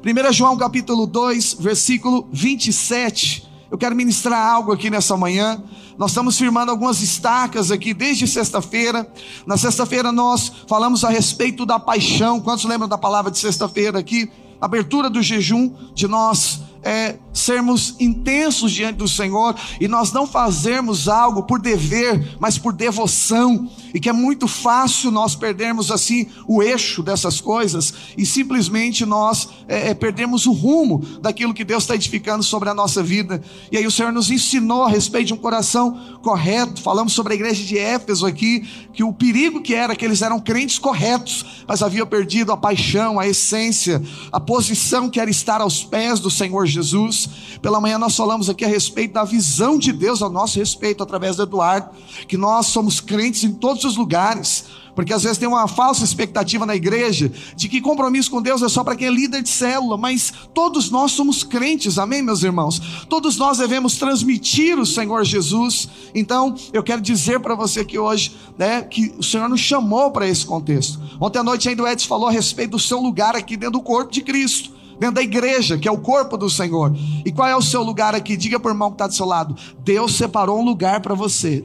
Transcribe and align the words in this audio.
1 0.00 0.32
João 0.32 0.56
capítulo 0.56 1.06
2, 1.06 1.54
versículo 1.60 2.26
27. 2.32 3.46
Eu 3.70 3.76
quero 3.76 3.94
ministrar 3.94 4.46
algo 4.46 4.72
aqui 4.72 4.88
nessa 4.88 5.16
manhã. 5.16 5.62
Nós 5.98 6.12
estamos 6.12 6.38
firmando 6.38 6.70
algumas 6.70 7.02
estacas 7.02 7.70
aqui 7.70 7.92
desde 7.92 8.26
sexta-feira. 8.26 9.06
Na 9.46 9.56
sexta-feira 9.56 10.10
nós 10.10 10.50
falamos 10.66 11.04
a 11.04 11.10
respeito 11.10 11.66
da 11.66 11.78
paixão. 11.78 12.40
Quantos 12.40 12.64
lembram 12.64 12.88
da 12.88 12.96
palavra 12.96 13.30
de 13.30 13.38
sexta-feira 13.38 13.98
aqui? 13.98 14.30
Abertura 14.60 15.10
do 15.10 15.22
jejum, 15.22 15.74
de 15.94 16.08
nós 16.08 16.60
é, 16.82 17.16
sermos 17.32 17.94
intensos 17.98 18.72
diante 18.72 18.96
do 18.96 19.08
Senhor 19.08 19.54
e 19.80 19.88
nós 19.88 20.12
não 20.12 20.26
fazermos 20.26 21.08
algo 21.08 21.44
por 21.44 21.60
dever, 21.60 22.36
mas 22.38 22.58
por 22.58 22.72
devoção, 22.72 23.70
e 23.94 24.00
que 24.00 24.08
é 24.08 24.12
muito 24.12 24.48
fácil 24.48 25.10
nós 25.10 25.34
perdermos 25.34 25.90
assim 25.90 26.26
o 26.46 26.62
eixo 26.62 27.02
dessas 27.02 27.40
coisas 27.40 27.92
e 28.16 28.24
simplesmente 28.26 29.04
nós 29.04 29.48
é, 29.68 29.90
é, 29.90 29.94
perdemos 29.94 30.46
o 30.46 30.52
rumo 30.52 30.98
daquilo 31.20 31.54
que 31.54 31.64
Deus 31.64 31.84
está 31.84 31.94
edificando 31.94 32.42
sobre 32.42 32.68
a 32.68 32.74
nossa 32.74 33.02
vida. 33.02 33.42
E 33.70 33.76
aí 33.76 33.86
o 33.86 33.90
Senhor 33.90 34.12
nos 34.12 34.30
ensinou 34.30 34.84
a 34.84 34.88
respeito 34.88 35.28
de 35.28 35.34
um 35.34 35.38
coração 35.38 36.18
correto. 36.22 36.80
Falamos 36.80 37.12
sobre 37.12 37.34
a 37.34 37.36
igreja 37.36 37.62
de 37.64 37.78
Éfeso 37.78 38.26
aqui, 38.26 38.66
que 38.92 39.04
o 39.04 39.12
perigo 39.12 39.60
que 39.60 39.74
era 39.74 39.94
que 39.94 40.04
eles 40.04 40.22
eram 40.22 40.40
crentes 40.40 40.78
corretos, 40.78 41.64
mas 41.66 41.82
haviam 41.82 42.06
perdido 42.06 42.52
a 42.52 42.56
paixão, 42.56 43.18
a 43.18 43.26
essência, 43.26 44.02
a 44.30 44.40
posição 44.40 45.08
que 45.08 45.20
era 45.20 45.30
estar 45.30 45.60
aos 45.60 45.84
pés 45.84 46.20
do 46.20 46.30
Senhor 46.30 46.66
Jesus. 46.72 47.28
Pela 47.60 47.80
manhã 47.80 47.98
nós 47.98 48.16
falamos 48.16 48.48
aqui 48.48 48.64
a 48.64 48.68
respeito 48.68 49.14
da 49.14 49.24
visão 49.24 49.78
de 49.78 49.92
Deus 49.92 50.22
a 50.22 50.28
nosso 50.28 50.58
respeito, 50.58 51.02
através 51.02 51.36
do 51.36 51.42
Eduardo, 51.42 51.90
que 52.26 52.36
nós 52.36 52.66
somos 52.66 53.00
crentes 53.00 53.44
em 53.44 53.52
todos 53.52 53.84
os 53.84 53.96
lugares. 53.96 54.64
Porque 54.94 55.12
às 55.12 55.22
vezes 55.22 55.38
tem 55.38 55.48
uma 55.48 55.66
falsa 55.66 56.04
expectativa 56.04 56.66
na 56.66 56.76
igreja 56.76 57.32
de 57.56 57.68
que 57.68 57.80
compromisso 57.80 58.30
com 58.30 58.42
Deus 58.42 58.62
é 58.62 58.68
só 58.68 58.84
para 58.84 58.94
quem 58.94 59.08
é 59.08 59.10
líder 59.10 59.42
de 59.42 59.48
célula, 59.48 59.96
mas 59.96 60.32
todos 60.52 60.90
nós 60.90 61.12
somos 61.12 61.42
crentes, 61.42 61.98
amém, 61.98 62.22
meus 62.22 62.42
irmãos? 62.42 63.06
Todos 63.08 63.36
nós 63.38 63.58
devemos 63.58 63.96
transmitir 63.96 64.78
o 64.78 64.86
Senhor 64.86 65.24
Jesus. 65.24 65.88
Então, 66.14 66.54
eu 66.72 66.82
quero 66.82 67.00
dizer 67.00 67.40
para 67.40 67.54
você 67.54 67.80
aqui 67.80 67.98
hoje, 67.98 68.36
né, 68.58 68.82
que 68.82 69.14
o 69.18 69.22
Senhor 69.22 69.48
nos 69.48 69.60
chamou 69.60 70.10
para 70.10 70.28
esse 70.28 70.44
contexto. 70.44 71.00
Ontem 71.20 71.38
à 71.38 71.42
noite 71.42 71.68
ainda 71.68 71.82
o 71.82 71.88
Edson 71.88 72.08
falou 72.08 72.28
a 72.28 72.32
respeito 72.32 72.72
do 72.72 72.78
seu 72.78 73.00
lugar 73.00 73.34
aqui 73.34 73.56
dentro 73.56 73.78
do 73.78 73.82
corpo 73.82 74.12
de 74.12 74.20
Cristo 74.20 74.81
dentro 75.02 75.16
da 75.16 75.22
igreja, 75.22 75.76
que 75.76 75.88
é 75.88 75.90
o 75.90 75.98
corpo 75.98 76.36
do 76.36 76.48
Senhor. 76.48 76.94
E 77.26 77.32
qual 77.32 77.48
é 77.48 77.56
o 77.56 77.60
seu 77.60 77.82
lugar 77.82 78.14
aqui? 78.14 78.36
Diga 78.36 78.60
para 78.60 78.70
o 78.70 78.72
irmão 78.72 78.88
que 78.88 78.94
está 78.94 79.08
do 79.08 79.14
seu 79.14 79.26
lado: 79.26 79.56
Deus 79.80 80.14
separou 80.14 80.60
um 80.60 80.64
lugar 80.64 81.00
para 81.00 81.12
você. 81.12 81.64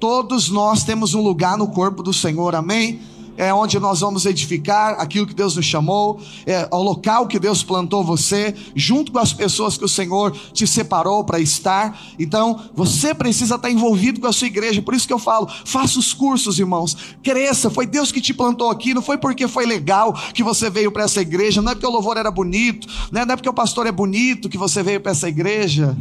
Todos 0.00 0.48
nós 0.48 0.82
temos 0.82 1.12
um 1.14 1.20
lugar 1.20 1.58
no 1.58 1.68
corpo 1.68 2.02
do 2.02 2.12
Senhor, 2.12 2.54
amém? 2.54 3.02
É 3.36 3.52
onde 3.52 3.78
nós 3.78 4.00
vamos 4.00 4.26
edificar 4.26 5.00
aquilo 5.00 5.26
que 5.26 5.34
Deus 5.34 5.56
nos 5.56 5.64
chamou, 5.64 6.20
é 6.46 6.68
o 6.70 6.82
local 6.82 7.26
que 7.26 7.38
Deus 7.38 7.62
plantou 7.62 8.04
você, 8.04 8.54
junto 8.74 9.12
com 9.12 9.18
as 9.18 9.32
pessoas 9.32 9.76
que 9.76 9.84
o 9.84 9.88
Senhor 9.88 10.32
te 10.52 10.66
separou 10.66 11.24
para 11.24 11.40
estar. 11.40 11.98
Então, 12.18 12.60
você 12.74 13.14
precisa 13.14 13.56
estar 13.56 13.70
envolvido 13.70 14.20
com 14.20 14.26
a 14.26 14.32
sua 14.32 14.46
igreja. 14.46 14.82
Por 14.82 14.94
isso 14.94 15.06
que 15.06 15.12
eu 15.12 15.18
falo, 15.18 15.48
faça 15.64 15.98
os 15.98 16.12
cursos, 16.12 16.58
irmãos. 16.58 16.96
Cresça, 17.22 17.70
foi 17.70 17.86
Deus 17.86 18.12
que 18.12 18.20
te 18.20 18.32
plantou 18.32 18.70
aqui, 18.70 18.94
não 18.94 19.02
foi 19.02 19.18
porque 19.18 19.48
foi 19.48 19.66
legal 19.66 20.12
que 20.32 20.42
você 20.42 20.70
veio 20.70 20.92
para 20.92 21.04
essa 21.04 21.20
igreja, 21.20 21.60
não 21.60 21.72
é 21.72 21.74
porque 21.74 21.86
o 21.86 21.90
louvor 21.90 22.16
era 22.16 22.30
bonito, 22.30 22.86
né? 23.10 23.24
não 23.24 23.32
é 23.32 23.36
porque 23.36 23.48
o 23.48 23.54
pastor 23.54 23.86
é 23.86 23.92
bonito 23.92 24.48
que 24.48 24.58
você 24.58 24.82
veio 24.82 25.00
para 25.00 25.12
essa 25.12 25.28
igreja. 25.28 25.96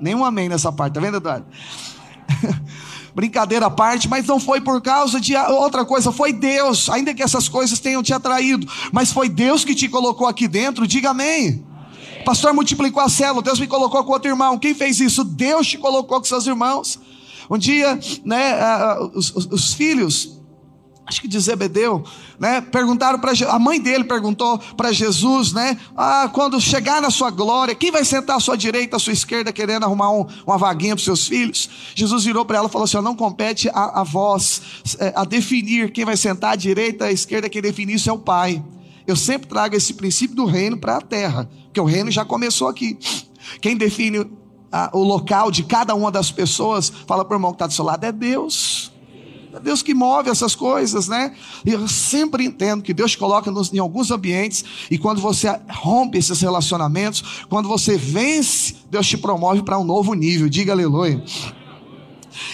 Nenhum 0.00 0.24
amém 0.24 0.48
nessa 0.48 0.70
parte, 0.70 0.94
tá 0.94 1.00
vendo, 1.00 1.16
Eduardo? 1.16 1.46
Brincadeira 3.18 3.66
à 3.66 3.70
parte, 3.70 4.08
mas 4.08 4.24
não 4.28 4.38
foi 4.38 4.60
por 4.60 4.80
causa 4.80 5.20
de 5.20 5.34
outra 5.34 5.84
coisa, 5.84 6.12
foi 6.12 6.32
Deus, 6.32 6.88
ainda 6.88 7.12
que 7.12 7.20
essas 7.20 7.48
coisas 7.48 7.80
tenham 7.80 8.00
te 8.00 8.14
atraído, 8.14 8.64
mas 8.92 9.10
foi 9.10 9.28
Deus 9.28 9.64
que 9.64 9.74
te 9.74 9.88
colocou 9.88 10.28
aqui 10.28 10.46
dentro, 10.46 10.86
diga 10.86 11.10
amém. 11.10 11.48
amém. 11.48 12.24
Pastor 12.24 12.54
multiplicou 12.54 13.02
a 13.02 13.08
célula, 13.08 13.42
Deus 13.42 13.58
me 13.58 13.66
colocou 13.66 14.04
com 14.04 14.12
outro 14.12 14.30
irmão. 14.30 14.56
Quem 14.56 14.72
fez 14.72 15.00
isso? 15.00 15.24
Deus 15.24 15.66
te 15.66 15.76
colocou 15.76 16.20
com 16.20 16.24
seus 16.26 16.46
irmãos. 16.46 16.96
Um 17.50 17.58
dia, 17.58 17.98
né, 18.24 18.56
os, 19.12 19.34
os, 19.34 19.46
os 19.46 19.74
filhos 19.74 20.37
acho 21.08 21.22
que 21.22 21.28
de 21.28 21.40
Zebedeu, 21.40 22.04
né? 22.38 22.60
Perguntaram 22.60 23.18
para 23.18 23.32
a 23.48 23.58
mãe 23.58 23.80
dele 23.80 24.04
perguntou 24.04 24.58
para 24.76 24.92
Jesus, 24.92 25.54
né? 25.54 25.78
Ah, 25.96 26.30
quando 26.30 26.60
chegar 26.60 27.00
na 27.00 27.10
sua 27.10 27.30
glória, 27.30 27.74
quem 27.74 27.90
vai 27.90 28.04
sentar 28.04 28.36
à 28.36 28.40
sua 28.40 28.56
direita, 28.56 28.96
à 28.96 28.98
sua 28.98 29.14
esquerda, 29.14 29.50
querendo 29.50 29.84
arrumar 29.84 30.10
um, 30.10 30.26
uma 30.46 30.58
vaguinha 30.58 30.94
para 30.94 31.02
seus 31.02 31.26
filhos? 31.26 31.68
Jesus 31.94 32.24
virou 32.24 32.44
para 32.44 32.58
ela 32.58 32.68
e 32.68 32.70
falou 32.70 32.84
assim: 32.84 33.00
não 33.00 33.16
compete 33.16 33.70
a, 33.70 34.00
a 34.00 34.04
vós 34.04 34.60
é, 34.98 35.14
a 35.16 35.24
definir 35.24 35.92
quem 35.92 36.04
vai 36.04 36.16
sentar 36.16 36.52
à 36.52 36.56
direita, 36.56 37.06
à 37.06 37.12
esquerda, 37.12 37.48
quem 37.48 37.62
definir 37.62 37.94
isso 37.94 38.10
é 38.10 38.12
o 38.12 38.18
Pai. 38.18 38.62
Eu 39.06 39.16
sempre 39.16 39.48
trago 39.48 39.74
esse 39.74 39.94
princípio 39.94 40.36
do 40.36 40.44
reino 40.44 40.76
para 40.76 40.98
a 40.98 41.00
terra, 41.00 41.48
porque 41.64 41.80
o 41.80 41.86
reino 41.86 42.10
já 42.10 42.26
começou 42.26 42.68
aqui. 42.68 42.98
Quem 43.62 43.78
define 43.78 44.30
a, 44.70 44.90
o 44.92 45.02
local 45.02 45.50
de 45.50 45.62
cada 45.62 45.94
uma 45.94 46.12
das 46.12 46.30
pessoas, 46.30 46.92
fala 47.06 47.24
para 47.24 47.34
o 47.34 47.38
irmão 47.38 47.52
que 47.52 47.54
está 47.54 47.66
do 47.66 47.72
seu 47.72 47.86
lado, 47.86 48.04
é 48.04 48.12
Deus. 48.12 48.92
É 49.52 49.58
Deus 49.60 49.82
que 49.82 49.94
move 49.94 50.28
essas 50.28 50.54
coisas, 50.54 51.08
né? 51.08 51.34
E 51.64 51.70
eu 51.70 51.88
sempre 51.88 52.44
entendo 52.44 52.82
que 52.82 52.92
Deus 52.92 53.16
coloca 53.16 53.50
nos, 53.50 53.72
em 53.72 53.78
alguns 53.78 54.10
ambientes 54.10 54.64
e 54.90 54.98
quando 54.98 55.20
você 55.20 55.48
rompe 55.70 56.18
esses 56.18 56.40
relacionamentos, 56.40 57.44
quando 57.48 57.68
você 57.68 57.96
vence, 57.96 58.76
Deus 58.90 59.06
te 59.06 59.16
promove 59.16 59.62
para 59.62 59.78
um 59.78 59.84
novo 59.84 60.12
nível. 60.14 60.48
Diga 60.48 60.72
aleluia. 60.72 61.22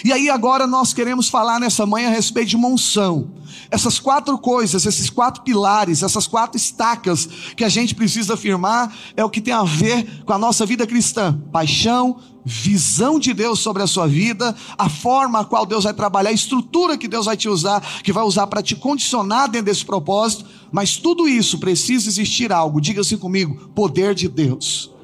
E 0.03 0.11
aí 0.11 0.29
agora 0.29 0.65
nós 0.65 0.93
queremos 0.93 1.27
falar 1.27 1.59
nessa 1.59 1.85
manhã 1.85 2.07
a 2.07 2.11
respeito 2.11 2.49
de 2.49 2.55
uma 2.55 2.67
unção. 2.67 3.29
Essas 3.69 3.99
quatro 3.99 4.37
coisas, 4.37 4.85
esses 4.85 5.09
quatro 5.09 5.43
pilares, 5.43 6.03
essas 6.03 6.27
quatro 6.27 6.57
estacas 6.57 7.27
que 7.55 7.63
a 7.63 7.69
gente 7.69 7.95
precisa 7.95 8.35
afirmar 8.35 8.95
é 9.15 9.23
o 9.23 9.29
que 9.29 9.41
tem 9.41 9.53
a 9.53 9.63
ver 9.63 10.23
com 10.25 10.33
a 10.33 10.37
nossa 10.37 10.65
vida 10.65 10.85
cristã: 10.85 11.39
paixão, 11.51 12.19
visão 12.45 13.19
de 13.19 13.33
Deus 13.33 13.59
sobre 13.59 13.81
a 13.81 13.87
sua 13.87 14.07
vida, 14.07 14.55
a 14.77 14.87
forma 14.87 15.39
a 15.39 15.45
qual 15.45 15.65
Deus 15.65 15.83
vai 15.83 15.93
trabalhar, 15.93 16.29
a 16.29 16.33
estrutura 16.33 16.97
que 16.97 17.07
Deus 17.07 17.25
vai 17.25 17.35
te 17.35 17.49
usar, 17.49 17.81
que 18.03 18.13
vai 18.13 18.23
usar 18.23 18.45
para 18.47 18.61
te 18.61 18.75
condicionar 18.75 19.49
dentro 19.49 19.65
desse 19.65 19.83
propósito, 19.83 20.45
mas 20.71 20.95
tudo 20.95 21.27
isso 21.27 21.57
precisa 21.57 22.07
existir 22.07 22.53
algo, 22.53 22.79
diga-se 22.79 23.17
comigo, 23.17 23.69
poder 23.73 24.13
de 24.13 24.27
Deus. 24.27 24.94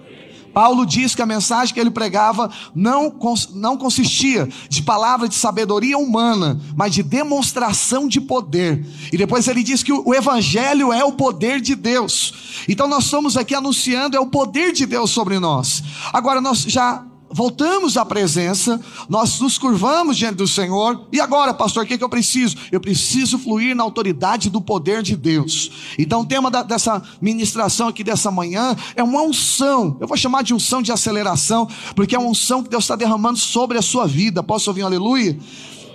Paulo 0.53 0.85
diz 0.85 1.15
que 1.15 1.21
a 1.21 1.25
mensagem 1.25 1.73
que 1.73 1.79
ele 1.79 1.91
pregava 1.91 2.51
não, 2.75 3.13
não 3.53 3.77
consistia 3.77 4.47
de 4.69 4.81
palavra 4.81 5.27
de 5.27 5.35
sabedoria 5.35 5.97
humana, 5.97 6.59
mas 6.75 6.93
de 6.93 7.03
demonstração 7.03 8.07
de 8.07 8.19
poder. 8.21 8.85
E 9.11 9.17
depois 9.17 9.47
ele 9.47 9.63
diz 9.63 9.83
que 9.83 9.93
o 9.93 10.13
evangelho 10.13 10.91
é 10.91 11.03
o 11.03 11.13
poder 11.13 11.61
de 11.61 11.75
Deus. 11.75 12.63
Então 12.67 12.87
nós 12.87 13.05
estamos 13.05 13.37
aqui 13.37 13.55
anunciando 13.55 14.15
é 14.15 14.19
o 14.19 14.27
poder 14.27 14.71
de 14.71 14.85
Deus 14.85 15.11
sobre 15.11 15.39
nós. 15.39 15.83
Agora 16.13 16.41
nós 16.41 16.59
já 16.63 17.03
voltamos 17.31 17.97
à 17.97 18.05
presença, 18.05 18.79
nós 19.09 19.39
nos 19.39 19.57
curvamos 19.57 20.17
diante 20.17 20.35
do 20.35 20.47
Senhor, 20.47 21.07
e 21.11 21.19
agora, 21.19 21.53
pastor, 21.53 21.83
o 21.83 21.87
que, 21.87 21.97
que 21.97 22.03
eu 22.03 22.09
preciso? 22.09 22.57
Eu 22.71 22.79
preciso 22.79 23.37
fluir 23.39 23.75
na 23.75 23.83
autoridade 23.83 24.49
do 24.49 24.61
poder 24.61 25.01
de 25.01 25.15
Deus. 25.15 25.71
Então, 25.97 26.21
o 26.21 26.25
tema 26.25 26.51
da, 26.51 26.63
dessa 26.63 27.01
ministração 27.21 27.87
aqui 27.87 28.03
dessa 28.03 28.31
manhã 28.31 28.75
é 28.95 29.03
uma 29.03 29.21
unção, 29.21 29.97
eu 29.99 30.07
vou 30.07 30.17
chamar 30.17 30.43
de 30.43 30.53
unção 30.53 30.81
de 30.81 30.91
aceleração, 30.91 31.67
porque 31.95 32.15
é 32.15 32.19
uma 32.19 32.29
unção 32.29 32.63
que 32.63 32.69
Deus 32.69 32.83
está 32.83 32.95
derramando 32.95 33.37
sobre 33.37 33.77
a 33.77 33.81
sua 33.81 34.07
vida. 34.07 34.43
Posso 34.43 34.69
ouvir 34.69 34.83
um 34.83 34.87
aleluia? 34.87 35.37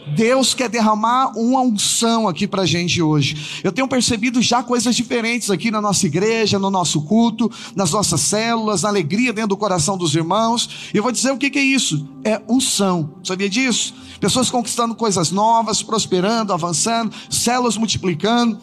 Deus 0.06 0.54
quer 0.54 0.68
derramar 0.68 1.32
uma 1.36 1.60
unção 1.60 2.28
aqui 2.28 2.46
para 2.46 2.62
a 2.62 2.66
gente 2.66 3.02
hoje. 3.02 3.60
Eu 3.64 3.72
tenho 3.72 3.88
percebido 3.88 4.40
já 4.40 4.62
coisas 4.62 4.94
diferentes 4.94 5.50
aqui 5.50 5.70
na 5.70 5.80
nossa 5.80 6.06
igreja, 6.06 6.58
no 6.58 6.70
nosso 6.70 7.02
culto, 7.02 7.50
nas 7.74 7.90
nossas 7.90 8.20
células, 8.20 8.82
na 8.82 8.88
alegria 8.88 9.32
dentro 9.32 9.50
do 9.50 9.56
coração 9.56 9.98
dos 9.98 10.14
irmãos. 10.14 10.90
E 10.94 10.96
eu 10.96 11.02
vou 11.02 11.10
dizer 11.10 11.32
o 11.32 11.38
que, 11.38 11.50
que 11.50 11.58
é 11.58 11.64
isso: 11.64 12.08
é 12.24 12.40
unção. 12.48 13.14
Sabia 13.24 13.48
disso? 13.48 13.94
Pessoas 14.20 14.50
conquistando 14.50 14.94
coisas 14.94 15.30
novas, 15.30 15.82
prosperando, 15.82 16.52
avançando, 16.52 17.14
células 17.28 17.76
multiplicando, 17.76 18.58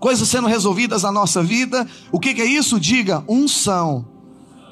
coisas 0.00 0.26
sendo 0.28 0.48
resolvidas 0.48 1.02
na 1.02 1.12
nossa 1.12 1.42
vida. 1.42 1.86
O 2.10 2.18
que, 2.18 2.32
que 2.32 2.40
é 2.40 2.46
isso? 2.46 2.80
Diga 2.80 3.22
unção 3.28 4.11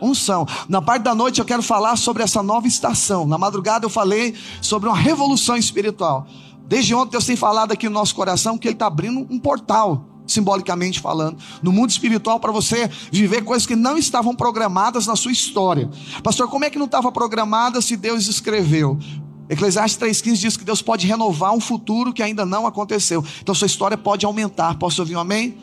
unção. 0.01 0.47
Na 0.69 0.81
parte 0.81 1.03
da 1.03 1.15
noite 1.15 1.39
eu 1.39 1.45
quero 1.45 1.63
falar 1.63 1.97
sobre 1.97 2.23
essa 2.23 2.43
nova 2.43 2.67
estação. 2.67 3.27
Na 3.27 3.39
madrugada 3.39 3.87
eu 3.87 3.91
falei 3.91 4.35
sobre 4.61 4.89
uma 4.89 4.97
revolução 4.97 5.57
espiritual. 5.57 6.27
Desde 6.67 6.95
ontem 6.95 7.13
Deus 7.13 7.27
tem 7.27 7.37
falado 7.37 7.73
aqui 7.73 7.89
no 7.89 7.95
nosso 7.95 8.15
coração 8.15 8.57
que 8.57 8.69
Ele 8.69 8.75
está 8.75 8.87
abrindo 8.87 9.27
um 9.29 9.39
portal, 9.39 10.05
simbolicamente 10.27 11.01
falando, 11.01 11.37
no 11.63 11.73
mundo 11.73 11.91
espiritual 11.91 12.39
para 12.39 12.53
você 12.53 12.89
viver 13.11 13.43
coisas 13.43 13.67
que 13.67 13.75
não 13.75 13.99
estavam 13.99 14.35
programadas 14.35 15.07
na 15.07 15.17
sua 15.17 15.33
história. 15.33 15.91
Pastor, 16.23 16.49
como 16.49 16.65
é 16.65 16.71
que 16.71 16.79
não 16.79 16.87
estava 16.87 17.11
programada 17.11 17.81
se 17.81 17.97
Deus 17.97 18.29
escreveu? 18.29 18.99
Eclesiastes 19.49 19.99
3,15 19.99 20.35
diz 20.37 20.57
que 20.57 20.65
Deus 20.65 20.81
pode 20.81 21.09
renovar 21.09 21.53
um 21.53 21.59
futuro 21.59 22.13
que 22.13 22.23
ainda 22.23 22.47
não 22.47 22.69
aconteceu. 22.69 23.25
Então 23.43 23.53
sua 23.53 23.67
história 23.67 23.99
pode 23.99 24.25
aumentar. 24.25 24.79
Posso 24.79 25.03
ouvir 25.03 25.17
um 25.17 25.21
amém? 25.21 25.59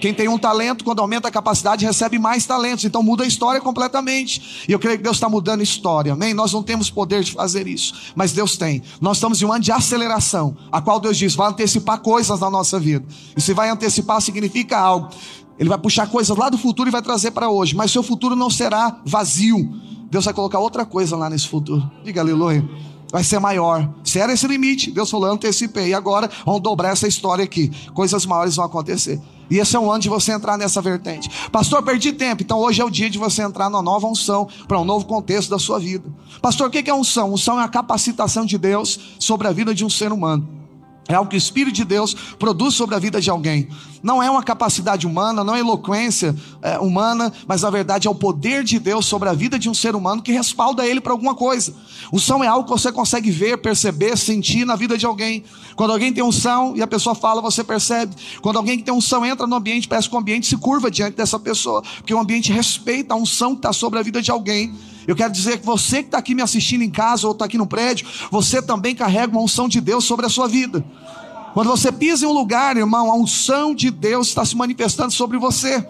Quem 0.00 0.14
tem 0.14 0.28
um 0.28 0.38
talento, 0.38 0.84
quando 0.84 1.00
aumenta 1.00 1.28
a 1.28 1.30
capacidade, 1.30 1.84
recebe 1.84 2.18
mais 2.18 2.46
talentos. 2.46 2.84
Então 2.84 3.02
muda 3.02 3.22
a 3.22 3.26
história 3.26 3.60
completamente. 3.60 4.64
E 4.66 4.72
eu 4.72 4.78
creio 4.78 4.96
que 4.96 5.04
Deus 5.04 5.16
está 5.16 5.28
mudando 5.28 5.60
a 5.60 5.62
história. 5.62 6.14
Amém? 6.14 6.32
Nós 6.32 6.52
não 6.52 6.62
temos 6.62 6.90
poder 6.90 7.22
de 7.22 7.32
fazer 7.32 7.66
isso. 7.66 7.94
Mas 8.14 8.32
Deus 8.32 8.56
tem. 8.56 8.82
Nós 9.00 9.18
estamos 9.18 9.40
em 9.40 9.44
um 9.44 9.52
ano 9.52 9.62
de 9.62 9.70
aceleração. 9.70 10.56
A 10.72 10.80
qual 10.80 10.98
Deus 10.98 11.18
diz: 11.18 11.34
vai 11.34 11.50
antecipar 11.50 12.00
coisas 12.00 12.40
na 12.40 12.50
nossa 12.50 12.80
vida. 12.80 13.04
E 13.36 13.40
se 13.40 13.52
vai 13.52 13.68
antecipar, 13.68 14.20
significa 14.20 14.78
algo. 14.78 15.10
Ele 15.58 15.68
vai 15.68 15.78
puxar 15.78 16.06
coisas 16.08 16.34
lá 16.36 16.48
do 16.48 16.56
futuro 16.56 16.88
e 16.88 16.92
vai 16.92 17.02
trazer 17.02 17.32
para 17.32 17.50
hoje. 17.50 17.76
Mas 17.76 17.90
seu 17.90 18.02
futuro 18.02 18.34
não 18.34 18.48
será 18.48 18.98
vazio. 19.04 19.70
Deus 20.10 20.24
vai 20.24 20.32
colocar 20.32 20.58
outra 20.58 20.86
coisa 20.86 21.16
lá 21.16 21.28
nesse 21.28 21.46
futuro. 21.46 21.88
Diga 22.02 22.20
aleluia 22.20 22.66
vai 23.12 23.24
ser 23.24 23.40
maior. 23.40 23.92
Se 24.04 24.20
era 24.20 24.32
esse 24.32 24.46
limite, 24.46 24.90
Deus 24.90 25.10
falou, 25.10 25.30
antecipei. 25.30 25.88
E 25.88 25.94
agora 25.94 26.30
vamos 26.46 26.62
dobrar 26.62 26.90
essa 26.90 27.08
história 27.08 27.44
aqui. 27.44 27.70
Coisas 27.92 28.24
maiores 28.24 28.54
vão 28.54 28.64
acontecer. 28.64 29.20
E 29.50 29.58
esse 29.58 29.74
é 29.74 29.80
um 29.80 29.90
ano 29.90 30.00
de 30.00 30.08
você 30.08 30.32
entrar 30.32 30.56
nessa 30.56 30.80
vertente. 30.80 31.28
Pastor, 31.50 31.82
perdi 31.82 32.12
tempo. 32.12 32.42
Então 32.42 32.58
hoje 32.58 32.80
é 32.80 32.84
o 32.84 32.90
dia 32.90 33.10
de 33.10 33.18
você 33.18 33.42
entrar 33.42 33.68
numa 33.68 33.82
nova 33.82 34.06
unção, 34.06 34.48
para 34.68 34.78
um 34.78 34.84
novo 34.84 35.04
contexto 35.06 35.50
da 35.50 35.58
sua 35.58 35.78
vida. 35.78 36.08
Pastor, 36.40 36.68
o 36.68 36.70
que 36.70 36.88
é 36.88 36.94
unção? 36.94 37.32
Unção 37.32 37.60
é 37.60 37.64
a 37.64 37.68
capacitação 37.68 38.46
de 38.46 38.56
Deus 38.56 38.98
sobre 39.18 39.48
a 39.48 39.52
vida 39.52 39.74
de 39.74 39.84
um 39.84 39.90
ser 39.90 40.12
humano. 40.12 40.59
É 41.10 41.16
algo 41.16 41.28
que 41.28 41.36
o 41.36 41.38
Espírito 41.38 41.74
de 41.74 41.84
Deus 41.84 42.14
produz 42.38 42.74
sobre 42.74 42.94
a 42.94 42.98
vida 42.98 43.20
de 43.20 43.28
alguém. 43.28 43.68
Não 44.02 44.22
é 44.22 44.30
uma 44.30 44.42
capacidade 44.42 45.06
humana, 45.06 45.42
não 45.42 45.54
é 45.54 45.60
eloquência 45.60 46.34
é, 46.62 46.78
humana, 46.78 47.32
mas 47.46 47.62
na 47.62 47.70
verdade 47.70 48.06
é 48.06 48.10
o 48.10 48.14
poder 48.14 48.62
de 48.62 48.78
Deus 48.78 49.06
sobre 49.06 49.28
a 49.28 49.32
vida 49.32 49.58
de 49.58 49.68
um 49.68 49.74
ser 49.74 49.94
humano 49.94 50.22
que 50.22 50.32
respalda 50.32 50.86
ele 50.86 51.00
para 51.00 51.12
alguma 51.12 51.34
coisa. 51.34 51.74
Unção 52.12 52.42
é 52.42 52.46
algo 52.46 52.64
que 52.64 52.70
você 52.70 52.92
consegue 52.92 53.30
ver, 53.30 53.58
perceber, 53.58 54.16
sentir 54.16 54.64
na 54.64 54.76
vida 54.76 54.96
de 54.96 55.04
alguém. 55.04 55.42
Quando 55.74 55.92
alguém 55.92 56.12
tem 56.12 56.22
unção 56.22 56.74
e 56.76 56.82
a 56.82 56.86
pessoa 56.86 57.14
fala, 57.14 57.42
você 57.42 57.64
percebe. 57.64 58.14
Quando 58.40 58.56
alguém 58.56 58.78
que 58.78 58.84
tem 58.84 58.94
unção 58.94 59.26
entra 59.26 59.46
no 59.46 59.56
ambiente, 59.56 59.88
parece 59.88 60.08
que 60.08 60.14
o 60.14 60.18
ambiente 60.18 60.46
se 60.46 60.56
curva 60.56 60.90
diante 60.90 61.16
dessa 61.16 61.38
pessoa, 61.38 61.82
porque 61.96 62.14
o 62.14 62.18
ambiente 62.18 62.52
respeita 62.52 63.14
a 63.14 63.16
unção 63.16 63.52
que 63.52 63.58
está 63.58 63.72
sobre 63.72 63.98
a 63.98 64.02
vida 64.02 64.22
de 64.22 64.30
alguém. 64.30 64.72
Eu 65.10 65.16
quero 65.16 65.32
dizer 65.32 65.58
que 65.58 65.66
você 65.66 66.02
que 66.02 66.08
está 66.08 66.18
aqui 66.18 66.36
me 66.36 66.40
assistindo 66.42 66.82
em 66.82 66.90
casa 66.90 67.26
ou 67.26 67.32
está 67.32 67.44
aqui 67.44 67.58
no 67.58 67.66
prédio, 67.66 68.06
você 68.30 68.62
também 68.62 68.94
carrega 68.94 69.32
uma 69.32 69.42
unção 69.42 69.68
de 69.68 69.80
Deus 69.80 70.04
sobre 70.04 70.24
a 70.24 70.28
sua 70.28 70.46
vida. 70.46 70.84
Quando 71.52 71.68
você 71.68 71.90
pisa 71.90 72.24
em 72.24 72.28
um 72.28 72.32
lugar, 72.32 72.76
irmão, 72.76 73.10
a 73.10 73.16
unção 73.16 73.74
de 73.74 73.90
Deus 73.90 74.28
está 74.28 74.44
se 74.44 74.56
manifestando 74.56 75.12
sobre 75.12 75.36
você. 75.36 75.84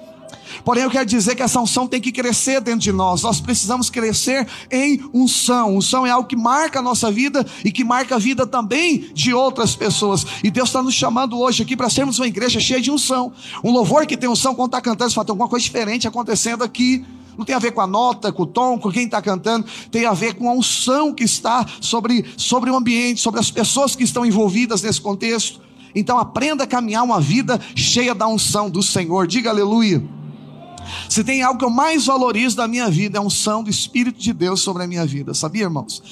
Porém, 0.64 0.84
eu 0.84 0.90
quero 0.90 1.05
dizer 1.05 1.34
que 1.34 1.43
essa 1.43 1.61
unção 1.61 1.87
tem 1.87 2.00
que 2.00 2.11
crescer 2.11 2.62
dentro 2.62 2.81
de 2.81 2.93
nós. 2.93 3.22
Nós 3.22 3.43
precisamos 3.43 3.90
crescer 3.90 4.49
em 4.70 5.02
unção. 5.12 5.76
Unção 5.76 6.06
é 6.06 6.11
algo 6.11 6.26
que 6.26 6.34
marca 6.34 6.78
a 6.78 6.82
nossa 6.82 7.11
vida 7.11 7.46
e 7.62 7.70
que 7.70 7.84
marca 7.84 8.14
a 8.14 8.19
vida 8.19 8.46
também 8.46 9.11
de 9.12 9.34
outras 9.34 9.76
pessoas. 9.76 10.25
E 10.43 10.50
Deus 10.50 10.70
está 10.70 10.82
nos 10.82 10.94
chamando 10.94 11.38
hoje 11.38 11.62
aqui 11.62 11.76
para 11.76 11.90
sermos 11.90 12.19
uma 12.19 12.26
igreja 12.26 12.58
cheia 12.58 12.81
de 12.81 12.90
unção. 12.90 13.34
Um 13.62 13.70
louvor 13.70 14.06
que 14.06 14.17
tem 14.17 14.31
unção, 14.31 14.55
quando 14.55 14.69
está 14.69 14.81
cantando, 14.81 15.11
você 15.11 15.14
fala, 15.14 15.26
tem 15.26 15.32
alguma 15.32 15.49
coisa 15.49 15.62
diferente 15.62 16.08
acontecendo 16.08 16.64
aqui. 16.64 17.05
Não 17.37 17.44
tem 17.44 17.55
a 17.55 17.59
ver 17.59 17.73
com 17.73 17.81
a 17.81 17.87
nota, 17.87 18.32
com 18.32 18.43
o 18.43 18.47
tom, 18.47 18.79
com 18.79 18.91
quem 18.91 19.05
está 19.05 19.21
cantando, 19.23 19.67
tem 19.91 20.06
a 20.06 20.12
ver 20.12 20.35
com 20.35 20.49
a 20.49 20.53
unção 20.53 21.12
que 21.15 21.25
está 21.25 21.67
sobre, 21.81 22.25
sobre 22.37 22.71
o 22.71 22.77
ambiente, 22.77 23.21
sobre 23.21 23.41
as 23.41 23.50
pessoas 23.50 23.97
que 23.97 24.05
estão 24.05 24.25
envolvidas 24.25 24.82
nesse 24.82 25.00
contexto. 25.00 25.61
Então 25.94 26.19
aprenda 26.19 26.65
a 26.65 26.67
caminhar 26.67 27.03
uma 27.03 27.21
vida 27.21 27.61
cheia 27.75 28.15
da 28.15 28.27
unção 28.29 28.71
do 28.71 28.82
Senhor. 28.82 29.27
Diga 29.27 29.50
aleluia. 29.50 30.03
Se 31.09 31.23
tem 31.23 31.43
algo 31.43 31.59
que 31.59 31.65
eu 31.65 31.71
mais 31.71 32.06
valorizo 32.06 32.56
da 32.56 32.67
minha 32.67 32.88
vida, 32.88 33.19
é 33.19 33.21
a 33.21 33.23
unção 33.23 33.62
do 33.62 33.71
Espírito 33.71 34.19
de 34.19 34.32
Deus 34.32 34.61
sobre 34.61 34.82
a 34.82 34.87
minha 34.87 35.06
vida. 35.06 35.35
Sabia, 35.35 35.65
irmãos? 35.65 36.03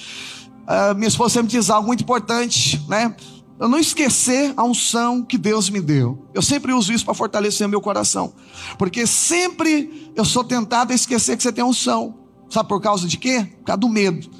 Uh, 0.68 0.94
minha 0.94 1.08
esposa 1.08 1.34
sempre 1.34 1.50
diz 1.50 1.70
algo 1.70 1.86
muito 1.86 2.02
importante, 2.02 2.80
né? 2.88 3.14
Eu 3.60 3.68
não 3.68 3.78
esquecer 3.78 4.52
a 4.56 4.64
unção 4.64 5.22
que 5.22 5.36
Deus 5.36 5.68
me 5.68 5.80
deu. 5.80 6.26
Eu 6.32 6.42
sempre 6.42 6.72
uso 6.72 6.92
isso 6.92 7.04
para 7.04 7.14
fortalecer 7.14 7.66
meu 7.66 7.80
coração. 7.80 8.32
Porque 8.78 9.06
sempre 9.06 10.12
eu 10.14 10.24
sou 10.24 10.44
tentado 10.44 10.92
a 10.92 10.94
esquecer 10.94 11.36
que 11.36 11.42
você 11.42 11.52
tem 11.52 11.64
unção. 11.64 12.18
Sabe 12.48 12.68
por 12.68 12.80
causa 12.80 13.06
de 13.06 13.18
quê? 13.18 13.46
Por 13.58 13.64
causa 13.64 13.80
do 13.80 13.88
medo. 13.88 14.30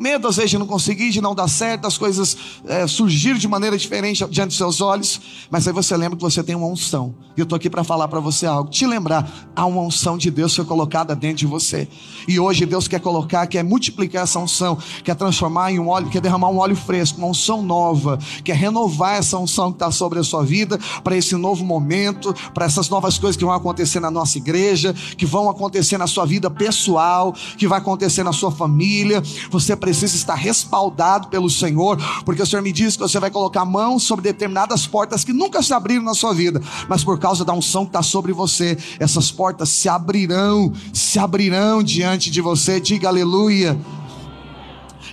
Medo, 0.00 0.26
às 0.28 0.36
vezes, 0.36 0.52
de 0.52 0.56
não 0.56 0.66
conseguir, 0.66 1.10
de 1.10 1.20
não 1.20 1.34
dar 1.34 1.46
certo, 1.46 1.86
as 1.86 1.98
coisas 1.98 2.34
é, 2.66 2.86
surgirem 2.86 3.38
de 3.38 3.46
maneira 3.46 3.76
diferente 3.76 4.24
diante 4.30 4.48
dos 4.48 4.56
seus 4.56 4.80
olhos, 4.80 5.20
mas 5.50 5.68
aí 5.68 5.74
você 5.74 5.94
lembra 5.94 6.16
que 6.16 6.22
você 6.22 6.42
tem 6.42 6.54
uma 6.54 6.66
unção. 6.66 7.14
E 7.36 7.40
eu 7.40 7.42
estou 7.42 7.54
aqui 7.54 7.68
para 7.68 7.84
falar 7.84 8.08
para 8.08 8.18
você 8.18 8.46
algo, 8.46 8.70
te 8.70 8.86
lembrar, 8.86 9.30
há 9.54 9.66
uma 9.66 9.82
unção 9.82 10.16
de 10.16 10.30
Deus 10.30 10.52
que 10.52 10.56
foi 10.56 10.64
colocada 10.64 11.14
dentro 11.14 11.36
de 11.36 11.46
você. 11.46 11.86
E 12.26 12.40
hoje 12.40 12.64
Deus 12.64 12.88
quer 12.88 12.98
colocar, 12.98 13.46
quer 13.46 13.62
multiplicar 13.62 14.22
essa 14.22 14.38
unção, 14.38 14.78
quer 15.04 15.14
transformar 15.14 15.70
em 15.70 15.78
um 15.78 15.88
óleo, 15.88 16.08
quer 16.08 16.22
derramar 16.22 16.48
um 16.48 16.56
óleo 16.56 16.76
fresco, 16.76 17.18
uma 17.18 17.28
unção 17.28 17.62
nova, 17.62 18.18
quer 18.42 18.56
renovar 18.56 19.16
essa 19.16 19.36
unção 19.36 19.70
que 19.70 19.76
está 19.76 19.90
sobre 19.90 20.18
a 20.18 20.24
sua 20.24 20.42
vida, 20.42 20.78
para 21.04 21.14
esse 21.14 21.36
novo 21.36 21.62
momento, 21.62 22.34
para 22.54 22.64
essas 22.64 22.88
novas 22.88 23.18
coisas 23.18 23.36
que 23.36 23.44
vão 23.44 23.52
acontecer 23.52 24.00
na 24.00 24.10
nossa 24.10 24.38
igreja, 24.38 24.94
que 24.94 25.26
vão 25.26 25.50
acontecer 25.50 25.98
na 25.98 26.06
sua 26.06 26.24
vida 26.24 26.50
pessoal, 26.50 27.34
que 27.58 27.68
vai 27.68 27.78
acontecer 27.78 28.22
na 28.22 28.32
sua 28.32 28.50
família. 28.50 29.22
Você 29.50 29.76
precisa 29.76 29.89
precisa 29.90 30.16
estar 30.16 30.36
respaldado 30.36 31.28
pelo 31.28 31.50
Senhor, 31.50 31.98
porque 32.24 32.40
o 32.40 32.46
Senhor 32.46 32.62
me 32.62 32.72
diz 32.72 32.96
que 32.96 33.02
você 33.02 33.18
vai 33.18 33.30
colocar 33.30 33.64
mão 33.64 33.98
sobre 33.98 34.22
determinadas 34.22 34.86
portas 34.86 35.24
que 35.24 35.32
nunca 35.32 35.62
se 35.62 35.74
abriram 35.74 36.04
na 36.04 36.14
sua 36.14 36.32
vida, 36.32 36.62
mas 36.88 37.02
por 37.02 37.18
causa 37.18 37.44
da 37.44 37.52
unção 37.52 37.84
que 37.84 37.90
está 37.90 38.02
sobre 38.02 38.32
você, 38.32 38.78
essas 38.98 39.30
portas 39.30 39.68
se 39.68 39.88
abrirão, 39.88 40.72
se 40.92 41.18
abrirão 41.18 41.82
diante 41.82 42.30
de 42.30 42.40
você. 42.40 42.80
Diga 42.80 43.08
aleluia 43.08 43.78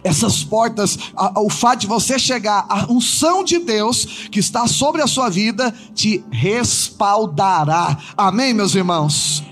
essas 0.04 0.44
portas, 0.44 0.98
o 1.36 1.50
fato 1.50 1.82
de 1.82 1.88
você 1.88 2.20
chegar, 2.20 2.66
a 2.70 2.86
unção 2.90 3.44
de 3.44 3.58
Deus 3.58 4.30
que 4.32 4.40
está 4.40 4.68
sobre 4.68 5.02
a 5.02 5.08
sua 5.08 5.28
vida 5.28 5.74
te 5.94 6.24
respaldará. 6.32 7.98
Amém, 8.16 8.54
meus 8.54 8.76
irmãos? 8.76 9.44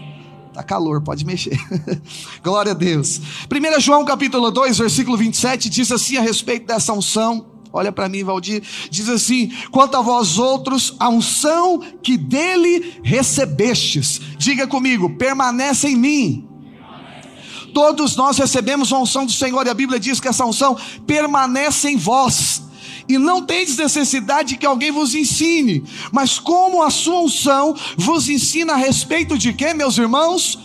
Tá 0.56 0.64
calor, 0.64 1.02
pode 1.02 1.26
mexer. 1.26 1.60
Glória 2.42 2.72
a 2.72 2.74
Deus. 2.74 3.20
1 3.52 3.82
João 3.82 4.06
capítulo 4.06 4.50
2, 4.50 4.78
versículo 4.78 5.18
27 5.18 5.70
diz 5.70 5.92
assim 5.92 6.16
a 6.16 6.22
respeito 6.22 6.66
dessa 6.66 6.94
unção. 6.94 7.48
Olha 7.74 7.92
para 7.92 8.08
mim, 8.08 8.24
Valdir. 8.24 8.64
Diz 8.90 9.10
assim: 9.10 9.52
Quanto 9.70 9.98
a 9.98 10.02
vós 10.02 10.40
outros, 10.40 10.96
a 10.98 11.10
unção 11.10 11.82
que 12.02 12.16
dele 12.16 13.02
recebestes. 13.04 14.22
Diga 14.38 14.66
comigo, 14.66 15.18
permanece 15.18 15.90
em 15.90 15.98
mim. 15.98 16.48
Todos 17.74 18.16
nós 18.16 18.38
recebemos 18.38 18.94
a 18.94 18.98
unção 18.98 19.26
do 19.26 19.34
Senhor 19.34 19.68
e 19.68 19.70
a 19.70 19.74
Bíblia 19.74 20.00
diz 20.00 20.22
que 20.22 20.30
essa 20.30 20.46
unção 20.46 20.78
permanece 21.06 21.90
em 21.90 21.98
vós 21.98 22.65
e 23.08 23.18
não 23.18 23.42
tendes 23.42 23.78
necessidade 23.78 24.58
que 24.58 24.66
alguém 24.66 24.92
vos 24.92 25.14
ensine, 25.14 25.84
mas 26.12 26.40
como 26.40 26.82
a 26.82 26.90
sua 26.90 27.22
unção 27.22 27.76
vos 27.98 28.30
ensina 28.30 28.74
a 28.74 28.78
respeito 28.78 29.38
de 29.38 29.54
quê, 29.54 29.74
meus 29.74 29.98
irmãos? 29.98 30.60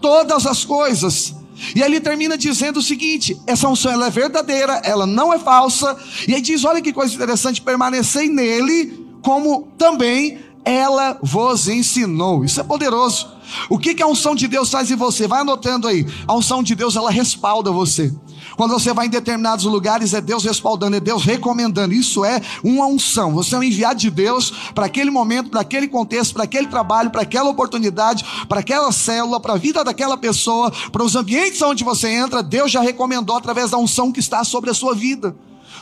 Todas 0.00 0.46
as 0.46 0.64
coisas. 0.64 1.34
E 1.74 1.80
ele 1.80 2.00
termina 2.00 2.36
dizendo 2.36 2.78
o 2.78 2.82
seguinte: 2.82 3.40
essa 3.46 3.68
unção 3.68 3.92
ela 3.92 4.06
é 4.06 4.10
verdadeira, 4.10 4.80
ela 4.84 5.06
não 5.06 5.32
é 5.32 5.38
falsa. 5.38 5.96
E 6.26 6.34
aí 6.34 6.40
diz: 6.40 6.64
olha 6.64 6.82
que 6.82 6.92
coisa 6.92 7.14
interessante, 7.14 7.62
permanecei 7.62 8.28
nele, 8.28 9.06
como 9.22 9.68
também 9.78 10.38
ela 10.64 11.18
vos 11.22 11.68
ensinou. 11.68 12.44
Isso 12.44 12.60
é 12.60 12.64
poderoso. 12.64 13.28
O 13.68 13.78
que, 13.78 13.94
que 13.94 14.02
a 14.02 14.06
unção 14.06 14.34
de 14.34 14.48
Deus 14.48 14.70
faz 14.70 14.90
em 14.90 14.96
você? 14.96 15.28
Vai 15.28 15.40
anotando 15.40 15.86
aí. 15.86 16.06
A 16.26 16.34
unção 16.34 16.62
de 16.62 16.74
Deus 16.74 16.96
ela 16.96 17.10
respalda 17.10 17.70
você. 17.70 18.12
Quando 18.56 18.72
você 18.72 18.92
vai 18.92 19.06
em 19.06 19.10
determinados 19.10 19.64
lugares, 19.64 20.14
é 20.14 20.20
Deus 20.20 20.44
respaldando, 20.44 20.96
é 20.96 21.00
Deus 21.00 21.24
recomendando. 21.24 21.94
Isso 21.94 22.24
é 22.24 22.40
uma 22.62 22.86
unção. 22.86 23.32
Você 23.34 23.54
é 23.54 23.58
um 23.58 23.62
enviado 23.62 23.98
de 23.98 24.10
Deus 24.10 24.50
para 24.74 24.86
aquele 24.86 25.10
momento, 25.10 25.50
para 25.50 25.60
aquele 25.60 25.88
contexto, 25.88 26.34
para 26.34 26.44
aquele 26.44 26.66
trabalho, 26.66 27.10
para 27.10 27.22
aquela 27.22 27.50
oportunidade, 27.50 28.24
para 28.48 28.60
aquela 28.60 28.92
célula, 28.92 29.40
para 29.40 29.54
a 29.54 29.58
vida 29.58 29.82
daquela 29.82 30.16
pessoa, 30.16 30.72
para 30.92 31.02
os 31.02 31.16
ambientes 31.16 31.60
onde 31.62 31.84
você 31.84 32.08
entra. 32.08 32.42
Deus 32.42 32.70
já 32.70 32.80
recomendou 32.80 33.36
através 33.36 33.70
da 33.70 33.78
unção 33.78 34.12
que 34.12 34.20
está 34.20 34.44
sobre 34.44 34.70
a 34.70 34.74
sua 34.74 34.94
vida. 34.94 35.34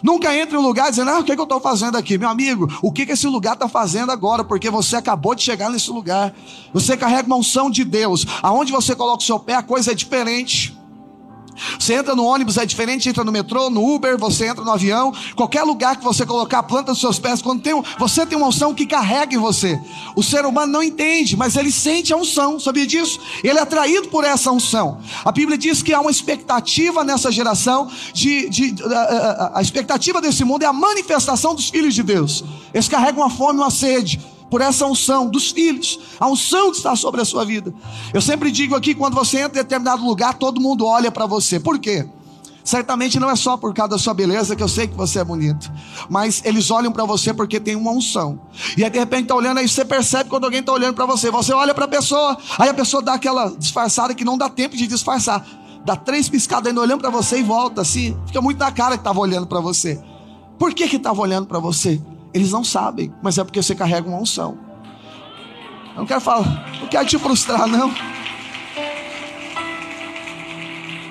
Nunca 0.02 0.37
entre 0.37 0.57
em 0.57 0.59
um 0.59 0.62
lugar 0.62 0.90
dizendo, 0.90 1.11
ah, 1.11 1.21
o 1.21 1.25
que, 1.25 1.33
é 1.33 1.35
que 1.35 1.40
eu 1.40 1.45
estou 1.45 1.61
fazendo 1.61 1.97
aqui? 1.97 2.19
Meu 2.19 2.28
amigo, 2.28 2.69
o 2.83 2.90
que, 2.90 3.07
que 3.07 3.12
esse 3.12 3.26
lugar 3.26 3.54
está 3.54 3.69
fazendo 3.69 4.11
agora? 4.11 4.42
Porque 4.42 4.69
você 4.69 4.97
acabou 4.97 5.35
de 5.35 5.42
chegar 5.42 5.71
nesse 5.71 5.90
lugar. 5.90 6.35
Você 6.73 6.97
carrega 6.97 7.26
uma 7.26 7.37
unção 7.37 7.71
de 7.71 7.85
Deus. 7.85 8.26
Aonde 8.42 8.73
você 8.73 8.97
coloca 8.97 9.23
o 9.23 9.26
seu 9.26 9.38
pé, 9.38 9.54
a 9.54 9.62
coisa 9.62 9.92
é 9.92 9.95
diferente. 9.95 10.76
Você 11.78 11.94
entra 11.94 12.14
no 12.14 12.25
ônibus 12.25 12.56
é 12.56 12.66
diferente, 12.66 13.09
entra 13.09 13.25
no 13.25 13.32
metrô, 13.32 13.71
no 13.71 13.94
Uber, 13.94 14.18
você 14.18 14.47
entra 14.47 14.64
no 14.64 14.71
avião, 14.71 15.12
qualquer 15.35 15.62
lugar 15.62 15.97
que 15.97 16.04
você 16.04 16.25
colocar 16.25 16.61
a 16.61 16.62
planta 16.62 16.92
dos 16.92 17.00
seus 17.00 17.18
pés, 17.18 17.42
quando 17.42 17.62
tem 17.62 17.75
um, 17.75 17.82
você 17.99 18.25
tem 18.26 18.37
uma 18.37 18.49
unção 18.49 18.75
que 18.75 18.87
carrega 18.87 19.35
em 19.35 19.38
você. 19.38 19.80
O 20.16 20.23
ser 20.23 20.44
humano 20.44 20.73
não 20.73 20.82
entende, 20.82 21.37
mas 21.37 21.56
ele 21.56 21.71
sente 21.71 22.12
a 22.12 22.16
unção, 22.16 22.59
sabia 22.59 22.87
disso? 22.87 23.21
Ele 23.42 23.59
é 23.59 23.62
atraído 23.62 24.09
por 24.09 24.25
essa 24.25 24.50
unção. 24.50 24.99
A 25.25 25.32
Bíblia 25.32 25.59
diz 25.59 25.82
que 25.82 25.92
há 25.92 26.00
uma 26.00 26.11
expectativa 26.11 27.04
nessa 27.04 27.30
geração 27.30 27.90
de, 28.12 28.49
de, 28.49 28.75
a, 28.85 28.99
a, 28.99 29.59
a 29.59 29.62
expectativa 29.62 30.21
desse 30.21 30.44
mundo 30.44 30.62
é 30.62 30.66
a 30.66 30.73
manifestação 30.73 31.54
dos 31.54 31.68
filhos 31.68 31.94
de 31.94 32.02
Deus. 32.02 32.44
Eles 32.73 32.88
carregam 32.88 33.23
uma 33.23 33.30
fome, 33.30 33.59
uma 33.59 33.71
sede 33.71 34.21
por 34.52 34.61
essa 34.61 34.85
unção 34.87 35.30
dos 35.30 35.50
filhos, 35.50 35.99
a 36.21 36.28
unção 36.28 36.73
está 36.73 36.94
sobre 36.94 37.23
a 37.23 37.25
sua 37.25 37.42
vida. 37.42 37.73
Eu 38.12 38.21
sempre 38.21 38.50
digo 38.50 38.76
aqui: 38.76 38.94
quando 38.94 39.14
você 39.14 39.38
entra 39.38 39.59
em 39.59 39.62
determinado 39.62 40.04
lugar, 40.04 40.35
todo 40.35 40.61
mundo 40.61 40.85
olha 40.85 41.11
para 41.11 41.25
você. 41.25 41.59
Por 41.59 41.78
quê? 41.78 42.06
Certamente 42.62 43.18
não 43.18 43.30
é 43.30 43.35
só 43.35 43.56
por 43.56 43.73
causa 43.73 43.92
da 43.92 43.99
sua 43.99 44.12
beleza 44.12 44.54
que 44.54 44.62
eu 44.62 44.68
sei 44.68 44.87
que 44.87 44.94
você 44.94 45.21
é 45.21 45.25
bonito, 45.25 45.73
mas 46.11 46.42
eles 46.44 46.71
olham 46.71 46.92
para 46.92 47.06
você 47.06 47.32
porque 47.32 47.59
tem 47.59 47.75
uma 47.76 47.92
unção. 47.92 48.42
E 48.76 48.85
aí 48.85 48.90
de 48.90 48.99
repente 48.99 49.28
tá 49.28 49.35
olhando 49.35 49.56
aí 49.56 49.66
você 49.66 49.87
percebe 49.87 50.28
quando 50.28 50.44
alguém 50.44 50.62
tá 50.62 50.71
olhando 50.71 50.94
para 50.94 51.06
você. 51.06 51.30
Você 51.30 51.54
olha 51.54 51.73
para 51.73 51.87
a 51.87 51.88
pessoa, 51.88 52.37
aí 52.59 52.68
a 52.68 52.75
pessoa 52.75 53.02
dá 53.02 53.14
aquela 53.14 53.49
disfarçada 53.56 54.14
que 54.14 54.23
não 54.23 54.37
dá 54.37 54.50
tempo 54.50 54.76
de 54.76 54.87
disfarçar. 54.87 55.47
Dá 55.82 55.97
três 55.97 56.28
piscadas 56.28 56.66
ainda 56.68 56.80
olhando 56.82 57.00
para 57.00 57.11
você 57.11 57.38
e 57.38 57.42
volta 57.42 57.80
assim. 57.80 58.14
Fica 58.26 58.42
muito 58.42 58.59
na 58.59 58.71
cara 58.71 58.99
que 58.99 59.02
tava 59.02 59.18
olhando 59.18 59.47
para 59.47 59.61
você. 59.61 59.99
Por 60.59 60.75
que 60.75 60.87
que 60.88 60.99
tava 60.99 61.23
olhando 61.23 61.47
para 61.47 61.59
você? 61.59 61.99
Eles 62.35 62.51
não 62.51 62.65
sabem, 62.65 63.12
mas 63.23 63.39
é 63.39 63.45
porque 63.45 63.62
você 63.62 63.75
carrega 63.75 64.09
uma 64.09 64.19
unção. 64.19 64.59
Eu 65.95 65.99
não 65.99 66.07
quero 66.07 66.21
falar, 66.21 66.67
não 66.81 66.89
quero 66.89 67.07
te 67.07 67.19
frustrar 67.19 67.67
não. 67.67 67.93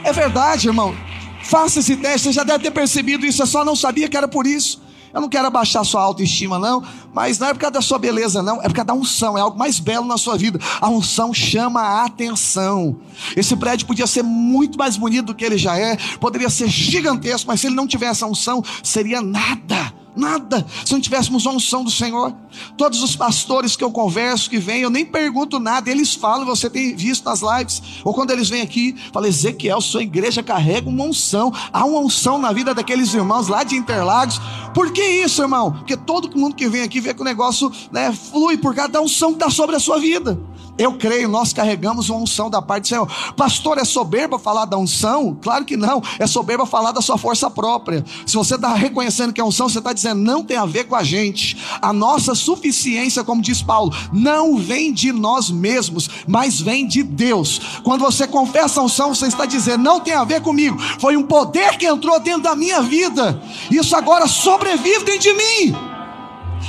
É 0.04 0.12
verdade, 0.12 0.68
irmão. 0.68 0.96
Faça 1.44 1.80
esse 1.80 1.96
teste, 1.96 2.28
você 2.28 2.34
já 2.34 2.44
deve 2.44 2.64
ter 2.64 2.72
percebido 2.72 3.26
isso, 3.26 3.42
eu 3.42 3.48
só 3.48 3.64
não 3.64 3.76
sabia 3.76 4.08
que 4.10 4.18
era 4.18 4.28
por 4.28 4.48
isso. 4.48 4.82
Eu 5.14 5.20
não 5.20 5.28
quero 5.28 5.48
abaixar 5.48 5.84
sua 5.84 6.02
autoestima, 6.02 6.58
não, 6.58 6.82
mas 7.14 7.38
não 7.38 7.48
é 7.48 7.54
por 7.54 7.60
causa 7.60 7.74
da 7.74 7.82
sua 7.82 8.00
beleza, 8.00 8.42
não, 8.42 8.62
é 8.62 8.68
por 8.68 8.74
causa 8.74 8.88
da 8.88 8.94
unção, 8.94 9.38
é 9.38 9.42
algo 9.42 9.58
mais 9.58 9.78
belo 9.78 10.06
na 10.06 10.18
sua 10.18 10.38
vida. 10.38 10.60
A 10.80 10.88
unção 10.88 11.34
chama 11.34 11.82
a 11.82 12.06
atenção. 12.06 12.96
Esse 13.36 13.56
prédio 13.58 13.86
podia 13.86 14.08
ser 14.08 14.24
muito 14.24 14.78
mais 14.78 14.96
bonito 14.96 15.26
do 15.28 15.36
que 15.36 15.44
ele 15.44 15.58
já 15.58 15.78
é, 15.78 15.98
poderia 16.20 16.50
ser 16.50 16.70
gigantesco, 16.70 17.48
mas 17.48 17.60
se 17.60 17.68
ele 17.68 17.76
não 17.76 17.88
tivesse 17.88 18.24
a 18.24 18.28
unção, 18.28 18.64
seria 18.82 19.22
nada. 19.22 19.91
Nada, 20.16 20.66
se 20.86 20.92
não 20.92 21.00
tivéssemos 21.00 21.48
a 21.48 21.52
unção 21.52 21.86
do 21.86 21.92
Senhor. 21.92 22.36
Todos 22.76 23.02
os 23.02 23.16
pastores 23.16 23.78
que 23.78 23.84
eu 23.84 23.92
converso, 23.92 24.50
que 24.50 24.58
vêm, 24.58 24.82
eu 24.82 24.90
nem 24.90 25.06
pergunto 25.06 25.58
nada, 25.58 25.90
eles 25.90 26.14
falam, 26.14 26.46
você 26.46 26.70
tem 26.70 26.94
visto 26.96 27.24
nas 27.24 27.42
lives, 27.42 27.82
ou 28.04 28.14
quando 28.14 28.32
eles 28.32 28.50
vêm 28.50 28.62
aqui, 28.62 28.96
fala: 29.14 29.28
Ezequiel, 29.28 29.80
sua 29.80 30.04
igreja 30.04 30.44
carrega 30.44 30.90
uma 30.90 31.06
unção, 31.06 31.54
há 31.72 31.86
uma 31.86 32.00
unção 32.00 32.38
na 32.38 32.52
vida 32.52 32.74
daqueles 32.74 33.14
irmãos 33.14 33.48
lá 33.48 33.64
de 33.64 33.76
Interlagos. 33.76 34.42
Por 34.74 34.92
que 34.92 35.02
isso, 35.02 35.42
irmão? 35.42 35.72
Porque 35.72 35.96
todo 35.96 36.38
mundo 36.38 36.56
que 36.56 36.68
vem 36.68 36.82
aqui 36.82 37.00
vê 37.00 37.14
que 37.14 37.22
o 37.22 37.26
negócio 37.26 37.72
né, 37.92 38.12
flui 38.12 38.58
por 38.58 38.76
causa 38.76 38.92
da 38.92 39.02
unção 39.02 39.30
que 39.30 39.36
está 39.36 39.50
sobre 39.50 39.78
a 39.78 39.80
sua 39.80 39.98
vida. 40.00 40.38
Eu 40.78 40.94
creio, 40.94 41.28
nós 41.30 41.54
carregamos 41.54 42.10
uma 42.10 42.20
unção 42.20 42.50
da 42.50 42.62
parte 42.62 42.84
do 42.84 42.88
Senhor. 42.88 43.08
Pastor, 43.36 43.78
é 43.78 43.86
soberba 43.86 44.40
falar 44.40 44.66
da 44.66 44.78
unção? 44.78 45.38
Claro 45.42 45.66
que 45.66 45.78
não, 45.78 46.02
é 46.18 46.26
soberba 46.26 46.66
falar 46.66 46.92
da 46.92 47.02
sua 47.02 47.18
força 47.18 47.50
própria. 47.50 48.04
Se 48.26 48.36
você 48.36 48.56
está 48.56 48.74
reconhecendo 48.74 49.34
que 49.34 49.40
é 49.40 49.44
unção, 49.44 49.70
você 49.70 49.80
está 49.80 49.94
dizendo, 49.94 50.22
não 50.22 50.44
tem 50.44 50.58
a 50.58 50.66
ver 50.66 50.86
com 50.86 50.96
a 50.96 51.04
gente. 51.04 51.58
A 51.82 51.94
nossa 51.94 52.34
suficiência, 52.34 53.24
como 53.24 53.42
diz 53.42 53.62
Paulo, 53.62 53.94
não 54.12 54.58
vem 54.58 54.92
de 54.92 55.12
nós 55.12 55.52
mesmos, 55.52 56.10
mas 56.28 56.60
vem 56.60 56.88
de 56.88 57.04
Deus. 57.04 57.62
Quando 57.84 58.02
você 58.02 58.28
confessa 58.28 58.80
a 58.80 58.84
unção, 58.84 59.14
você 59.14 59.28
está 59.28 59.46
dizendo, 59.46 59.84
não 59.84 60.00
tem 60.00 60.14
a 60.14 60.24
ver 60.24 60.42
comigo. 60.42 60.80
Foi 61.00 61.16
um 61.16 61.24
poder 61.24 61.78
que 61.78 61.86
entrou 61.86 62.20
dentro 62.20 62.44
da 62.44 62.56
minha 62.56 62.82
vida. 62.82 63.42
Isso 63.70 63.96
agora 63.96 64.28
sobrevive 64.28 65.06
dentro 65.06 65.20
de 65.20 65.34
mim. 65.34 65.76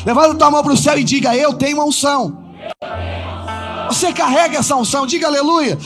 Levanta 0.04 0.32
a 0.32 0.34
tua 0.34 0.50
mão 0.50 0.62
para 0.62 0.72
o 0.72 0.76
céu 0.76 0.98
e 0.98 1.04
diga: 1.04 1.34
Eu 1.36 1.54
tenho 1.54 1.76
uma 1.76 1.84
unção. 1.84 2.42
Você 3.92 4.10
carrega 4.10 4.58
essa 4.58 4.74
unção, 4.74 5.06
diga 5.06 5.26
aleluia. 5.26 5.78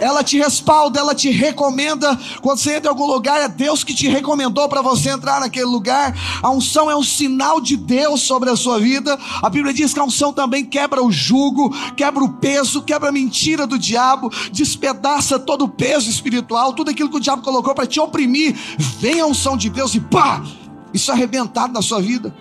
Ela 0.00 0.24
te 0.24 0.36
respalda, 0.36 0.98
ela 0.98 1.14
te 1.14 1.30
recomenda. 1.30 2.18
Quando 2.40 2.58
você 2.58 2.74
entra 2.74 2.88
em 2.88 2.92
algum 2.92 3.06
lugar, 3.06 3.40
é 3.40 3.46
Deus 3.46 3.84
que 3.84 3.94
te 3.94 4.08
recomendou 4.08 4.68
para 4.68 4.82
você 4.82 5.10
entrar 5.10 5.38
naquele 5.38 5.66
lugar. 5.66 6.12
A 6.42 6.50
unção 6.50 6.90
é 6.90 6.96
um 6.96 7.02
sinal 7.04 7.60
de 7.60 7.76
Deus 7.76 8.22
sobre 8.22 8.50
a 8.50 8.56
sua 8.56 8.80
vida. 8.80 9.16
A 9.40 9.48
Bíblia 9.48 9.72
diz 9.72 9.94
que 9.94 10.00
a 10.00 10.04
unção 10.04 10.32
também 10.32 10.64
quebra 10.64 11.00
o 11.00 11.12
jugo, 11.12 11.72
quebra 11.94 12.24
o 12.24 12.32
peso, 12.32 12.82
quebra 12.82 13.10
a 13.10 13.12
mentira 13.12 13.68
do 13.68 13.78
diabo, 13.78 14.28
despedaça 14.50 15.38
todo 15.38 15.66
o 15.66 15.68
peso 15.68 16.10
espiritual, 16.10 16.72
tudo 16.72 16.90
aquilo 16.90 17.08
que 17.08 17.18
o 17.18 17.20
diabo 17.20 17.40
colocou 17.40 17.72
para 17.72 17.86
te 17.86 18.00
oprimir. 18.00 18.56
Vem 18.98 19.20
a 19.20 19.26
unção 19.26 19.56
de 19.56 19.70
Deus 19.70 19.94
e 19.94 20.00
pá! 20.00 20.42
Isso 20.92 21.10
é 21.10 21.14
arrebentado 21.14 21.72
na 21.72 21.82
sua 21.82 22.00
vida. 22.00 22.34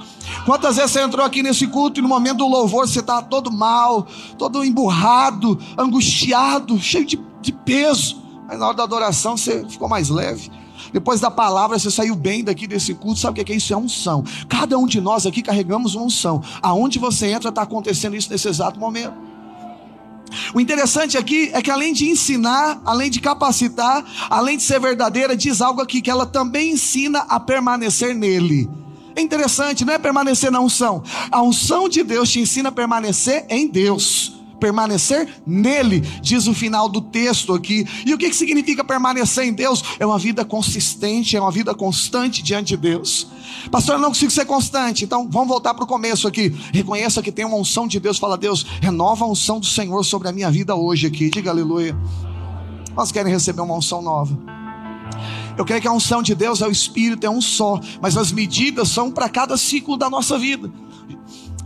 Quantas 0.46 0.75
vezes 0.75 0.91
você 0.91 1.01
entrou 1.01 1.25
aqui 1.25 1.41
nesse 1.41 1.67
culto 1.67 2.00
e 2.00 2.03
no 2.03 2.10
momento 2.10 2.38
do 2.38 2.48
louvor 2.48 2.88
você 2.88 3.00
estava 3.00 3.24
todo 3.24 3.51
mal, 3.51 4.08
todo 4.38 4.63
emburrado, 4.63 5.60
angustiado, 5.77 6.79
cheio 6.79 7.05
de, 7.05 7.20
de 7.41 7.51
peso. 7.51 8.22
Mas 8.48 8.60
na 8.60 8.67
hora 8.67 8.77
da 8.77 8.84
adoração 8.84 9.38
você 9.38 9.65
ficou 9.67 9.88
mais 9.88 10.10
leve. 10.10 10.51
Depois 10.91 11.22
da 11.22 11.31
palavra, 11.31 11.79
você 11.79 11.89
saiu 11.89 12.15
bem 12.15 12.43
daqui 12.43 12.67
desse 12.67 12.93
culto. 12.93 13.20
Sabe 13.20 13.41
o 13.41 13.46
que 13.46 13.53
é 13.53 13.55
isso? 13.55 13.74
É 13.74 13.77
unção. 13.77 14.24
Cada 14.50 14.77
um 14.77 14.86
de 14.86 15.00
nós 15.00 15.25
aqui 15.25 15.41
carregamos 15.41 15.96
uma 15.96 16.05
unção. 16.05 16.43
Aonde 16.62 17.00
você 17.00 17.27
entra, 17.27 17.50
está 17.50 17.62
acontecendo 17.62 18.15
isso 18.15 18.29
nesse 18.29 18.48
exato 18.48 18.79
momento. 18.79 19.31
O 20.54 20.60
interessante 20.60 21.18
aqui 21.18 21.50
é 21.54 21.62
que 21.62 21.72
além 21.72 21.94
de 21.94 22.10
ensinar, 22.10 22.82
além 22.86 23.10
de 23.10 23.20
capacitar, 23.20 24.04
além 24.30 24.58
de 24.58 24.64
ser 24.64 24.80
verdadeira, 24.80 25.36
diz 25.36 25.62
algo 25.62 25.82
aqui 25.82 26.02
que 26.02 26.10
ela 26.10 26.26
também 26.26 26.72
ensina 26.72 27.20
a 27.30 27.40
permanecer 27.40 28.16
nele. 28.16 28.70
É 29.16 29.22
interessante, 29.22 29.84
não 29.84 29.94
é 29.94 29.98
permanecer 29.98 30.52
na 30.52 30.60
unção. 30.60 31.04
A 31.32 31.42
unção 31.42 31.90
de 31.90 32.04
Deus 32.04 32.30
te 32.30 32.40
ensina 32.40 32.70
a 32.70 32.72
permanecer 32.72 33.46
em 33.50 33.68
Deus. 33.68 34.41
Permanecer 34.62 35.27
nele, 35.44 36.01
diz 36.22 36.46
o 36.46 36.53
final 36.53 36.88
do 36.88 37.01
texto 37.01 37.51
aqui. 37.51 37.84
E 38.06 38.13
o 38.13 38.18
que, 38.18 38.32
significa 38.32 38.84
permanecer 38.84 39.44
em 39.44 39.51
Deus? 39.51 39.84
É 40.00 40.06
uma 40.06 40.20
vida 40.20 40.46
consistente, 40.46 41.36
é 41.36 41.41
uma 41.41 41.50
vida 41.50 41.74
constante 41.74 42.44
diante 42.44 42.70
de 42.70 42.77
Deus. 42.77 43.25
Pastor, 43.72 43.96
eu 43.96 44.00
não 44.00 44.10
consigo 44.10 44.30
ser 44.30 44.46
constante. 44.46 45.03
Então 45.03 45.27
vamos 45.27 45.48
voltar 45.48 45.74
para 45.74 45.84
o 45.84 45.88
começo 45.88 46.27
aqui. 46.27 46.56
Reconheça 46.72 47.24
que 47.24 47.32
tem 47.32 47.44
uma 47.44 47.58
unção 47.58 47.88
de 47.88 48.00
Deus. 48.00 48.20
Fala, 48.20 48.38
Deus, 48.38 48.63
renova 48.80 49.25
a 49.25 49.27
unção 49.27 49.60
do 49.60 49.65
Senhor 49.65 50.03
sobre 50.06 50.30
a 50.30 50.32
minha 50.32 50.51
vida 50.51 50.75
hoje 50.75 51.08
aqui. 51.08 51.32
Diga 51.32 51.50
aleluia. 51.50 51.98
Nós 52.96 53.12
querem 53.12 53.34
receber 53.34 53.62
uma 53.62 53.75
unção 53.75 54.00
nova. 54.00 54.38
Eu 55.58 55.65
creio 55.65 55.82
que 55.82 55.88
a 55.88 55.91
unção 55.91 56.22
de 56.22 56.36
Deus 56.36 56.62
é 56.62 56.68
o 56.68 56.72
Espírito, 56.72 57.25
é 57.25 57.30
um 57.30 57.41
só, 57.41 57.80
mas 58.00 58.15
as 58.15 58.32
medidas 58.32 58.89
são 58.89 59.12
para 59.12 59.27
cada 59.27 59.58
ciclo 59.58 59.98
da 59.98 60.08
nossa 60.10 60.38
vida. 60.38 60.72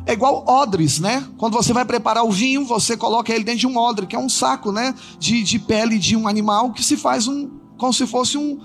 É 0.05 0.13
igual 0.13 0.45
odres, 0.47 0.99
né? 0.99 1.27
Quando 1.37 1.53
você 1.53 1.73
vai 1.73 1.83
preparar 1.83 2.23
o 2.23 2.31
vinho, 2.31 2.63
você 2.65 2.95
coloca 2.95 3.33
ele 3.33 3.43
dentro 3.43 3.61
de 3.61 3.67
um 3.67 3.77
odre, 3.77 4.05
que 4.05 4.15
é 4.15 4.19
um 4.19 4.29
saco, 4.29 4.71
né? 4.71 4.93
De, 5.17 5.41
de 5.43 5.57
pele 5.57 5.97
de 5.97 6.15
um 6.15 6.27
animal 6.27 6.71
que 6.71 6.83
se 6.83 6.95
faz 6.95 7.27
um, 7.27 7.49
como 7.77 7.91
se 7.91 8.05
fosse 8.05 8.37
um, 8.37 8.59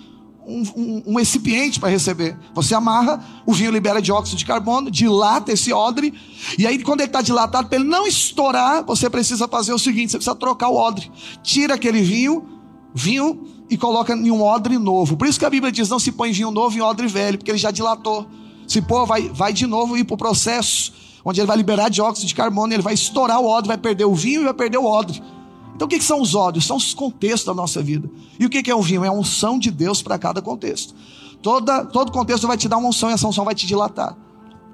um, 0.47 1.03
um, 1.07 1.17
recipiente 1.17 1.81
para 1.81 1.89
receber. 1.89 2.37
Você 2.55 2.75
amarra, 2.75 3.25
o 3.47 3.53
vinho 3.53 3.71
libera 3.71 4.03
dióxido 4.03 4.37
de 4.37 4.45
carbono, 4.45 4.91
dilata 4.91 5.53
esse 5.53 5.73
odre, 5.73 6.13
e 6.59 6.67
aí 6.67 6.83
quando 6.83 7.01
ele 7.01 7.09
está 7.09 7.23
dilatado, 7.23 7.69
para 7.69 7.79
ele 7.79 7.89
não 7.89 8.07
estourar, 8.07 8.85
você 8.85 9.09
precisa 9.09 9.49
fazer 9.49 9.73
o 9.73 9.79
seguinte: 9.79 10.13
você 10.13 10.19
precisa 10.19 10.37
trocar 10.37 10.69
o 10.69 10.77
odre. 10.77 11.11
Tira 11.43 11.75
aquele 11.75 12.03
vinho, 12.03 12.45
vinho 12.95 13.47
e 13.71 13.77
coloca 13.77 14.13
em 14.15 14.31
um 14.31 14.43
odre 14.43 14.77
novo. 14.79 15.17
Por 15.17 15.29
isso 15.29 15.39
que 15.39 15.47
a 15.47 15.51
Bíblia 15.51 15.73
diz: 15.73 15.89
não 15.89 15.99
se 15.99 16.13
põe 16.13 16.33
vinho 16.33 16.51
novo 16.51 16.77
em 16.77 16.83
odre 16.83 17.07
velho, 17.07 17.39
porque 17.39 17.51
ele 17.51 17.59
já 17.59 17.71
dilatou. 17.71 18.27
Se 18.67 18.81
pôr, 18.81 19.05
vai, 19.05 19.29
vai 19.29 19.53
de 19.53 19.67
novo 19.67 19.97
ir 19.97 20.05
para 20.05 20.15
o 20.15 20.19
processo, 20.19 20.93
onde 21.25 21.41
ele 21.41 21.47
vai 21.47 21.57
liberar 21.57 21.89
dióxido 21.89 22.27
de 22.27 22.35
carbono, 22.35 22.73
ele 22.73 22.83
vai 22.83 22.95
estourar 22.95 23.41
o 23.41 23.47
odre, 23.47 23.69
vai 23.69 23.79
perder 23.79 24.05
o 24.05 24.15
vinho 24.15 24.43
e 24.43 24.45
vai 24.45 24.55
perder 24.55 24.79
o 24.79 24.85
odre. 24.85 25.23
Então 25.75 25.87
o 25.87 25.89
que, 25.89 25.99
que 25.99 26.05
são 26.05 26.21
os 26.21 26.35
ódios? 26.35 26.67
São 26.67 26.77
os 26.77 26.93
contextos 26.93 27.45
da 27.45 27.55
nossa 27.55 27.83
vida. 27.83 28.11
E 28.39 28.45
o 28.45 28.51
que, 28.51 28.63
que 28.63 28.71
é 28.71 28.75
o 28.75 28.83
vinho? 28.83 29.05
É 29.05 29.09
a 29.09 29.13
unção 29.13 29.59
de 29.59 29.71
Deus 29.71 30.03
para 30.03 30.19
cada 30.19 30.43
contexto. 30.43 30.95
Toda, 31.43 31.85
todo 31.87 32.13
contexto 32.13 32.47
vai 32.47 32.57
te 32.57 32.69
dar 32.69 32.77
uma 32.77 32.89
unção 32.89 33.11
e 33.11 33.15
essa 33.15 33.27
unção 33.27 33.45
vai 33.45 33.55
te 33.55 33.67
dilatar 33.67 34.17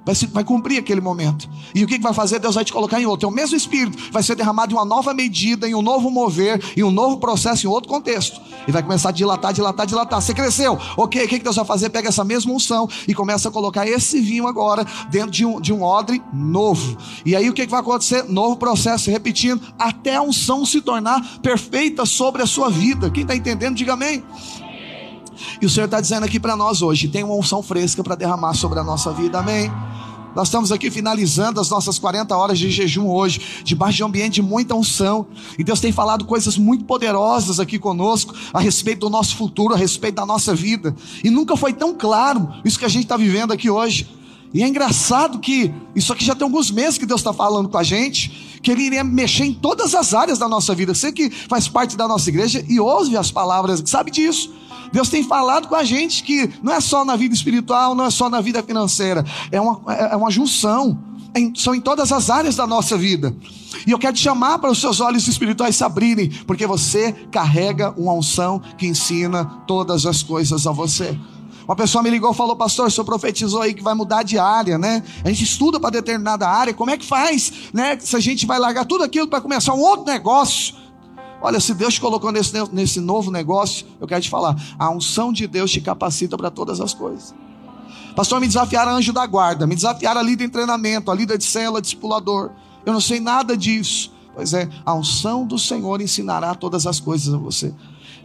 vai, 0.07 0.15
vai 0.33 0.45
cumprir 0.45 0.79
aquele 0.79 1.01
momento. 1.01 1.49
E 1.75 1.83
o 1.83 1.87
que, 1.87 1.97
que 1.97 2.03
vai 2.03 2.15
fazer? 2.15 2.39
Deus 2.39 2.55
vai 2.55 2.65
te 2.65 2.73
colocar 2.73 3.01
em 3.01 3.07
outro. 3.07 3.29
É 3.29 3.31
o 3.31 3.35
mesmo 3.35 3.57
Espírito, 3.57 3.99
vai 4.13 4.23
ser 4.23 4.37
derramado 4.37 4.73
em 4.73 4.77
uma 4.77 4.85
nova 4.85 5.13
medida, 5.13 5.69
em 5.69 5.75
um 5.75 5.83
novo 5.83 6.09
mover, 6.11 6.63
em 6.77 6.85
um 6.85 6.91
novo 6.93 7.19
processo, 7.19 7.67
em 7.67 7.69
outro 7.69 7.91
contexto. 7.91 8.41
E 8.69 8.73
vai 8.73 8.83
começar 8.83 9.09
a 9.09 9.13
dilatar, 9.13 9.53
dilatar, 9.53 9.85
dilatar. 9.85 10.23
Você 10.23 10.33
cresceu, 10.33 10.79
ok, 10.97 11.25
o 11.25 11.29
que, 11.29 11.39
que 11.39 11.45
Deus 11.45 11.57
vai 11.57 11.65
fazer? 11.65 11.91
Pega 11.91 12.09
essa 12.09 12.23
mesma 12.23 12.53
unção 12.53 12.89
e 13.09 13.15
começa 13.15 13.49
a 13.49 13.53
colocar 13.53 13.87
esse 13.87 14.21
vinho 14.21 14.47
agora 14.47 14.87
dentro 15.11 15.31
de 15.31 15.45
um, 15.45 15.61
de 15.61 15.73
um 15.73 15.83
odre 15.83 16.23
novo. 16.33 16.97
E 17.25 17.35
aí 17.35 17.51
o 17.51 17.53
que, 17.53 17.65
que 17.65 17.71
vai 17.71 17.81
acontecer? 17.81 18.25
Novo 18.29 18.57
processo, 18.57 19.11
repetindo, 19.11 19.61
até 19.77 20.15
a 20.15 20.23
unção 20.23 20.65
se 20.65 20.81
tornar 20.81 21.41
perfeita 21.43 22.07
sobre 22.07 22.43
a 22.43 22.47
sua 22.47 22.71
vida. 22.71 23.11
Quem 23.11 23.23
está 23.23 23.35
entendendo, 23.35 23.75
diga 23.75 23.95
amém. 23.95 24.23
E 25.61 25.67
o 25.67 25.71
Senhor 25.71 25.87
está 25.87 26.01
dizendo 26.01 26.25
aqui 26.25 26.39
para 26.39 26.57
nós 26.57 26.83
hoje: 26.83 27.09
tem 27.09 27.25
uma 27.25 27.35
unção 27.35 27.63
fresca 27.63 28.03
para 28.03 28.15
derramar 28.15 28.55
sobre 28.55 28.79
a 28.79 28.85
nossa 28.85 29.13
vida, 29.13 29.39
amém? 29.39 29.71
Nós 30.37 30.49
estamos 30.49 30.71
aqui 30.71 30.91
finalizando 30.91 31.59
as 31.63 31.71
nossas 31.71 31.99
40 31.99 32.37
horas 32.37 32.59
de 32.59 32.71
jejum 32.71 33.09
hoje, 33.09 33.41
debaixo 33.65 33.97
de 33.97 34.05
um 34.05 34.07
ambiente 34.07 34.35
de 34.35 34.43
muita 34.43 34.75
unção. 34.75 35.27
E 35.59 35.65
Deus 35.65 35.81
tem 35.81 35.93
falado 35.93 36.27
coisas 36.27 36.59
muito 36.59 36.85
poderosas 36.85 37.59
aqui 37.59 37.79
conosco, 37.79 38.35
a 38.53 38.61
respeito 38.61 39.01
do 39.01 39.09
nosso 39.09 39.35
futuro, 39.35 39.73
a 39.73 39.79
respeito 39.79 40.17
da 40.17 40.27
nossa 40.27 40.55
vida. 40.55 40.95
E 41.25 41.31
nunca 41.31 41.57
foi 41.57 41.73
tão 41.73 41.95
claro 41.95 42.53
isso 42.67 42.79
que 42.79 42.85
a 42.85 42.89
gente 42.89 43.05
está 43.05 43.17
vivendo 43.17 43.51
aqui 43.51 43.71
hoje. 43.71 44.07
E 44.53 44.63
é 44.63 44.69
engraçado 44.69 45.39
que 45.39 45.73
isso 45.95 46.13
aqui 46.13 46.23
já 46.23 46.35
tem 46.35 46.45
alguns 46.45 46.71
meses 46.71 46.99
que 46.99 47.07
Deus 47.07 47.21
está 47.21 47.33
falando 47.33 47.71
com 47.71 47.79
a 47.79 47.83
gente, 47.83 48.61
que 48.63 48.71
Ele 48.71 48.83
iria 48.83 49.03
mexer 49.03 49.45
em 49.45 49.55
todas 49.55 49.95
as 49.95 50.13
áreas 50.13 50.39
da 50.39 50.49
nossa 50.49 50.75
vida. 50.75 50.95
Você 50.95 51.13
que 51.13 51.31
faz 51.31 51.67
parte 51.67 51.97
da 51.97 52.07
nossa 52.07 52.29
igreja 52.29 52.63
e 52.69 52.79
ouve 52.79 53.17
as 53.17 53.31
palavras, 53.31 53.83
sabe 53.87 54.11
disso. 54.11 54.53
Deus 54.93 55.09
tem 55.09 55.23
falado 55.25 55.69
com 55.69 55.75
a 55.75 55.85
gente 55.85 56.23
que 56.23 56.51
não 56.63 56.73
é 56.73 56.81
só 56.81 57.05
na 57.05 57.17
vida 57.17 57.35
espiritual, 57.35 57.95
não 57.95 58.07
é 58.07 58.11
só 58.11 58.29
na 58.31 58.41
vida 58.41 58.63
financeira, 58.63 59.25
é 59.51 59.61
uma, 59.61 59.81
é, 59.93 60.13
é 60.13 60.17
uma 60.17 60.31
junção 60.31 60.99
em, 61.35 61.55
são 61.55 61.75
em 61.75 61.81
todas 61.81 62.13
as 62.13 62.31
áreas 62.31 62.57
da 62.57 62.67
nossa 62.67 62.97
vida. 62.97 63.35
E 63.87 63.91
eu 63.91 63.99
quero 63.99 64.15
te 64.15 64.23
chamar 64.23 64.59
para 64.59 64.71
os 64.71 64.81
seus 64.81 65.01
olhos 65.01 65.29
espirituais 65.29 65.77
se 65.77 65.85
abrirem, 65.85 66.31
porque 66.47 66.67
você 66.67 67.13
carrega 67.31 67.93
uma 67.97 68.13
unção 68.13 68.61
que 68.79 68.87
ensina 68.87 69.45
todas 69.67 70.07
as 70.07 70.23
coisas 70.23 70.67
a 70.67 70.73
você. 70.73 71.17
Uma 71.67 71.75
pessoa 71.75 72.03
me 72.03 72.09
ligou 72.09 72.31
e 72.31 72.35
falou, 72.35 72.55
pastor, 72.55 72.87
o 72.87 72.91
senhor 72.91 73.05
profetizou 73.05 73.61
aí 73.61 73.75
que 73.75 73.83
vai 73.83 73.93
mudar 73.93 74.23
de 74.23 74.39
área, 74.39 74.79
né? 74.79 75.03
A 75.25 75.29
gente 75.29 75.43
estuda 75.43 75.81
para 75.81 75.91
determinada 75.91 76.49
área, 76.49 76.73
como 76.73 76.93
é 76.93 76.97
que 76.97 77.05
faz, 77.05 77.53
né? 77.73 77.99
Se 77.99 78.15
a 78.15 78.21
gente 78.21 78.47
vai 78.47 78.59
largar 78.59 78.85
tudo 78.85 79.03
aquilo 79.03 79.27
para 79.27 79.41
começar 79.41 79.75
um 79.75 79.81
outro 79.81 80.07
negócio. 80.07 80.75
Olha, 81.47 81.61
se 81.61 81.75
Deus 81.75 81.95
te 81.95 82.01
colocou 82.01 82.33
nesse, 82.33 82.53
nesse 82.73 82.99
novo 82.99 83.31
negócio, 83.31 83.87
eu 84.01 84.07
quero 84.09 84.21
te 84.21 84.29
falar, 84.29 84.57
a 84.77 84.91
unção 84.91 85.33
de 85.33 85.47
Deus 85.47 85.71
te 85.71 85.81
capacita 85.81 86.37
para 86.37 86.51
todas 86.51 86.81
as 86.81 86.93
coisas. 86.93 87.33
Pastor, 88.17 88.41
me 88.41 88.49
desafiaram 88.49 88.97
anjo 88.97 89.13
da 89.13 89.25
guarda, 89.25 89.65
me 89.65 89.77
desafiaram 89.77 90.21
a 90.21 90.25
líder 90.25 90.47
em 90.47 90.49
treinamento, 90.49 91.09
a 91.09 91.15
líder 91.15 91.39
de 91.39 91.45
célula, 91.45 91.81
discipulador. 91.81 92.51
Eu 92.85 92.93
não 92.93 93.01
sei 93.01 93.21
nada 93.21 93.57
disso. 93.57 94.13
Pois 94.35 94.53
é, 94.55 94.69
a 94.85 94.93
unção 94.93 95.47
do 95.47 95.57
Senhor 95.57 96.01
ensinará 96.01 96.53
todas 96.53 96.85
as 96.85 96.99
coisas 96.99 97.33
a 97.33 97.39
você. 97.39 97.73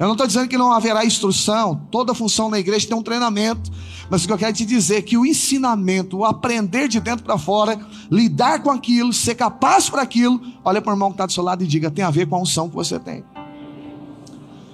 Eu 0.02 0.08
não 0.08 0.14
estou 0.14 0.26
dizendo 0.26 0.48
que 0.48 0.58
não 0.58 0.72
haverá 0.72 1.06
instrução, 1.06 1.80
toda 1.92 2.16
função 2.16 2.50
na 2.50 2.58
igreja 2.58 2.88
tem 2.88 2.98
um 2.98 3.04
treinamento, 3.04 3.72
mas 4.10 4.24
o 4.24 4.28
que 4.28 4.34
eu 4.34 4.38
quero 4.40 4.52
te 4.52 4.66
dizer 4.66 4.96
é 4.96 5.02
que 5.04 5.16
o 5.16 5.24
ensinamento, 5.24 6.18
o 6.18 6.26
aprender 6.26 6.88
de 6.88 7.00
dentro 7.00 7.24
para 7.24 7.38
fora, 7.38 7.80
lidar 8.10 8.64
com 8.64 8.72
aquilo, 8.72 9.14
ser 9.14 9.36
capaz 9.36 9.92
para 9.92 10.02
aquilo, 10.02 10.42
olha 10.66 10.82
para 10.82 10.90
o 10.90 10.96
irmão 10.96 11.10
que 11.10 11.14
está 11.14 11.28
do 11.28 11.32
seu 11.32 11.44
lado 11.44 11.64
e 11.64 11.68
diga: 11.68 11.92
tem 11.92 12.04
a 12.04 12.10
ver 12.10 12.26
com 12.26 12.36
a 12.36 12.42
unção 12.42 12.68
que 12.68 12.74
você 12.74 12.98
tem. 12.98 13.24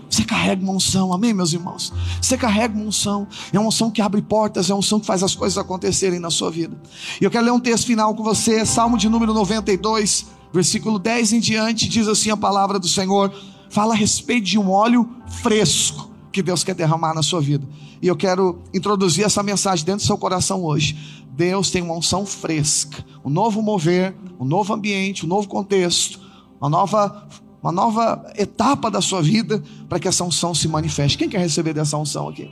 Você 0.10 0.24
carrega 0.24 0.63
uma 0.63 0.72
unção, 0.72 1.12
amém, 1.12 1.34
meus 1.34 1.51
irmãos? 1.51 1.91
Você 2.22 2.38
carrega 2.38 2.74
uma 2.74 2.86
unção, 2.86 3.27
é 3.51 3.60
uma 3.60 3.67
unção 3.67 3.91
que 3.91 4.01
abre 4.01 4.22
portas, 4.22 4.69
é 4.69 4.74
uma 4.74 4.79
unção 4.79 4.98
que 4.98 5.05
faz 5.05 5.24
as 5.24 5.36
coisas 5.36 5.57
acontecerem 5.57 6.22
na 6.22 6.29
sua 6.29 6.50
vida. 6.50 6.81
E 7.19 7.25
eu 7.25 7.29
quero 7.29 7.43
ler 7.43 7.51
um 7.51 7.60
texto 7.60 7.86
final 7.86 8.15
com 8.15 8.24
você, 8.24 8.65
Salmo 8.65 8.98
de 8.98 9.10
número 9.10 9.34
92, 9.34 10.25
versículo 10.53 10.98
10 10.98 11.34
em 11.34 11.39
diante, 11.41 11.89
diz 11.89 12.07
assim 12.07 12.29
a 12.29 12.38
palavra 12.38 12.79
do 12.79 12.88
Senhor: 12.88 13.29
fala 13.69 13.93
a 13.93 13.97
respeito 13.97 14.45
de 14.45 14.59
um 14.59 14.71
óleo 14.71 15.09
fresco 15.41 16.09
que 16.31 16.41
Deus 16.41 16.63
quer 16.63 16.75
derramar 16.75 17.13
na 17.13 17.24
sua 17.24 17.41
vida. 17.41 17.67
E 18.01 18.07
eu 18.07 18.15
quero 18.15 18.62
introduzir 18.74 19.25
essa 19.25 19.41
mensagem 19.41 19.86
dentro 19.86 20.03
do 20.03 20.07
seu 20.07 20.17
coração 20.17 20.63
hoje. 20.63 21.24
Deus 21.31 21.69
tem 21.69 21.81
uma 21.81 21.95
unção 21.95 22.25
fresca, 22.25 23.05
um 23.24 23.29
novo 23.29 23.62
mover, 23.62 24.15
um 24.39 24.45
novo 24.45 24.74
ambiente, 24.74 25.25
um 25.25 25.29
novo 25.29 25.47
contexto, 25.47 26.19
uma 26.59 26.69
nova, 26.69 27.27
uma 27.62 27.71
nova 27.71 28.31
etapa 28.36 28.89
da 28.89 29.01
sua 29.01 29.21
vida 29.21 29.63
para 29.88 30.00
que 30.00 30.07
essa 30.07 30.24
unção 30.24 30.53
se 30.53 30.67
manifeste. 30.67 31.17
Quem 31.17 31.29
quer 31.29 31.39
receber 31.39 31.74
dessa 31.74 31.97
unção 31.97 32.29
aqui? 32.29 32.50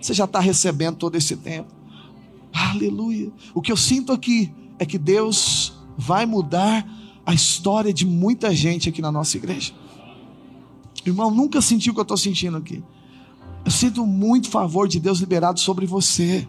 Você 0.00 0.14
já 0.14 0.24
está 0.24 0.40
recebendo 0.40 0.96
todo 0.96 1.14
esse 1.16 1.36
tempo. 1.36 1.68
Aleluia. 2.52 3.30
O 3.54 3.62
que 3.62 3.72
eu 3.72 3.76
sinto 3.76 4.12
aqui 4.12 4.52
é 4.78 4.84
que 4.84 4.98
Deus 4.98 5.72
vai 5.96 6.26
mudar 6.26 6.86
a 7.24 7.32
história 7.32 7.92
de 7.92 8.04
muita 8.04 8.54
gente 8.54 8.88
aqui 8.88 9.00
na 9.00 9.12
nossa 9.12 9.36
igreja. 9.36 9.72
Irmão, 11.04 11.30
nunca 11.30 11.60
senti 11.60 11.90
o 11.90 11.94
que 11.94 12.00
eu 12.00 12.02
estou 12.02 12.16
sentindo 12.16 12.56
aqui. 12.56 12.82
Eu 13.64 13.70
sinto 13.70 14.06
muito 14.06 14.48
favor 14.48 14.88
de 14.88 14.98
Deus 15.00 15.18
liberado 15.20 15.60
sobre 15.60 15.86
você. 15.86 16.48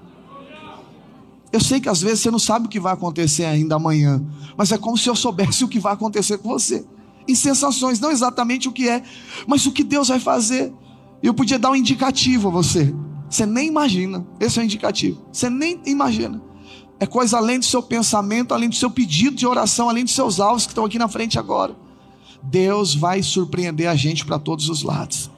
Eu 1.52 1.60
sei 1.60 1.80
que 1.80 1.90
às 1.90 2.02
vezes 2.02 2.22
você 2.22 2.32
não 2.32 2.40
sabe 2.40 2.66
o 2.66 2.70
que 2.70 2.80
vai 2.80 2.94
acontecer 2.94 3.46
ainda 3.46 3.76
amanhã, 3.76 4.24
mas 4.58 4.72
é 4.72 4.78
como 4.78 4.98
se 4.98 5.08
eu 5.08 5.16
soubesse 5.16 5.64
o 5.64 5.68
que 5.68 5.80
vai 5.80 5.94
acontecer 5.94 6.40
com 6.40 6.50
você. 6.50 6.86
Em 7.28 7.36
sensações, 7.36 8.00
não 8.00 8.12
exatamente 8.12 8.68
o 8.68 8.72
que 8.72 8.90
é, 8.90 9.04
mas 9.48 9.66
o 9.66 9.72
que 9.72 9.84
Deus 9.84 10.08
vai 10.08 10.20
fazer. 10.20 10.74
Eu 11.22 11.34
podia 11.34 11.60
dar 11.60 11.72
um 11.72 11.76
indicativo 11.76 12.48
a 12.48 12.52
você. 12.52 12.94
Você 13.30 13.46
nem 13.46 13.68
imagina. 13.68 14.26
Esse 14.40 14.60
é 14.60 14.62
o 14.62 14.66
indicativo. 14.66 15.26
Você 15.32 15.50
nem 15.50 15.80
imagina. 15.86 16.42
É 17.00 17.06
coisa 17.06 17.38
além 17.38 17.60
do 17.60 17.66
seu 17.66 17.82
pensamento, 17.82 18.54
além 18.54 18.70
do 18.70 18.76
seu 18.76 18.90
pedido 18.90 19.36
de 19.36 19.46
oração, 19.46 19.90
além 19.90 20.04
dos 20.04 20.14
seus 20.14 20.40
alvos 20.40 20.66
que 20.66 20.72
estão 20.72 20.86
aqui 20.86 21.00
na 21.00 21.08
frente 21.08 21.38
agora. 21.38 21.76
Deus 22.44 22.94
vai 22.94 23.24
surpreender 23.24 23.88
a 23.88 23.96
gente 23.96 24.26
para 24.26 24.38
todos 24.38 24.68
os 24.70 24.84
lados. 24.84 25.32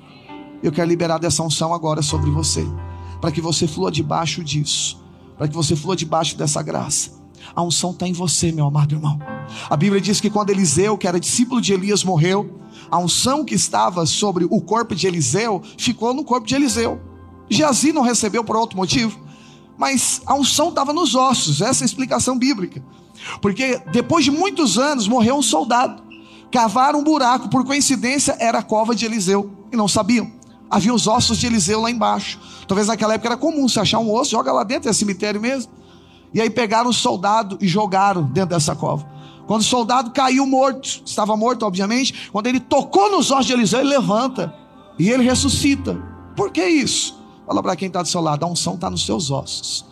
Eu 0.63 0.71
quero 0.71 0.89
liberar 0.89 1.19
dessa 1.19 1.43
unção 1.43 1.74
agora 1.74 2.01
sobre 2.01 2.31
você, 2.31 2.65
para 3.21 3.31
que 3.31 3.39
você 3.39 3.67
flua 3.67 3.91
debaixo 3.91 4.43
disso, 4.43 5.00
para 5.38 5.47
que 5.47 5.53
você 5.53 5.75
flua 5.75 5.95
debaixo 5.95 6.35
dessa 6.35 6.63
graça. 6.63 7.12
A 7.55 7.62
unção 7.62 7.91
está 7.91 8.07
em 8.07 8.13
você, 8.13 8.51
meu 8.51 8.65
amado 8.65 8.95
irmão. 8.95 9.19
A 9.69 9.77
Bíblia 9.77 10.01
diz 10.01 10.19
que 10.19 10.31
quando 10.31 10.50
Eliseu, 10.50 10.97
que 10.97 11.07
era 11.07 11.19
discípulo 11.19 11.62
de 11.62 11.74
Elias, 11.74 12.03
morreu, 12.03 12.59
a 12.89 12.97
unção 12.97 13.45
que 13.45 13.53
estava 13.53 14.05
sobre 14.07 14.45
o 14.50 14.59
corpo 14.59 14.95
de 14.95 15.05
Eliseu 15.05 15.62
ficou 15.77 16.13
no 16.13 16.24
corpo 16.24 16.47
de 16.47 16.55
Eliseu. 16.55 17.00
Geazi 17.47 17.93
não 17.93 18.01
recebeu 18.01 18.43
por 18.43 18.55
outro 18.55 18.75
motivo, 18.75 19.19
mas 19.77 20.21
a 20.25 20.33
unção 20.33 20.69
estava 20.69 20.91
nos 20.91 21.13
ossos, 21.13 21.62
essa 21.62 21.83
é 21.83 21.85
a 21.85 21.85
explicação 21.85 22.38
bíblica. 22.38 22.83
Porque 23.41 23.79
depois 23.91 24.25
de 24.25 24.31
muitos 24.31 24.79
anos 24.79 25.07
morreu 25.07 25.38
um 25.38 25.43
soldado 25.43 26.04
cavaram 26.52 27.00
um 27.00 27.04
buraco, 27.04 27.50
por 27.50 27.66
coincidência 27.66 28.36
era 28.40 28.60
a 28.60 28.64
cova 28.64 28.96
de 28.96 29.06
Eliseu, 29.06 29.52
e 29.72 29.75
não 29.75 29.88
sabiam. 29.88 30.32
Havia 30.70 30.94
os 30.94 31.08
ossos 31.08 31.38
de 31.38 31.46
Eliseu 31.46 31.81
lá 31.81 31.92
embaixo. 31.92 32.40
Talvez 32.68 32.88
naquela 32.88 33.14
época 33.14 33.29
era 33.29 33.38
comum, 33.38 33.68
se 33.68 33.79
achar 33.79 34.00
um 34.00 34.12
osso, 34.12 34.31
joga 34.31 34.51
lá 34.51 34.64
dentro, 34.64 34.90
é 34.90 34.94
cemitério 34.94 35.40
mesmo. 35.40 35.72
E 36.34 36.42
aí 36.42 36.50
pegaram 36.50 36.90
o 36.90 36.94
soldado 36.94 37.58
e 37.62 37.68
jogaram 37.68 38.24
dentro 38.24 38.50
dessa 38.50 38.75
cova. 38.75 39.08
Quando 39.48 39.62
o 39.62 39.66
soldado 39.66 40.12
caiu 40.12 40.46
morto, 40.46 41.01
estava 41.05 41.38
morto, 41.38 41.66
obviamente, 41.66 42.29
quando 42.31 42.48
ele 42.48 42.60
tocou 42.60 43.12
nos 43.12 43.29
ossos 43.31 43.46
de 43.46 43.53
Eliseu, 43.53 43.81
ele 43.81 43.90
levanta 43.90 44.53
e 44.98 45.10
ele 45.10 45.24
ressuscita. 45.24 45.96
Por 46.36 46.51
que 46.51 46.66
isso? 46.66 47.24
Fala 47.46 47.62
para 47.62 47.75
quem 47.75 47.88
está 47.88 48.01
do 48.01 48.08
seu 48.08 48.22
lado, 48.22 48.44
a 48.44 48.48
unção 48.48 48.74
está 48.74 48.90
nos 48.90 49.05
seus 49.05 49.29
ossos. 49.29 49.86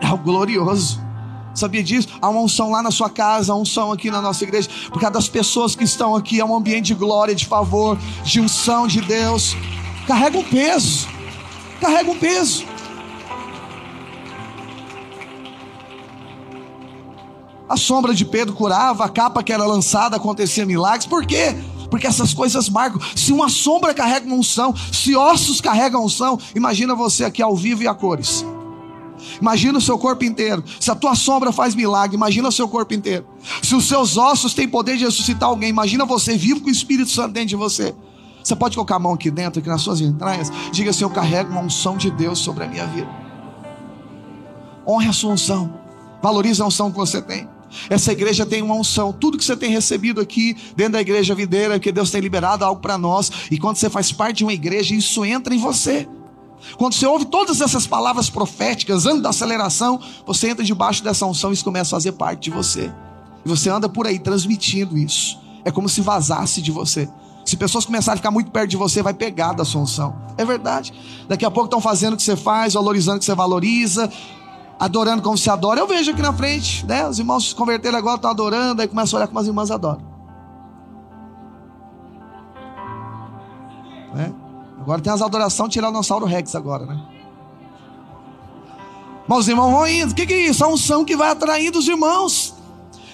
É 0.00 0.06
algo 0.06 0.24
glorioso. 0.24 1.09
Sabia 1.54 1.82
disso? 1.82 2.08
Há 2.20 2.28
uma 2.28 2.40
unção 2.40 2.70
lá 2.70 2.82
na 2.82 2.90
sua 2.90 3.10
casa, 3.10 3.52
uma 3.52 3.62
unção 3.62 3.92
aqui 3.92 4.10
na 4.10 4.22
nossa 4.22 4.44
igreja. 4.44 4.68
Por 4.88 5.00
causa 5.00 5.14
das 5.14 5.28
pessoas 5.28 5.74
que 5.74 5.84
estão 5.84 6.14
aqui, 6.14 6.40
é 6.40 6.44
um 6.44 6.54
ambiente 6.54 6.86
de 6.86 6.94
glória, 6.94 7.34
de 7.34 7.46
favor, 7.46 7.98
de 8.24 8.40
unção 8.40 8.86
de 8.86 9.00
Deus. 9.00 9.56
Carrega 10.06 10.38
um 10.38 10.44
peso. 10.44 11.08
Carrega 11.80 12.10
um 12.10 12.18
peso. 12.18 12.64
A 17.68 17.76
sombra 17.76 18.12
de 18.12 18.24
Pedro 18.24 18.54
curava, 18.54 19.04
a 19.04 19.08
capa 19.08 19.44
que 19.44 19.52
era 19.52 19.64
lançada 19.64 20.16
acontecia 20.16 20.66
milagres. 20.66 21.06
Por 21.06 21.24
quê? 21.24 21.54
Porque 21.88 22.06
essas 22.06 22.34
coisas 22.34 22.68
marcam. 22.68 23.00
Se 23.14 23.32
uma 23.32 23.48
sombra 23.48 23.94
carrega 23.94 24.26
uma 24.26 24.36
unção, 24.36 24.74
se 24.92 25.14
ossos 25.14 25.60
carregam 25.60 26.04
unção, 26.04 26.38
imagina 26.54 26.94
você 26.94 27.24
aqui 27.24 27.40
ao 27.40 27.54
vivo 27.54 27.82
e 27.82 27.88
a 27.88 27.94
cores. 27.94 28.44
Imagina 29.40 29.78
o 29.78 29.80
seu 29.80 29.98
corpo 29.98 30.24
inteiro. 30.24 30.62
Se 30.78 30.90
a 30.90 30.94
tua 30.94 31.14
sombra 31.14 31.52
faz 31.52 31.74
milagre, 31.74 32.16
imagina 32.16 32.48
o 32.48 32.52
seu 32.52 32.68
corpo 32.68 32.94
inteiro. 32.94 33.26
Se 33.62 33.74
os 33.74 33.86
seus 33.86 34.16
ossos 34.16 34.54
têm 34.54 34.68
poder 34.68 34.96
de 34.96 35.04
ressuscitar 35.04 35.48
alguém, 35.48 35.68
imagina 35.68 36.04
você 36.04 36.36
vivo 36.36 36.60
com 36.60 36.68
o 36.68 36.72
Espírito 36.72 37.10
Santo 37.10 37.32
dentro 37.32 37.50
de 37.50 37.56
você. 37.56 37.94
Você 38.42 38.56
pode 38.56 38.74
colocar 38.74 38.96
a 38.96 38.98
mão 38.98 39.12
aqui 39.12 39.30
dentro, 39.30 39.60
aqui 39.60 39.68
nas 39.68 39.82
suas 39.82 40.00
entranhas. 40.00 40.50
Diga 40.72 40.90
assim: 40.90 41.04
Eu 41.04 41.10
carrego 41.10 41.50
uma 41.50 41.60
unção 41.60 41.96
de 41.96 42.10
Deus 42.10 42.38
sobre 42.38 42.64
a 42.64 42.68
minha 42.68 42.86
vida. 42.86 43.08
Honre 44.86 45.08
a 45.08 45.12
sua 45.12 45.32
unção. 45.32 45.72
Valorize 46.22 46.60
a 46.60 46.66
unção 46.66 46.90
que 46.90 46.96
você 46.96 47.20
tem. 47.20 47.48
Essa 47.88 48.12
igreja 48.12 48.44
tem 48.44 48.62
uma 48.62 48.74
unção. 48.74 49.12
Tudo 49.12 49.38
que 49.38 49.44
você 49.44 49.56
tem 49.56 49.70
recebido 49.70 50.20
aqui 50.20 50.56
dentro 50.74 50.94
da 50.94 51.00
igreja 51.00 51.34
videira, 51.34 51.78
que 51.78 51.92
Deus 51.92 52.10
tem 52.10 52.20
liberado 52.20 52.64
algo 52.64 52.80
para 52.80 52.98
nós. 52.98 53.30
E 53.50 53.58
quando 53.58 53.76
você 53.76 53.88
faz 53.88 54.10
parte 54.10 54.38
de 54.38 54.44
uma 54.44 54.52
igreja, 54.52 54.94
isso 54.94 55.24
entra 55.24 55.54
em 55.54 55.58
você. 55.58 56.08
Quando 56.76 56.94
você 56.94 57.06
ouve 57.06 57.24
todas 57.24 57.60
essas 57.60 57.86
palavras 57.86 58.30
proféticas, 58.30 59.06
anda 59.06 59.22
da 59.22 59.30
aceleração, 59.30 60.00
você 60.26 60.50
entra 60.50 60.64
debaixo 60.64 61.02
dessa 61.02 61.26
unção 61.26 61.50
e 61.50 61.54
isso 61.54 61.64
começa 61.64 61.94
a 61.94 61.96
fazer 61.98 62.12
parte 62.12 62.44
de 62.44 62.50
você. 62.50 62.92
E 63.44 63.48
você 63.48 63.70
anda 63.70 63.88
por 63.88 64.06
aí 64.06 64.18
transmitindo 64.18 64.96
isso. 64.96 65.38
É 65.64 65.70
como 65.70 65.88
se 65.88 66.00
vazasse 66.00 66.60
de 66.60 66.70
você. 66.70 67.08
Se 67.44 67.56
pessoas 67.56 67.84
começarem 67.84 68.14
a 68.14 68.18
ficar 68.18 68.30
muito 68.30 68.50
perto 68.50 68.70
de 68.70 68.76
você, 68.76 69.02
vai 69.02 69.14
pegar 69.14 69.52
da 69.52 69.64
sua 69.64 69.80
unção. 69.80 70.14
É 70.36 70.44
verdade. 70.44 70.92
Daqui 71.28 71.44
a 71.44 71.50
pouco 71.50 71.66
estão 71.66 71.80
fazendo 71.80 72.14
o 72.14 72.16
que 72.16 72.22
você 72.22 72.36
faz, 72.36 72.74
valorizando 72.74 73.16
o 73.16 73.18
que 73.18 73.24
você 73.24 73.34
valoriza, 73.34 74.10
adorando 74.78 75.22
como 75.22 75.36
você 75.36 75.50
adora. 75.50 75.80
Eu 75.80 75.86
vejo 75.86 76.10
aqui 76.10 76.22
na 76.22 76.32
frente, 76.32 76.86
né? 76.86 77.08
Os 77.08 77.18
irmãos 77.18 77.48
se 77.48 77.54
converteram 77.54 77.98
agora, 77.98 78.16
estão 78.16 78.30
adorando, 78.30 78.82
aí 78.82 78.88
começam 78.88 79.16
a 79.16 79.20
olhar 79.20 79.26
como 79.26 79.40
as 79.40 79.46
irmãs 79.46 79.70
adoram. 79.70 80.00
Né? 84.14 84.32
Agora 84.80 85.00
tem 85.00 85.12
as 85.12 85.20
adorações 85.20 85.72
Tiranossauro 85.72 86.24
Rex 86.24 86.54
agora, 86.54 86.86
né? 86.86 86.98
Mas 89.28 89.40
os 89.40 89.48
irmãos 89.48 89.70
vão 89.70 89.86
indo. 89.86 90.10
O 90.10 90.14
que, 90.14 90.26
que 90.26 90.32
é 90.32 90.48
isso? 90.48 90.64
A 90.64 90.68
unção 90.68 91.04
que 91.04 91.14
vai 91.14 91.30
atraindo 91.30 91.78
os 91.78 91.86
irmãos. 91.86 92.54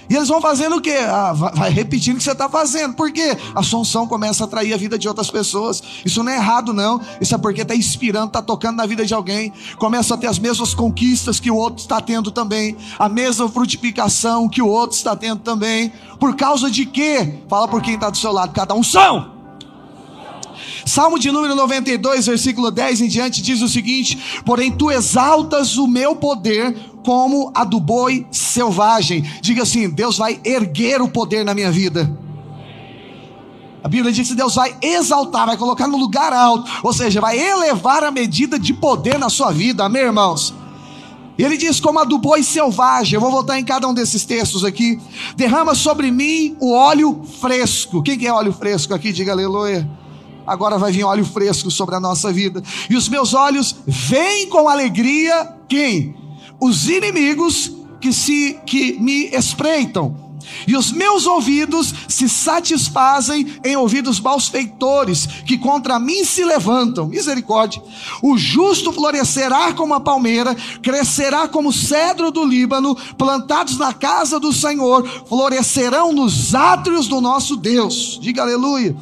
E 0.08 0.14
eles 0.14 0.28
vão 0.28 0.40
fazendo 0.40 0.76
o 0.76 0.80
quê? 0.80 0.96
Ah, 1.00 1.32
vai 1.32 1.68
repetindo 1.68 2.14
o 2.14 2.18
que 2.18 2.24
você 2.24 2.30
está 2.30 2.48
fazendo. 2.48 2.94
Por 2.94 3.10
quê? 3.10 3.36
A 3.54 3.62
sua 3.62 3.80
unção 3.80 4.06
começa 4.06 4.44
a 4.44 4.46
atrair 4.46 4.72
a 4.72 4.76
vida 4.76 4.96
de 4.96 5.08
outras 5.08 5.30
pessoas. 5.30 5.82
Isso 6.04 6.22
não 6.22 6.30
é 6.30 6.36
errado, 6.36 6.72
não. 6.72 7.00
Isso 7.20 7.34
é 7.34 7.38
porque 7.38 7.62
está 7.62 7.74
inspirando, 7.74 8.28
está 8.28 8.40
tocando 8.40 8.76
na 8.76 8.86
vida 8.86 9.04
de 9.04 9.12
alguém. 9.12 9.52
Começa 9.78 10.14
a 10.14 10.16
ter 10.16 10.28
as 10.28 10.38
mesmas 10.38 10.72
conquistas 10.72 11.40
que 11.40 11.50
o 11.50 11.56
outro 11.56 11.82
está 11.82 12.00
tendo 12.00 12.30
também. 12.30 12.76
A 12.98 13.08
mesma 13.08 13.48
frutificação 13.48 14.48
que 14.48 14.62
o 14.62 14.68
outro 14.68 14.96
está 14.96 15.16
tendo 15.16 15.40
também. 15.40 15.92
Por 16.20 16.36
causa 16.36 16.70
de 16.70 16.86
quê? 16.86 17.40
Fala 17.48 17.66
por 17.66 17.82
quem 17.82 17.94
está 17.94 18.08
do 18.08 18.16
seu 18.16 18.30
lado. 18.30 18.52
Cada 18.52 18.74
unção. 18.74 19.35
Salmo 20.86 21.18
de 21.18 21.32
número 21.32 21.56
92, 21.56 22.26
versículo 22.26 22.70
10 22.70 23.00
em 23.00 23.08
diante, 23.08 23.42
diz 23.42 23.60
o 23.60 23.68
seguinte: 23.68 24.16
Porém, 24.44 24.70
tu 24.70 24.88
exaltas 24.88 25.76
o 25.76 25.88
meu 25.88 26.14
poder 26.14 26.76
como 27.04 27.50
a 27.52 27.64
do 27.64 27.80
boi 27.80 28.24
selvagem. 28.30 29.22
Diga 29.42 29.64
assim: 29.64 29.90
Deus 29.90 30.16
vai 30.16 30.40
erguer 30.44 31.02
o 31.02 31.08
poder 31.08 31.44
na 31.44 31.54
minha 31.54 31.72
vida. 31.72 32.16
A 33.82 33.88
Bíblia 33.88 34.12
diz 34.12 34.28
que 34.28 34.34
Deus 34.36 34.54
vai 34.54 34.76
exaltar, 34.80 35.46
vai 35.46 35.56
colocar 35.56 35.88
no 35.88 35.96
lugar 35.96 36.32
alto, 36.32 36.70
ou 36.84 36.92
seja, 36.92 37.20
vai 37.20 37.36
elevar 37.36 38.04
a 38.04 38.12
medida 38.12 38.56
de 38.56 38.72
poder 38.72 39.18
na 39.18 39.28
sua 39.28 39.50
vida, 39.50 39.84
amém, 39.84 40.02
irmãos? 40.02 40.54
E 41.36 41.42
ele 41.42 41.56
diz: 41.56 41.80
como 41.80 41.98
a 41.98 42.04
do 42.04 42.16
boi 42.16 42.44
selvagem, 42.44 43.14
eu 43.14 43.20
vou 43.20 43.32
voltar 43.32 43.58
em 43.58 43.64
cada 43.64 43.88
um 43.88 43.92
desses 43.92 44.24
textos 44.24 44.64
aqui. 44.64 45.00
Derrama 45.34 45.74
sobre 45.74 46.12
mim 46.12 46.56
o 46.60 46.72
óleo 46.72 47.24
fresco. 47.40 48.04
Quem 48.04 48.16
que 48.16 48.28
é 48.28 48.32
óleo 48.32 48.52
fresco 48.52 48.94
aqui? 48.94 49.12
Diga 49.12 49.32
aleluia. 49.32 50.05
Agora 50.46 50.78
vai 50.78 50.92
vir 50.92 51.04
óleo 51.04 51.24
fresco 51.24 51.70
sobre 51.70 51.94
a 51.94 52.00
nossa 52.00 52.32
vida. 52.32 52.62
E 52.88 52.96
os 52.96 53.08
meus 53.08 53.34
olhos 53.34 53.76
veem 53.86 54.48
com 54.48 54.68
alegria 54.68 55.54
quem? 55.68 56.14
Os 56.60 56.88
inimigos 56.88 57.72
que 58.00 58.12
se 58.12 58.58
que 58.66 58.98
me 59.00 59.26
espreitam 59.34 60.26
e 60.66 60.76
os 60.76 60.92
meus 60.92 61.26
ouvidos 61.26 61.92
se 62.08 62.28
satisfazem 62.28 63.46
em 63.64 63.76
ouvidos 63.76 64.20
malfeitores, 64.20 65.26
que 65.46 65.58
contra 65.58 65.98
mim 65.98 66.24
se 66.24 66.44
levantam. 66.44 67.06
Misericórdia. 67.06 67.82
O 68.22 68.36
justo 68.36 68.92
florescerá 68.92 69.72
como 69.72 69.94
a 69.94 70.00
palmeira, 70.00 70.54
crescerá 70.82 71.48
como 71.48 71.70
o 71.70 71.72
cedro 71.72 72.30
do 72.30 72.44
Líbano, 72.44 72.96
plantados 73.16 73.78
na 73.78 73.92
casa 73.92 74.38
do 74.38 74.52
Senhor, 74.52 75.06
florescerão 75.28 76.12
nos 76.12 76.54
átrios 76.54 77.08
do 77.08 77.20
nosso 77.20 77.56
Deus. 77.56 78.18
Diga 78.20 78.42
aleluia. 78.42 78.96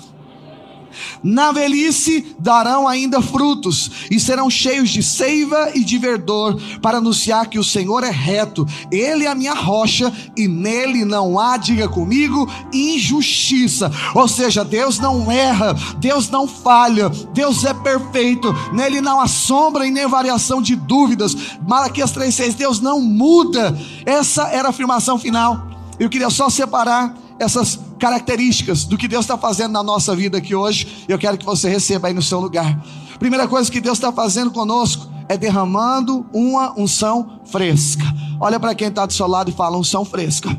Na 1.23 1.53
velhice 1.53 2.35
darão 2.39 2.87
ainda 2.87 3.21
frutos, 3.21 3.91
e 4.11 4.19
serão 4.21 4.51
cheios 4.51 4.91
de 4.91 5.03
seiva 5.03 5.71
e 5.75 5.83
de 5.83 5.99
verdor, 5.99 6.61
para 6.81 6.99
anunciar 6.99 7.49
que 7.49 7.59
o 7.59 7.65
Senhor 7.65 8.05
é 8.05 8.11
reto, 8.11 8.67
Ele 8.91 9.25
é 9.25 9.29
a 9.29 9.35
minha 9.35 9.55
rocha, 9.55 10.13
e 10.37 10.47
nele 10.49 11.05
não 11.05 11.39
há, 11.39 11.57
diga 11.57 11.89
comigo, 11.89 12.51
injustiça. 12.73 13.91
Ou 14.15 14.29
seja, 14.29 14.65
Deus 14.65 14.99
não 14.99 15.31
erra, 15.31 15.75
Deus 15.99 16.29
não 16.29 16.47
falha, 16.47 17.09
Deus 17.33 17.65
é 17.65 17.75
perfeito, 17.75 18.55
nele 18.73 19.01
não 19.01 19.21
há 19.21 19.29
sombra 19.29 19.87
e 19.87 19.91
nem 19.91 20.07
variação 20.07 20.61
de 20.61 20.77
dúvidas. 20.77 21.37
Malaquias 21.67 22.13
3,6, 22.13 22.55
Deus 22.55 22.81
não 22.81 23.01
muda. 23.01 23.77
Essa 24.05 24.49
era 24.49 24.69
a 24.69 24.71
afirmação 24.71 25.19
final. 25.19 25.69
Eu 25.99 26.11
queria 26.11 26.31
só 26.31 26.51
separar 26.51 27.15
essas 27.39 27.79
características 27.99 28.85
do 28.85 28.97
que 28.97 29.09
Deus 29.09 29.25
está 29.25 29.37
fazendo 29.37 29.73
na 29.73 29.83
nossa 29.83 30.15
vida 30.15 30.39
aqui 30.39 30.55
hoje. 30.55 31.05
Eu 31.09 31.19
quero 31.19 31.39
que 31.39 31.45
você 31.45 31.69
receba 31.69 32.09
aí 32.09 32.15
no 32.15 32.23
seu 32.23 32.41
lugar. 32.41 32.83
Primeira 33.19 33.47
coisa 33.49 33.71
que 33.71 33.81
Deus 33.81 33.99
está 33.99 34.13
fazendo 34.13 34.51
conosco 34.51 35.09
é 35.29 35.37
derramando 35.37 36.27
uma 36.33 36.79
unção 36.79 37.41
fresca. 37.47 38.05
Olha 38.41 38.59
para 38.61 38.75
quem 38.75 38.89
está 38.89 39.07
do 39.07 39.13
seu 39.13 39.27
lado 39.27 39.51
e 39.51 39.55
fala: 39.55 39.77
unção 39.77 40.05
fresca. 40.05 40.51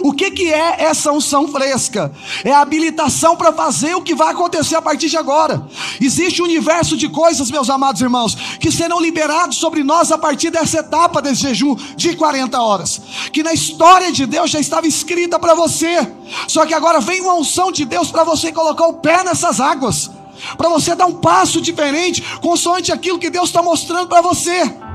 O 0.00 0.12
que, 0.12 0.30
que 0.30 0.52
é 0.52 0.84
essa 0.84 1.12
unção 1.12 1.48
fresca? 1.48 2.12
É 2.44 2.52
a 2.52 2.60
habilitação 2.60 3.36
para 3.36 3.52
fazer 3.52 3.94
o 3.94 4.02
que 4.02 4.14
vai 4.14 4.32
acontecer 4.32 4.76
a 4.76 4.82
partir 4.82 5.08
de 5.08 5.16
agora. 5.16 5.66
Existe 6.00 6.42
um 6.42 6.44
universo 6.44 6.96
de 6.96 7.08
coisas, 7.08 7.50
meus 7.50 7.70
amados 7.70 8.00
irmãos, 8.00 8.34
que 8.58 8.70
serão 8.70 9.00
liberados 9.00 9.56
sobre 9.56 9.82
nós 9.82 10.10
a 10.12 10.18
partir 10.18 10.50
dessa 10.50 10.78
etapa 10.78 11.22
desse 11.22 11.42
jejum 11.42 11.76
de 11.96 12.14
40 12.16 12.60
horas, 12.60 13.00
que 13.32 13.42
na 13.42 13.52
história 13.52 14.12
de 14.12 14.26
Deus 14.26 14.50
já 14.50 14.60
estava 14.60 14.86
escrita 14.86 15.38
para 15.38 15.54
você. 15.54 16.06
Só 16.48 16.66
que 16.66 16.74
agora 16.74 17.00
vem 17.00 17.20
uma 17.20 17.34
unção 17.34 17.70
de 17.70 17.84
Deus 17.84 18.10
para 18.10 18.24
você 18.24 18.52
colocar 18.52 18.86
o 18.86 18.94
pé 18.94 19.24
nessas 19.24 19.60
águas, 19.60 20.10
para 20.56 20.68
você 20.68 20.94
dar 20.94 21.06
um 21.06 21.14
passo 21.14 21.60
diferente, 21.60 22.22
consoante 22.40 22.92
aquilo 22.92 23.18
que 23.18 23.30
Deus 23.30 23.48
está 23.48 23.62
mostrando 23.62 24.08
para 24.08 24.20
você. 24.20 24.85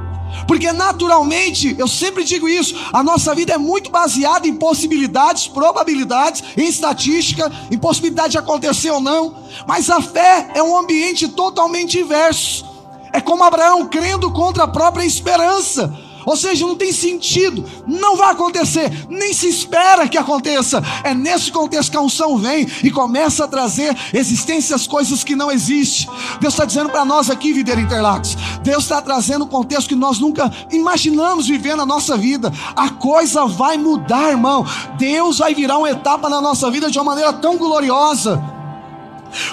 Porque 0.47 0.71
naturalmente, 0.71 1.75
eu 1.77 1.87
sempre 1.87 2.23
digo 2.23 2.47
isso, 2.47 2.75
a 2.91 3.03
nossa 3.03 3.33
vida 3.33 3.53
é 3.53 3.57
muito 3.57 3.89
baseada 3.89 4.47
em 4.47 4.55
possibilidades, 4.55 5.47
probabilidades, 5.47 6.43
em 6.57 6.67
estatística, 6.67 7.51
em 7.69 7.77
possibilidade 7.77 8.31
de 8.31 8.37
acontecer 8.37 8.91
ou 8.91 9.01
não. 9.01 9.35
Mas 9.67 9.89
a 9.89 10.01
fé 10.01 10.51
é 10.53 10.63
um 10.63 10.77
ambiente 10.77 11.27
totalmente 11.29 11.99
inverso. 11.99 12.65
É 13.13 13.19
como 13.19 13.43
Abraão 13.43 13.87
crendo 13.87 14.31
contra 14.31 14.63
a 14.63 14.67
própria 14.67 15.05
esperança. 15.05 15.93
Ou 16.25 16.36
seja, 16.36 16.65
não 16.65 16.75
tem 16.75 16.91
sentido, 16.91 17.65
não 17.88 18.15
vai 18.15 18.31
acontecer, 18.31 19.07
nem 19.10 19.34
se 19.34 19.47
espera 19.47 20.07
que 20.07 20.17
aconteça. 20.17 20.81
É 21.03 21.13
nesse 21.13 21.51
contexto 21.51 21.91
que 21.91 21.97
a 21.97 22.01
unção 22.01 22.38
vem 22.38 22.67
e 22.84 22.91
começa 22.91 23.45
a 23.45 23.47
trazer 23.47 23.95
existência 24.13 24.75
às 24.75 24.88
coisas 24.88 25.23
que 25.23 25.36
não 25.36 25.51
existem. 25.51 26.10
Deus 26.39 26.53
está 26.53 26.65
dizendo 26.65 26.89
para 26.89 27.05
nós 27.05 27.29
aqui, 27.29 27.53
Videira 27.53 27.81
Interlagos, 27.81 28.36
Deus 28.63 28.84
está 28.84 29.01
trazendo 29.01 29.45
um 29.45 29.47
contexto 29.47 29.89
que 29.89 29.95
nós 29.95 30.19
nunca 30.19 30.51
imaginamos 30.71 31.47
viver 31.47 31.75
na 31.75 31.86
nossa 31.86 32.17
vida. 32.17 32.51
A 32.75 32.89
coisa 32.89 33.45
vai 33.45 33.77
mudar, 33.77 34.29
irmão. 34.29 34.65
Deus 34.97 35.39
vai 35.39 35.53
virar 35.53 35.77
uma 35.77 35.89
etapa 35.89 36.29
na 36.29 36.41
nossa 36.41 36.69
vida 36.69 36.89
de 36.89 36.97
uma 36.97 37.05
maneira 37.05 37.34
tão 37.34 37.57
gloriosa 37.57 38.61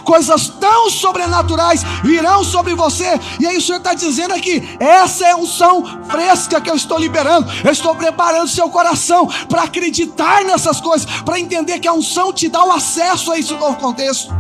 coisas 0.05 0.49
tão 0.49 0.91
sobrenaturais 0.91 1.83
virão 2.03 2.45
sobre 2.45 2.75
você. 2.75 3.19
E 3.41 3.47
aí 3.47 3.57
o 3.57 3.63
Senhor 3.63 3.79
está 3.79 3.95
dizendo 3.95 4.35
aqui: 4.35 4.77
essa 4.79 5.27
é 5.27 5.35
unção 5.35 5.85
fresca 6.09 6.61
que 6.61 6.71
eu 6.71 6.77
estou 6.77 6.99
liberando. 6.99 7.51
Eu 7.65 7.73
estou 7.73 7.95
preparando 7.95 8.49
seu 8.49 8.69
coração 8.69 9.27
para 9.49 9.63
acreditar 9.63 10.45
nessas 10.45 10.81
coisas, 10.81 11.07
para 11.23 11.39
entender 11.39 11.79
que 11.79 11.89
a 11.89 11.93
unção 11.93 12.33
te 12.33 12.49
dá 12.49 12.65
o 12.65 12.73
acesso 12.73 13.33
a 13.33 13.39
esse 13.39 13.55
novo 13.55 13.77
contexto. 13.77 14.35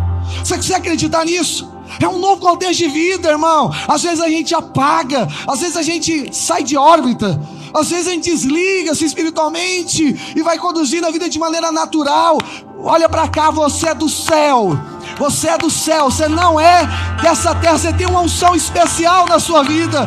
Você 0.44 0.56
consegue 0.56 0.88
acreditar 0.88 1.24
nisso? 1.24 1.78
É 2.00 2.06
um 2.06 2.18
novo 2.18 2.40
contexto 2.40 2.80
de 2.80 2.88
vida, 2.88 3.30
irmão. 3.30 3.72
Às 3.86 4.02
vezes 4.02 4.20
a 4.20 4.28
gente 4.28 4.54
apaga, 4.54 5.26
às 5.46 5.60
vezes 5.60 5.76
a 5.76 5.82
gente 5.82 6.34
sai 6.34 6.62
de 6.62 6.76
órbita, 6.76 7.40
às 7.72 7.90
vezes 7.90 8.06
a 8.06 8.10
gente 8.10 8.30
desliga-se 8.30 9.04
espiritualmente 9.04 10.34
e 10.36 10.42
vai 10.42 10.58
conduzindo 10.58 11.06
a 11.06 11.10
vida 11.10 11.28
de 11.28 11.38
maneira 11.38 11.72
natural. 11.72 12.38
Olha 12.80 13.08
para 13.08 13.26
cá, 13.28 13.50
você 13.50 13.88
é 13.88 13.94
do 13.94 14.08
céu. 14.08 14.78
Você 15.18 15.48
é 15.48 15.58
do 15.58 15.68
céu, 15.68 16.10
você 16.10 16.28
não 16.28 16.60
é 16.60 16.86
dessa 17.20 17.54
terra, 17.54 17.76
você 17.76 17.92
tem 17.92 18.06
uma 18.06 18.20
unção 18.20 18.54
especial 18.54 19.26
na 19.26 19.40
sua 19.40 19.64
vida. 19.64 20.06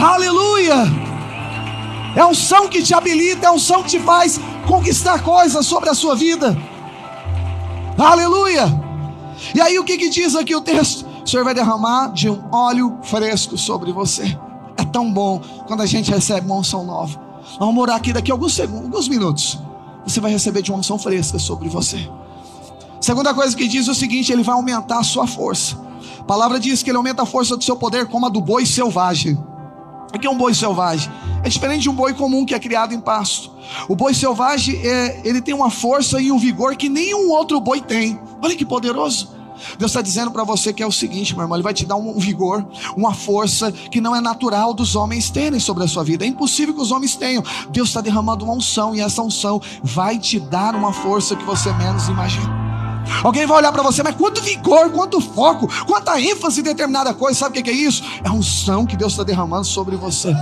Aleluia! 0.00 0.74
É 2.14 2.20
a 2.20 2.28
unção 2.28 2.68
que 2.68 2.82
te 2.82 2.94
habilita, 2.94 3.46
é 3.46 3.48
a 3.48 3.52
unção 3.52 3.82
que 3.82 3.90
te 3.90 4.00
faz 4.00 4.38
conquistar 4.68 5.22
coisas 5.22 5.66
sobre 5.66 5.90
a 5.90 5.94
sua 5.94 6.14
vida. 6.14 6.56
Aleluia! 7.98 8.64
E 9.54 9.60
aí 9.60 9.78
o 9.78 9.84
que, 9.84 9.98
que 9.98 10.08
diz 10.08 10.36
aqui 10.36 10.54
o 10.54 10.60
texto? 10.60 11.04
O 11.24 11.28
Senhor 11.28 11.44
vai 11.44 11.54
derramar 11.54 12.12
de 12.12 12.30
um 12.30 12.40
óleo 12.52 12.98
fresco 13.02 13.58
sobre 13.58 13.92
você. 13.92 14.38
É 14.76 14.84
tão 14.84 15.12
bom 15.12 15.42
quando 15.66 15.80
a 15.80 15.86
gente 15.86 16.10
recebe 16.10 16.46
uma 16.46 16.56
unção 16.56 16.84
nova. 16.84 17.20
Vamos 17.58 17.74
morar 17.74 17.96
aqui 17.96 18.12
daqui 18.12 18.30
a 18.30 18.34
alguns 18.34 18.54
segundos, 18.54 18.84
alguns 18.84 19.08
minutos. 19.08 19.65
Você 20.06 20.20
vai 20.20 20.30
receber 20.30 20.62
de 20.62 20.70
uma 20.70 20.78
unção 20.78 20.98
fresca 20.98 21.38
sobre 21.38 21.68
você. 21.68 22.08
Segunda 23.00 23.34
coisa 23.34 23.56
que 23.56 23.66
diz 23.66 23.88
é 23.88 23.90
o 23.90 23.94
seguinte: 23.94 24.32
ele 24.32 24.42
vai 24.42 24.54
aumentar 24.54 25.00
a 25.00 25.04
sua 25.04 25.26
força. 25.26 25.76
A 26.20 26.24
palavra 26.24 26.58
diz 26.58 26.82
que 26.82 26.90
ele 26.90 26.96
aumenta 26.96 27.22
a 27.22 27.26
força 27.26 27.56
do 27.56 27.64
seu 27.64 27.76
poder 27.76 28.06
como 28.06 28.26
a 28.26 28.28
do 28.28 28.40
boi 28.40 28.64
selvagem. 28.64 29.36
O 30.14 30.18
que 30.18 30.26
é 30.26 30.30
um 30.30 30.36
boi 30.36 30.54
selvagem? 30.54 31.10
É 31.42 31.48
diferente 31.48 31.82
de 31.82 31.90
um 31.90 31.94
boi 31.94 32.14
comum 32.14 32.46
que 32.46 32.54
é 32.54 32.58
criado 32.58 32.94
em 32.94 33.00
pasto. 33.00 33.50
O 33.88 33.94
boi 33.94 34.14
selvagem 34.14 34.76
é, 34.86 35.20
ele 35.24 35.40
tem 35.40 35.54
uma 35.54 35.70
força 35.70 36.20
e 36.20 36.32
um 36.32 36.38
vigor 36.38 36.76
que 36.76 36.88
nenhum 36.88 37.30
outro 37.30 37.60
boi 37.60 37.80
tem. 37.80 38.18
Olha 38.42 38.56
que 38.56 38.64
poderoso. 38.64 39.35
Deus 39.78 39.90
está 39.90 40.02
dizendo 40.02 40.30
para 40.30 40.44
você 40.44 40.72
que 40.72 40.82
é 40.82 40.86
o 40.86 40.92
seguinte, 40.92 41.34
meu 41.34 41.44
irmão, 41.44 41.56
Ele 41.56 41.62
vai 41.62 41.74
te 41.74 41.84
dar 41.84 41.96
um 41.96 42.18
vigor, 42.18 42.66
uma 42.96 43.14
força 43.14 43.70
que 43.72 44.00
não 44.00 44.14
é 44.14 44.20
natural 44.20 44.72
dos 44.72 44.96
homens 44.96 45.30
terem 45.30 45.60
sobre 45.60 45.84
a 45.84 45.88
sua 45.88 46.04
vida. 46.04 46.24
É 46.24 46.28
impossível 46.28 46.74
que 46.74 46.80
os 46.80 46.90
homens 46.90 47.16
tenham. 47.16 47.42
Deus 47.70 47.88
está 47.88 48.00
derramando 48.00 48.44
uma 48.44 48.54
unção 48.54 48.94
e 48.94 49.00
essa 49.00 49.22
unção 49.22 49.60
vai 49.82 50.18
te 50.18 50.38
dar 50.38 50.74
uma 50.74 50.92
força 50.92 51.36
que 51.36 51.44
você 51.44 51.72
menos 51.72 52.08
imagina. 52.08 52.66
Alguém 53.22 53.46
vai 53.46 53.58
olhar 53.58 53.72
para 53.72 53.82
você, 53.82 54.02
mas 54.02 54.16
quanto 54.16 54.42
vigor, 54.42 54.90
quanto 54.90 55.20
foco, 55.20 55.68
quanta 55.86 56.20
ênfase 56.20 56.60
em 56.60 56.64
determinada 56.64 57.14
coisa, 57.14 57.38
sabe 57.38 57.58
o 57.58 57.62
que 57.62 57.70
é 57.70 57.72
isso? 57.72 58.02
É 58.24 58.28
a 58.28 58.32
unção 58.32 58.84
que 58.84 58.96
Deus 58.96 59.12
está 59.12 59.22
derramando 59.22 59.64
sobre 59.64 59.96
você. 59.96 60.34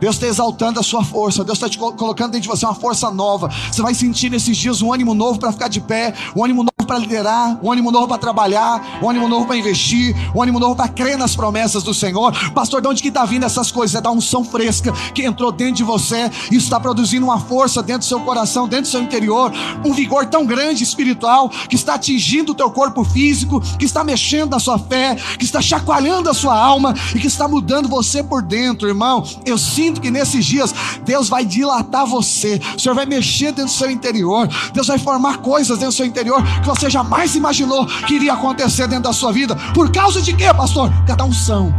Deus 0.00 0.14
está 0.14 0.26
exaltando 0.26 0.78
a 0.78 0.82
sua 0.82 1.04
força, 1.04 1.44
Deus 1.44 1.58
está 1.58 1.68
te 1.68 1.76
colocando 1.76 2.30
dentro 2.30 2.42
de 2.42 2.48
você 2.48 2.64
uma 2.64 2.74
força 2.74 3.10
nova. 3.10 3.50
Você 3.70 3.82
vai 3.82 3.94
sentir 3.94 4.30
nesses 4.30 4.56
dias 4.56 4.80
um 4.80 4.92
ânimo 4.92 5.14
novo 5.14 5.38
para 5.38 5.50
ficar 5.52 5.68
de 5.68 5.80
pé, 5.80 6.14
um 6.36 6.44
ânimo 6.44 6.62
novo 6.62 6.77
para 6.88 6.98
liderar, 6.98 7.58
um 7.62 7.70
ânimo 7.70 7.92
novo 7.92 8.08
para 8.08 8.16
trabalhar, 8.16 8.98
um 9.02 9.10
ânimo 9.10 9.28
novo 9.28 9.46
para 9.46 9.56
investir, 9.56 10.16
um 10.34 10.42
ânimo 10.42 10.58
novo 10.58 10.74
para 10.74 10.88
crer 10.88 11.18
nas 11.18 11.36
promessas 11.36 11.82
do 11.82 11.92
Senhor. 11.92 12.32
Pastor, 12.52 12.80
de 12.80 12.88
onde 12.88 13.02
que 13.02 13.08
está 13.08 13.26
vindo 13.26 13.44
essas 13.44 13.70
coisas? 13.70 13.94
É 13.94 14.00
da 14.00 14.10
unção 14.10 14.42
fresca 14.42 14.90
que 15.14 15.22
entrou 15.22 15.52
dentro 15.52 15.74
de 15.74 15.84
você, 15.84 16.30
isso 16.50 16.64
está 16.64 16.80
produzindo 16.80 17.26
uma 17.26 17.38
força 17.38 17.82
dentro 17.82 18.00
do 18.00 18.04
seu 18.06 18.20
coração, 18.20 18.66
dentro 18.66 18.84
do 18.84 18.88
seu 18.88 19.02
interior, 19.02 19.52
um 19.84 19.92
vigor 19.92 20.24
tão 20.26 20.46
grande 20.46 20.82
espiritual 20.82 21.50
que 21.68 21.76
está 21.76 21.94
atingindo 21.94 22.52
o 22.52 22.54
teu 22.54 22.70
corpo 22.70 23.04
físico, 23.04 23.60
que 23.78 23.84
está 23.84 24.02
mexendo 24.02 24.52
na 24.52 24.58
sua 24.58 24.78
fé, 24.78 25.14
que 25.38 25.44
está 25.44 25.60
chacoalhando 25.60 26.30
a 26.30 26.34
sua 26.34 26.58
alma 26.58 26.94
e 27.14 27.18
que 27.18 27.26
está 27.26 27.46
mudando 27.46 27.86
você 27.86 28.22
por 28.22 28.40
dentro, 28.40 28.88
irmão. 28.88 29.22
Eu 29.44 29.58
sinto 29.58 30.00
que 30.00 30.10
nesses 30.10 30.46
dias 30.46 30.74
Deus 31.04 31.28
vai 31.28 31.44
dilatar 31.44 32.06
você, 32.06 32.58
o 32.74 32.80
Senhor 32.80 32.94
vai 32.94 33.04
mexer 33.04 33.52
dentro 33.52 33.66
do 33.66 33.70
seu 33.70 33.90
interior, 33.90 34.48
Deus 34.72 34.86
vai 34.86 34.98
formar 34.98 35.38
coisas 35.38 35.76
dentro 35.76 35.92
do 35.92 35.96
seu 35.96 36.06
interior 36.06 36.42
que 36.60 36.66
você 36.66 36.77
jamais 36.86 37.34
imaginou 37.34 37.86
que 37.86 38.14
iria 38.14 38.34
acontecer 38.34 38.86
dentro 38.86 39.04
da 39.04 39.12
sua 39.12 39.32
vida. 39.32 39.56
Por 39.74 39.90
causa 39.90 40.20
de 40.20 40.34
quê, 40.34 40.52
pastor? 40.54 40.90
Cada 41.06 41.24
unção. 41.24 41.74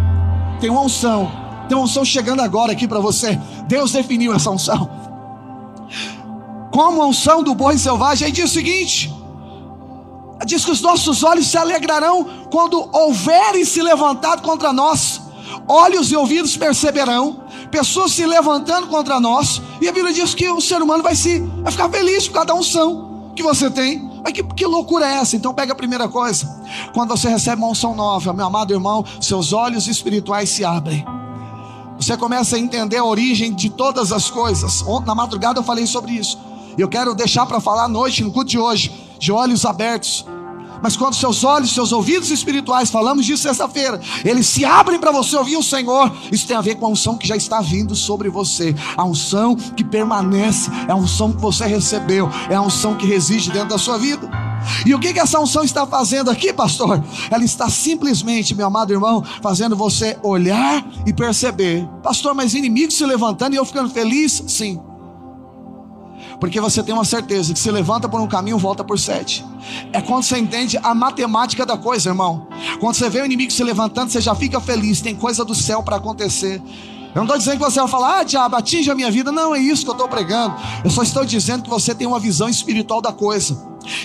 Tem 0.60 0.70
uma 0.70 0.82
unção 0.82 1.32
Tem 1.68 1.78
uma 1.78 1.86
unção 1.86 2.04
chegando 2.04 2.42
agora 2.42 2.72
aqui 2.72 2.88
para 2.88 3.00
você. 3.00 3.40
Deus 3.68 3.92
definiu 3.92 4.34
essa 4.34 4.50
unção. 4.50 4.90
Como 6.72 7.02
a 7.02 7.06
unção 7.06 7.44
do 7.44 7.54
boi 7.54 7.78
selvagem, 7.78 8.26
aí 8.26 8.32
diz 8.32 8.50
o 8.50 8.54
seguinte: 8.54 9.14
diz 10.46 10.66
que 10.66 10.72
os 10.72 10.82
nossos 10.82 11.24
olhos 11.24 11.48
se 11.48 11.58
alegrarão 11.58 12.26
quando 12.52 12.90
houverem 12.92 13.64
se 13.64 13.82
levantado 13.82 14.42
contra 14.42 14.74
nós, 14.74 15.22
olhos 15.68 16.12
e 16.12 16.16
ouvidos 16.16 16.58
perceberão, 16.58 17.44
pessoas 17.70 18.14
se 18.14 18.26
levantando 18.26 18.88
contra 18.88 19.20
nós, 19.20 19.62
e 19.80 19.88
a 19.88 19.92
Bíblia 19.92 20.14
diz 20.14 20.34
que 20.34 20.50
o 20.50 20.60
ser 20.60 20.82
humano 20.82 21.04
vai 21.04 21.16
se 21.16 21.40
vai 21.40 21.72
ficar 21.72 21.90
feliz 21.90 22.28
por 22.28 22.34
cada 22.34 22.56
unção 22.56 23.32
que 23.36 23.44
você 23.44 23.70
tem. 23.70 24.09
Mas 24.24 24.34
que, 24.34 24.44
que 24.44 24.66
loucura 24.66 25.06
é 25.06 25.16
essa? 25.16 25.36
Então 25.36 25.54
pega 25.54 25.74
a 25.74 25.76
primeira 25.76 26.08
coisa. 26.08 26.48
Quando 26.94 27.10
você 27.10 27.30
recebe 27.30 27.62
uma 27.62 27.72
unção 27.72 27.96
nova, 27.96 28.34
meu 28.34 28.46
amado 28.46 28.74
irmão, 28.74 29.06
seus 29.22 29.54
olhos 29.54 29.88
espirituais 29.88 30.50
se 30.50 30.64
abrem. 30.66 31.06
Você 31.98 32.16
começa 32.16 32.56
a 32.56 32.60
entender 32.60 32.98
a 32.98 33.04
origem 33.04 33.54
de 33.54 33.70
todas 33.70 34.12
as 34.12 34.30
coisas. 34.30 34.84
Na 35.06 35.14
madrugada 35.14 35.60
eu 35.60 35.64
falei 35.64 35.86
sobre 35.86 36.14
isso. 36.14 36.40
Eu 36.78 36.88
quero 36.88 37.14
deixar 37.14 37.46
para 37.46 37.60
falar 37.60 37.86
à 37.86 37.88
noite, 37.90 38.24
no 38.24 38.32
culto 38.32 38.50
de 38.50 38.58
hoje, 38.58 38.92
de 39.20 39.32
olhos 39.32 39.66
abertos. 39.66 40.26
Mas 40.82 40.96
quando 40.96 41.16
seus 41.16 41.44
olhos, 41.44 41.74
seus 41.74 41.92
ouvidos 41.92 42.30
espirituais, 42.32 42.90
falamos 42.90 43.26
disso 43.26 43.44
sexta-feira, 43.44 44.00
eles 44.24 44.48
se 44.48 44.66
abrem 44.66 45.00
para 45.00 45.12
você 45.12 45.36
ouvir 45.36 45.58
o 45.58 45.64
Senhor, 45.64 46.12
isso 46.32 46.48
tem 46.48 46.56
a 46.56 46.62
ver 46.62 46.76
com 46.76 46.86
a 46.86 46.90
unção 46.90 47.18
que 47.18 47.28
já 47.28 47.36
está 47.36 47.62
vindo 47.62 47.96
sobre 47.96 48.30
você, 48.30 48.76
a 48.96 49.04
unção 49.04 49.56
que 49.56 49.84
permanece, 49.84 50.70
é 50.88 50.92
a 50.92 50.96
unção 50.96 51.32
que 51.32 51.42
você 51.42 51.66
recebeu, 51.66 52.30
é 52.50 52.56
a 52.56 52.62
unção 52.62 52.96
que 52.96 53.06
reside 53.06 53.52
dentro 53.52 53.70
da 53.70 53.78
sua 53.78 53.98
vida. 53.98 54.30
E 54.86 54.94
o 54.94 55.00
que, 55.00 55.14
que 55.14 55.20
essa 55.20 55.40
unção 55.40 55.64
está 55.64 55.86
fazendo 55.88 56.30
aqui, 56.30 56.52
pastor? 56.52 57.02
Ela 57.32 57.44
está 57.44 57.70
simplesmente, 57.70 58.54
meu 58.54 58.68
amado 58.68 58.92
irmão, 58.92 59.24
fazendo 59.42 59.76
você 59.76 60.18
olhar 60.22 60.86
e 61.06 61.14
perceber, 61.14 61.88
pastor, 62.04 62.34
mas 62.34 62.54
inimigos 62.54 62.96
se 62.96 63.06
levantando 63.06 63.54
e 63.54 63.58
eu 63.58 63.66
ficando 63.66 63.90
feliz? 63.90 64.44
Sim. 64.48 64.89
Porque 66.40 66.62
você 66.62 66.82
tem 66.82 66.94
uma 66.94 67.04
certeza 67.04 67.54
que 67.54 67.60
se 67.60 67.70
levanta 67.70 68.08
por 68.08 68.22
um 68.22 68.28
caminho, 68.28 68.58
volta 68.58 68.84
por 68.84 68.98
sete. 68.98 69.46
É 69.92 70.02
quando 70.02 70.24
você 70.24 70.38
entende 70.38 70.80
a 70.82 70.96
matemática 70.96 71.66
da 71.66 71.78
coisa, 71.78 72.10
irmão. 72.10 72.48
Quando 72.80 72.96
você 72.96 73.10
vê 73.10 73.22
o 73.22 73.26
inimigo 73.26 73.52
se 73.52 73.64
levantando, 73.64 74.10
você 74.10 74.22
já 74.22 74.34
fica 74.34 74.60
feliz. 74.62 75.02
Tem 75.02 75.16
coisa 75.16 75.44
do 75.44 75.54
céu 75.54 75.84
para 75.84 75.98
acontecer. 75.98 76.62
Eu 77.10 77.16
não 77.16 77.24
estou 77.24 77.38
dizendo 77.38 77.58
que 77.58 77.64
você 77.64 77.80
vai 77.80 77.90
falar, 77.90 78.20
ah, 78.20 78.24
diabo, 78.24 78.56
atinge 78.56 78.90
a 78.90 78.96
minha 78.96 79.12
vida. 79.12 79.32
Não, 79.32 79.54
é 79.54 79.60
isso 79.60 79.84
que 79.84 79.90
eu 79.90 79.94
estou 79.94 80.08
pregando. 80.08 80.56
Eu 80.84 80.92
só 80.92 81.04
estou 81.04 81.26
dizendo 81.26 81.64
que 81.64 81.70
você 81.70 81.94
tem 81.94 82.08
uma 82.08 82.20
visão 82.20 82.48
espiritual 82.48 83.02
da 83.02 83.12
coisa. 83.12 83.58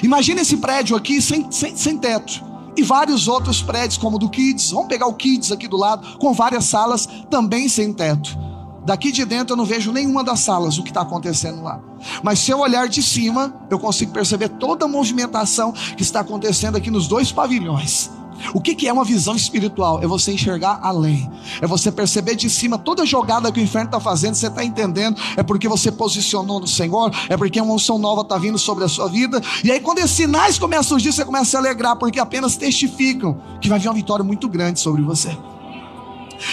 Imagina 0.03 0.41
esse 0.41 0.57
prédio 0.57 0.97
aqui 0.97 1.21
sem, 1.21 1.51
sem, 1.53 1.77
sem 1.77 1.99
teto. 1.99 2.43
E 2.77 2.83
vários 2.83 3.29
outros 3.29 3.63
prédios, 3.63 3.99
como 3.99 4.17
o 4.17 4.19
do 4.19 4.29
Kids. 4.29 4.73
Vamos 4.73 4.89
pegar 4.89 5.07
o 5.07 5.15
Kids 5.15 5.53
aqui 5.53 5.69
do 5.69 5.77
lado, 5.77 6.19
com 6.19 6.33
várias 6.33 6.65
salas 6.65 7.07
também 7.31 7.69
sem 7.69 7.93
teto. 7.93 8.37
Daqui 8.85 9.13
de 9.13 9.25
dentro 9.25 9.53
eu 9.53 9.57
não 9.57 9.65
vejo 9.65 9.93
nenhuma 9.93 10.25
das 10.25 10.41
salas 10.41 10.79
o 10.79 10.83
que 10.83 10.91
está 10.91 11.03
acontecendo 11.03 11.63
lá. 11.63 11.81
Mas 12.23 12.39
se 12.39 12.51
eu 12.51 12.59
olhar 12.61 12.89
de 12.89 13.03
cima, 13.03 13.55
eu 13.71 13.79
consigo 13.79 14.13
perceber 14.13 14.49
toda 14.49 14.85
a 14.85 14.89
movimentação 14.89 15.73
que 15.73 16.03
está 16.03 16.21
acontecendo 16.21 16.77
aqui 16.77 16.91
nos 16.91 17.07
dois 17.07 17.33
pavilhões. 17.33 18.11
O 18.53 18.61
que, 18.61 18.87
é 18.87 18.93
uma 18.93 19.05
visão 19.05 19.35
espiritual? 19.35 20.03
É 20.03 20.07
você 20.07 20.33
enxergar 20.33 20.81
além, 20.83 21.31
é 21.61 21.67
você 21.67 21.91
perceber 21.91 22.35
de 22.35 22.51
cima 22.51 22.77
toda 22.77 23.03
a 23.03 23.07
jogada 23.07 23.51
que 23.51 23.61
o 23.61 23.63
inferno 23.63 23.89
está 23.89 24.01
fazendo, 24.01 24.35
você 24.35 24.49
está 24.49 24.65
entendendo, 24.65 25.21
é 25.37 25.43
porque 25.43 25.69
você 25.69 25.91
posicionou 25.91 26.61
no 26.61 26.67
Senhor, 26.67 27.11
é 27.29 27.37
porque 27.37 27.61
uma 27.61 27.75
unção 27.75 27.99
nova 27.99 28.23
está 28.23 28.37
vindo 28.37 28.59
sobre 28.59 28.85
a 28.85 28.89
sua 28.89 29.09
vida, 29.09 29.41
e 29.63 29.71
aí 29.71 29.81
quando 29.81 29.99
esses 29.99 30.11
sinais 30.11 30.59
começam 30.59 30.81
a 30.81 30.89
surgir, 30.89 31.13
você 31.13 31.25
começa 31.25 31.45
a 31.45 31.51
se 31.51 31.57
alegrar, 31.57 31.97
porque 31.97 32.19
apenas 32.19 32.57
testificam 32.57 33.41
que 33.61 33.69
vai 33.69 33.79
vir 33.79 33.89
uma 33.89 33.95
vitória 33.95 34.25
muito 34.25 34.49
grande 34.49 34.81
sobre 34.81 35.03
você. 35.03 35.37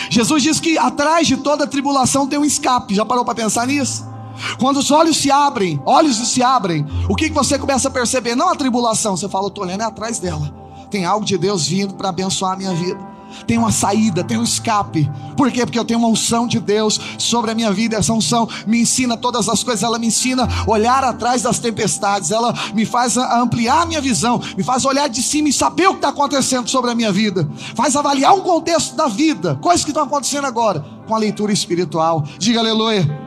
Jesus 0.09 0.43
diz 0.43 0.59
que 0.59 0.77
atrás 0.77 1.27
de 1.27 1.37
toda 1.37 1.67
tribulação 1.67 2.27
tem 2.27 2.37
um 2.37 2.45
escape. 2.45 2.93
Já 2.93 3.03
parou 3.03 3.25
para 3.25 3.35
pensar 3.35 3.65
nisso? 3.65 4.10
Quando 4.59 4.77
os 4.77 4.91
olhos 4.91 5.17
se 5.17 5.31
abrem, 5.31 5.81
olhos 5.85 6.17
se 6.17 6.43
abrem, 6.43 6.85
o 7.09 7.15
que, 7.15 7.29
você 7.29 7.57
começa 7.57 7.87
a 7.87 7.91
perceber? 7.91 8.35
Não 8.35 8.49
a 8.49 8.55
tribulação, 8.55 9.15
você 9.15 9.29
fala, 9.29 9.45
eu 9.45 9.49
estou 9.49 9.63
olhando 9.63 9.81
atrás 9.81 10.19
dela. 10.19 10.53
Tem 10.89 11.05
algo 11.05 11.25
de 11.25 11.37
Deus 11.37 11.67
vindo 11.67 11.93
para 11.93 12.09
abençoar 12.09 12.53
a 12.53 12.57
minha 12.57 12.73
vida 12.73 13.11
tem 13.45 13.57
uma 13.57 13.71
saída, 13.71 14.23
tem 14.23 14.37
um 14.37 14.43
escape. 14.43 15.09
Por 15.35 15.51
quê? 15.51 15.65
Porque 15.65 15.79
eu 15.79 15.85
tenho 15.85 15.99
uma 15.99 16.09
unção 16.09 16.47
de 16.47 16.59
Deus 16.59 16.99
sobre 17.17 17.51
a 17.51 17.55
minha 17.55 17.71
vida. 17.71 17.97
Essa 17.97 18.13
unção 18.13 18.47
me 18.67 18.81
ensina 18.81 19.17
todas 19.17 19.47
as 19.49 19.63
coisas, 19.63 19.83
ela 19.83 19.97
me 19.97 20.07
ensina 20.07 20.47
olhar 20.67 21.03
atrás 21.03 21.41
das 21.41 21.59
tempestades, 21.59 22.31
ela 22.31 22.53
me 22.73 22.85
faz 22.85 23.17
ampliar 23.17 23.83
a 23.83 23.85
minha 23.85 24.01
visão, 24.01 24.41
me 24.57 24.63
faz 24.63 24.85
olhar 24.85 25.07
de 25.07 25.21
cima 25.21 25.49
e 25.49 25.53
saber 25.53 25.87
o 25.87 25.91
que 25.91 25.97
está 25.97 26.09
acontecendo 26.09 26.69
sobre 26.69 26.91
a 26.91 26.95
minha 26.95 27.11
vida, 27.11 27.47
faz 27.75 27.95
avaliar 27.95 28.33
o 28.35 28.41
contexto 28.41 28.95
da 28.95 29.07
vida, 29.07 29.57
coisas 29.61 29.83
que 29.83 29.91
estão 29.91 30.03
acontecendo 30.03 30.45
agora, 30.45 30.85
com 31.07 31.15
a 31.15 31.19
leitura 31.19 31.51
espiritual. 31.51 32.23
Diga 32.37 32.59
aleluia. 32.59 33.20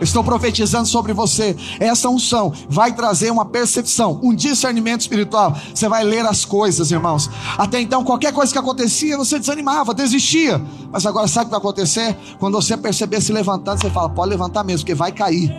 Estou 0.00 0.24
profetizando 0.24 0.86
sobre 0.86 1.12
você. 1.12 1.56
Essa 1.78 2.08
unção 2.08 2.52
vai 2.68 2.92
trazer 2.92 3.30
uma 3.30 3.44
percepção, 3.44 4.20
um 4.22 4.34
discernimento 4.34 5.02
espiritual. 5.02 5.56
Você 5.74 5.88
vai 5.88 6.04
ler 6.04 6.26
as 6.26 6.44
coisas, 6.44 6.90
irmãos. 6.90 7.30
Até 7.56 7.80
então, 7.80 8.04
qualquer 8.04 8.32
coisa 8.32 8.52
que 8.52 8.58
acontecia, 8.58 9.16
você 9.16 9.38
desanimava, 9.38 9.94
desistia. 9.94 10.60
Mas 10.90 11.06
agora, 11.06 11.28
sabe 11.28 11.44
o 11.44 11.46
que 11.46 11.50
vai 11.52 11.58
acontecer? 11.58 12.16
Quando 12.38 12.54
você 12.54 12.76
perceber 12.76 13.20
se 13.20 13.32
levantando, 13.32 13.80
você 13.80 13.90
fala: 13.90 14.08
pode 14.08 14.30
levantar 14.30 14.64
mesmo, 14.64 14.80
porque 14.80 14.94
vai 14.94 15.12
cair. 15.12 15.54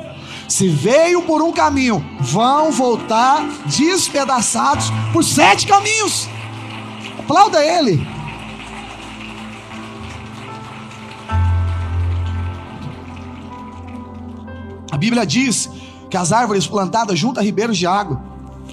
Se 0.47 0.67
veio 0.67 1.23
por 1.23 1.41
um 1.41 1.51
caminho, 1.51 2.05
vão 2.19 2.71
voltar 2.71 3.43
despedaçados 3.65 4.91
por 5.11 5.23
sete 5.23 5.65
caminhos. 5.65 6.27
Aplauda 7.19 7.63
ele. 7.63 8.14
A 14.95 14.97
Bíblia 14.97 15.25
diz 15.25 15.69
que 16.09 16.15
as 16.15 16.31
árvores 16.31 16.65
plantadas 16.65 17.19
junto 17.19 17.37
a 17.37 17.43
ribeiros 17.43 17.77
de 17.77 17.85
água 17.85 18.23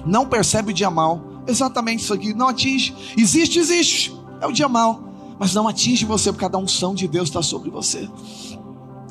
não 0.05 0.25
percebem 0.25 0.71
o 0.71 0.73
dia 0.73 0.89
mal. 0.89 1.21
Exatamente 1.45 2.01
isso 2.01 2.13
aqui, 2.13 2.33
não 2.33 2.47
atinge. 2.47 2.95
Existe, 3.17 3.59
existe. 3.59 4.17
É 4.39 4.47
o 4.47 4.51
dia 4.53 4.69
mal. 4.69 5.03
Mas 5.37 5.53
não 5.53 5.67
atinge 5.67 6.05
você 6.05 6.31
porque 6.31 6.45
cada 6.45 6.57
unção 6.57 6.95
de 6.95 7.09
Deus 7.09 7.27
está 7.27 7.41
sobre 7.41 7.69
você. 7.69 8.09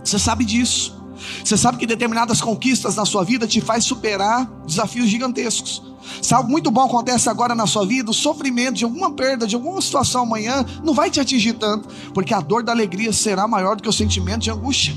Você 0.02 0.18
sabe 0.18 0.42
disso. 0.42 0.98
Você 1.44 1.54
sabe 1.54 1.76
que 1.76 1.86
determinadas 1.86 2.40
conquistas 2.40 2.96
na 2.96 3.04
sua 3.04 3.24
vida 3.24 3.46
te 3.46 3.60
faz 3.60 3.84
superar 3.84 4.50
desafios 4.66 5.06
gigantescos. 5.06 5.82
Se 6.22 6.32
algo 6.32 6.50
muito 6.50 6.70
bom 6.70 6.86
acontece 6.86 7.28
agora 7.28 7.54
na 7.54 7.66
sua 7.66 7.84
vida, 7.84 8.10
o 8.10 8.14
sofrimento 8.14 8.76
de 8.76 8.84
alguma 8.84 9.10
perda, 9.10 9.46
de 9.46 9.54
alguma 9.54 9.82
situação 9.82 10.22
amanhã, 10.22 10.64
não 10.82 10.94
vai 10.94 11.10
te 11.10 11.20
atingir 11.20 11.52
tanto, 11.52 11.90
porque 12.14 12.32
a 12.32 12.40
dor 12.40 12.62
da 12.62 12.72
alegria 12.72 13.12
será 13.12 13.46
maior 13.46 13.76
do 13.76 13.82
que 13.82 13.88
o 13.90 13.92
sentimento 13.92 14.40
de 14.40 14.50
angústia. 14.50 14.94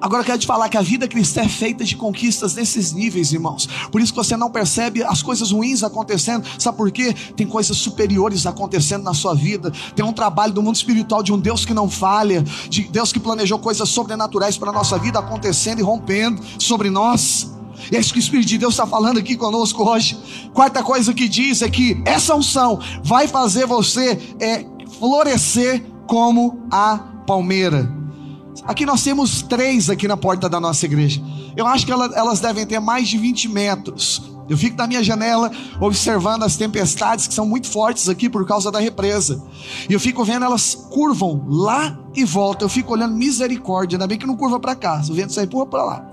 Agora 0.00 0.22
eu 0.22 0.26
quero 0.26 0.38
te 0.38 0.46
falar 0.46 0.68
que 0.68 0.76
a 0.76 0.82
vida 0.82 1.06
cristã 1.06 1.42
é 1.42 1.48
feita 1.48 1.84
de 1.84 1.96
conquistas 1.96 2.54
nesses 2.54 2.92
níveis, 2.92 3.32
irmãos. 3.32 3.68
Por 3.90 4.00
isso 4.00 4.12
que 4.12 4.16
você 4.16 4.36
não 4.36 4.50
percebe 4.50 5.02
as 5.02 5.22
coisas 5.22 5.50
ruins 5.50 5.82
acontecendo. 5.82 6.46
Sabe 6.58 6.76
por 6.76 6.90
quê? 6.90 7.14
Tem 7.36 7.46
coisas 7.46 7.76
superiores 7.76 8.46
acontecendo 8.46 9.02
na 9.02 9.14
sua 9.14 9.34
vida. 9.34 9.72
Tem 9.94 10.04
um 10.04 10.12
trabalho 10.12 10.52
do 10.52 10.62
mundo 10.62 10.76
espiritual 10.76 11.22
de 11.22 11.32
um 11.32 11.38
Deus 11.38 11.64
que 11.64 11.74
não 11.74 11.88
falha, 11.88 12.42
de 12.68 12.82
Deus 12.84 13.12
que 13.12 13.20
planejou 13.20 13.58
coisas 13.58 13.88
sobrenaturais 13.88 14.56
para 14.56 14.70
a 14.70 14.72
nossa 14.72 14.98
vida 14.98 15.18
acontecendo 15.18 15.78
e 15.80 15.82
rompendo 15.82 16.42
sobre 16.58 16.90
nós. 16.90 17.50
E 17.90 17.96
é 17.96 18.00
isso 18.00 18.12
que 18.12 18.18
o 18.18 18.20
Espírito 18.20 18.48
de 18.48 18.58
Deus 18.58 18.74
está 18.74 18.86
falando 18.86 19.18
aqui 19.18 19.36
conosco 19.36 19.82
hoje. 19.88 20.18
Quarta 20.52 20.82
coisa 20.82 21.12
que 21.12 21.28
diz 21.28 21.62
é 21.62 21.68
que 21.68 22.00
essa 22.04 22.34
unção 22.34 22.78
vai 23.02 23.26
fazer 23.26 23.66
você 23.66 24.18
é, 24.38 24.64
florescer 24.98 25.84
como 26.06 26.66
a 26.70 26.98
palmeira. 27.26 28.01
Aqui 28.64 28.86
nós 28.86 29.02
temos 29.02 29.42
três 29.42 29.90
aqui 29.90 30.06
na 30.06 30.16
porta 30.16 30.48
da 30.48 30.60
nossa 30.60 30.84
igreja. 30.84 31.20
Eu 31.56 31.66
acho 31.66 31.84
que 31.86 31.92
elas 31.92 32.40
devem 32.40 32.66
ter 32.66 32.78
mais 32.80 33.08
de 33.08 33.18
20 33.18 33.48
metros. 33.48 34.32
Eu 34.48 34.56
fico 34.56 34.76
na 34.76 34.86
minha 34.86 35.02
janela 35.02 35.50
observando 35.80 36.42
as 36.42 36.56
tempestades 36.56 37.26
que 37.26 37.34
são 37.34 37.46
muito 37.46 37.68
fortes 37.68 38.08
aqui 38.08 38.28
por 38.28 38.46
causa 38.46 38.70
da 38.70 38.78
represa. 38.78 39.42
E 39.88 39.92
eu 39.92 40.00
fico 40.00 40.24
vendo 40.24 40.44
elas 40.44 40.74
curvam 40.74 41.44
lá 41.48 41.98
e 42.14 42.24
voltam. 42.24 42.66
Eu 42.66 42.70
fico 42.70 42.92
olhando 42.92 43.14
misericórdia. 43.14 43.96
Ainda 43.96 44.06
bem 44.06 44.18
que 44.18 44.26
não 44.26 44.36
curva 44.36 44.60
para 44.60 44.74
cá. 44.74 45.00
O 45.08 45.14
vento 45.14 45.32
sai 45.32 45.44
empurra 45.44 45.66
para 45.66 45.84
lá. 45.84 46.10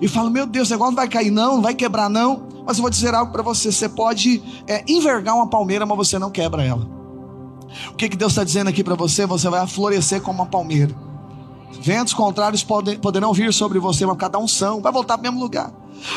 E 0.00 0.08
falo, 0.08 0.30
meu 0.30 0.46
Deus, 0.46 0.68
o 0.68 0.72
negócio 0.72 0.92
não 0.92 0.96
vai 0.96 1.08
cair, 1.08 1.30
não, 1.30 1.56
não 1.56 1.62
vai 1.62 1.74
quebrar, 1.74 2.08
não. 2.08 2.48
Mas 2.66 2.78
eu 2.78 2.82
vou 2.82 2.90
dizer 2.90 3.14
algo 3.14 3.32
para 3.32 3.42
você: 3.42 3.72
você 3.72 3.88
pode 3.88 4.42
é, 4.66 4.84
envergar 4.88 5.34
uma 5.34 5.46
palmeira, 5.46 5.86
mas 5.86 5.96
você 5.96 6.18
não 6.18 6.30
quebra 6.30 6.64
ela. 6.64 6.86
O 7.90 7.94
que, 7.94 8.08
que 8.08 8.16
Deus 8.16 8.32
está 8.32 8.44
dizendo 8.44 8.68
aqui 8.68 8.82
para 8.82 8.94
você? 8.94 9.26
Você 9.26 9.48
vai 9.48 9.66
florescer 9.66 10.20
como 10.20 10.42
uma 10.42 10.46
palmeira. 10.46 10.94
Ventos 11.80 12.14
contrários 12.14 12.64
poderão 13.00 13.32
vir 13.32 13.52
sobre 13.52 13.78
você, 13.78 14.04
mas 14.06 14.16
cada 14.16 14.38
unção 14.38 14.80
vai 14.80 14.92
voltar 14.92 15.16
para 15.18 15.28
o 15.28 15.32
mesmo 15.32 15.40
lugar. 15.40 15.72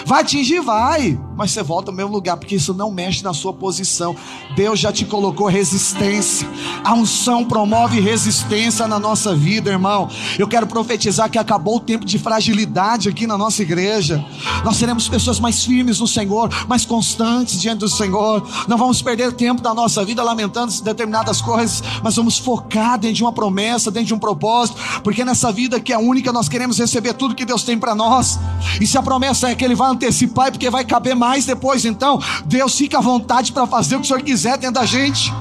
Vai 0.06 0.22
atingir? 0.22 0.62
Vai. 0.62 1.20
Mas 1.36 1.52
você 1.52 1.64
volta 1.64 1.92
ao 1.92 1.96
mesmo 1.96 2.12
lugar, 2.12 2.38
porque 2.38 2.56
isso 2.56 2.74
não 2.74 2.92
mexe 2.92 3.24
na 3.24 3.34
sua 3.34 3.54
posição. 3.54 4.16
Deus 4.56 4.80
já 4.80 4.92
te 4.92 5.06
colocou 5.06 5.48
resistência. 5.48 6.48
A 6.84 6.94
unção 6.94 7.46
promove 7.46 8.00
resistência 8.00 8.88
na 8.88 9.00
nossa 9.00 9.36
vida, 9.36 9.70
irmão. 9.70 10.10
Eu 10.38 10.48
quero 10.48 10.68
profetizar 10.68 11.30
que 11.30 11.38
acabou 11.38 11.78
o 11.78 11.80
tempo 11.80 12.06
de 12.06 12.20
fragilidade 12.20 13.10
aqui 13.10 13.26
na 13.26 13.38
nossa 13.38 13.62
igreja. 13.62 14.24
Nós 14.64 14.78
seremos 14.78 15.08
pessoas 15.10 15.40
mais 15.40 15.64
firmes 15.64 16.00
no 16.00 16.08
Senhor, 16.08 16.50
mais 16.68 16.86
constantes 16.86 17.60
diante 17.60 17.80
do 17.80 17.90
Senhor. 17.90 18.48
Não 18.68 18.78
vamos 18.78 19.02
perder 19.02 19.34
tempo 19.34 19.62
da 19.62 19.74
nossa 19.74 20.04
vida 20.06 20.22
lamentando 20.24 20.72
determinadas 20.82 21.42
coisas, 21.42 21.84
mas 22.04 22.16
vamos 22.16 22.38
focar 22.38 23.00
dentro 23.00 23.16
de 23.18 23.24
uma 23.24 23.32
promessa, 23.32 23.90
dentro 23.90 24.08
de 24.08 24.14
um 24.14 24.20
propósito, 24.20 24.78
porque 25.04 25.26
nessa 25.26 25.52
vida 25.52 25.80
que 25.80 25.92
é 25.92 25.98
única 25.98 26.32
nós 26.32 26.48
queremos 26.48 26.78
receber 26.78 27.14
tudo 27.14 27.36
que 27.36 27.46
Deus 27.46 27.64
tem 27.64 27.78
para 27.78 27.96
nós. 27.96 28.40
E 28.80 28.86
se 28.86 28.98
a 28.98 29.02
promessa 29.02 29.50
é 29.50 29.56
que 29.56 29.66
Ele 29.72 29.76
vai 29.76 29.90
antecipar, 29.90 30.52
porque 30.52 30.70
vai 30.70 30.84
caber 30.84 31.16
mais 31.16 31.46
depois. 31.46 31.86
Então, 31.86 32.22
Deus 32.46 32.76
fica 32.76 32.98
à 32.98 33.02
vontade 33.02 33.54
para 33.54 33.66
fazer 33.66 33.96
o 33.96 34.00
que 34.00 34.06
o 34.06 34.08
Senhor 34.08 34.22
quiser 34.22 34.58
dentro 34.58 34.76
da 34.76 34.86
gente. 34.86 35.34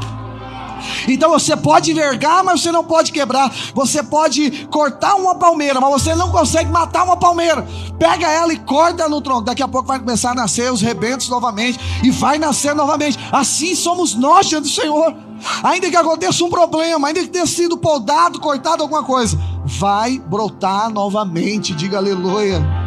Então 1.09 1.31
você 1.31 1.57
pode 1.57 1.91
envergar, 1.91 2.43
mas 2.43 2.63
você 2.63 2.73
não 2.73 2.85
pode 2.85 3.13
quebrar. 3.13 3.53
Você 3.75 4.03
pode 4.03 4.67
cortar 4.71 5.17
uma 5.17 5.35
palmeira, 5.35 5.81
mas 5.81 5.91
você 5.91 6.15
não 6.15 6.31
consegue 6.31 6.71
matar 6.71 7.05
uma 7.05 7.17
palmeira. 7.17 7.67
Pega 7.99 8.31
ela 8.31 8.53
e 8.53 8.59
corta 8.59 9.09
no 9.09 9.21
tronco. 9.21 9.43
Daqui 9.43 9.63
a 9.63 9.69
pouco 9.69 9.89
vai 9.89 9.99
começar 9.99 10.31
a 10.31 10.35
nascer 10.35 10.73
os 10.73 10.81
rebentos 10.81 11.29
novamente 11.29 11.79
e 12.03 12.11
vai 12.11 12.39
nascer 12.39 12.75
novamente. 12.75 13.19
Assim 13.31 13.75
somos 13.75 14.15
nós 14.15 14.47
diante 14.47 14.65
do 14.65 14.71
Senhor. 14.71 15.15
Ainda 15.63 15.91
que 15.91 15.97
aconteça 15.97 16.45
um 16.45 16.51
problema, 16.51 17.09
ainda 17.09 17.21
que 17.21 17.29
tenha 17.29 17.47
sido 17.47 17.77
podado, 17.77 18.41
cortado 18.41 18.83
alguma 18.83 19.03
coisa, 19.03 19.39
vai 19.65 20.19
brotar 20.19 20.89
novamente. 20.89 21.75
Diga 21.75 21.99
aleluia. 21.99 22.80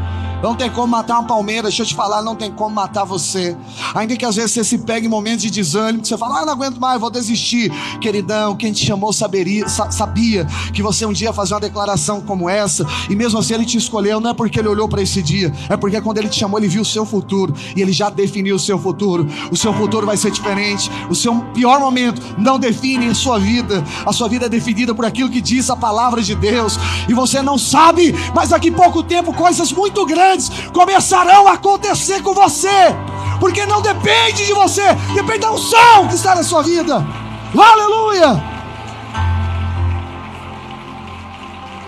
Não 0.44 0.54
tem 0.56 0.70
como 0.70 0.88
matar 0.88 1.20
uma 1.20 1.24
palmeira, 1.24 1.70
deixa 1.70 1.84
eu 1.84 1.86
te 1.86 1.96
falar, 1.96 2.22
não 2.22 2.36
tem 2.36 2.52
como 2.52 2.76
matar 2.76 3.06
você. 3.06 3.56
Ainda 3.96 4.14
que 4.18 4.26
às 4.26 4.36
vezes 4.36 4.52
você 4.52 4.62
se 4.62 4.78
pegue 4.80 5.08
em 5.08 5.10
momentos 5.10 5.44
de 5.44 5.50
desânimo, 5.50 6.02
que 6.02 6.10
você 6.10 6.18
fala, 6.18 6.42
ah, 6.42 6.46
não 6.46 6.52
aguento 6.52 6.82
mais, 6.82 7.00
vou 7.00 7.10
desistir. 7.10 7.72
Queridão, 8.02 8.54
quem 8.54 8.74
te 8.74 8.86
chamou 8.86 9.14
saberia, 9.14 9.70
sabia 9.70 10.46
que 10.74 10.84
você 10.84 11.06
um 11.06 11.14
dia 11.14 11.30
ia 11.30 11.34
fazer 11.34 11.54
uma 11.54 11.62
declaração 11.62 12.20
como 12.20 12.50
essa, 12.50 12.86
e 13.10 13.16
mesmo 13.16 13.40
assim 13.40 13.54
ele 13.54 13.66
te 13.66 13.78
escolheu, 13.78 14.20
não 14.20 14.32
é 14.32 14.34
porque 14.34 14.60
ele 14.60 14.68
olhou 14.68 14.90
para 14.90 15.02
esse 15.02 15.24
dia, 15.24 15.50
é 15.70 15.78
porque 15.78 16.02
quando 16.02 16.18
ele 16.18 16.28
te 16.28 16.40
chamou, 16.40 16.60
ele 16.60 16.68
viu 16.68 16.82
o 16.82 16.86
seu 16.86 17.06
futuro, 17.06 17.56
e 17.74 17.82
ele 17.82 17.94
já 17.94 18.10
definiu 18.10 18.58
o 18.58 18.60
seu 18.60 18.78
futuro. 18.78 19.26
O 19.50 19.56
seu 19.56 19.74
futuro 19.74 20.06
vai 20.06 20.18
ser 20.18 20.30
diferente. 20.30 20.92
O 21.10 21.16
seu 21.16 21.34
pior 21.54 21.80
momento 21.80 22.22
não 22.38 22.60
define 22.60 23.08
a 23.08 23.16
sua 23.16 23.40
vida. 23.40 23.82
A 24.06 24.12
sua 24.12 24.28
vida 24.28 24.48
é 24.48 24.50
definida 24.50 24.94
por 24.94 25.06
aquilo 25.06 25.30
que 25.30 25.40
diz 25.40 25.70
a 25.70 25.76
palavra 25.76 26.22
de 26.22 26.36
Deus. 26.36 26.78
E 27.08 27.14
você 27.14 27.42
não 27.42 27.58
sabe, 27.58 28.14
mas 28.36 28.50
daqui 28.50 28.70
a 28.70 28.74
pouco 28.74 29.02
tempo 29.04 29.34
coisas 29.34 29.72
muito 29.72 30.06
grandes 30.06 30.33
grandes 30.34 30.50
começarão 30.74 31.48
a 31.48 31.54
acontecer 31.54 32.22
com 32.22 32.34
você, 32.34 32.68
porque 33.40 33.66
não 33.66 33.82
depende 33.82 34.46
de 34.46 34.54
você, 34.54 34.82
depende 35.14 35.40
da 35.40 35.52
unção 35.52 36.08
que 36.08 36.16
está 36.16 36.36
na 36.36 36.44
sua 36.44 36.64
vida. 36.64 37.06
Aleluia! 37.56 38.52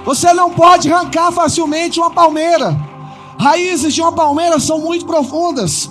Você 0.05 0.31
não 0.33 0.51
pode 0.51 0.91
arrancar 0.91 1.31
facilmente 1.31 1.99
uma 1.99 2.11
palmeira. 2.11 2.77
Raízes 3.39 3.93
de 3.93 4.01
uma 4.01 4.11
palmeira 4.11 4.59
são 4.59 4.79
muito 4.79 5.05
profundas. 5.05 5.89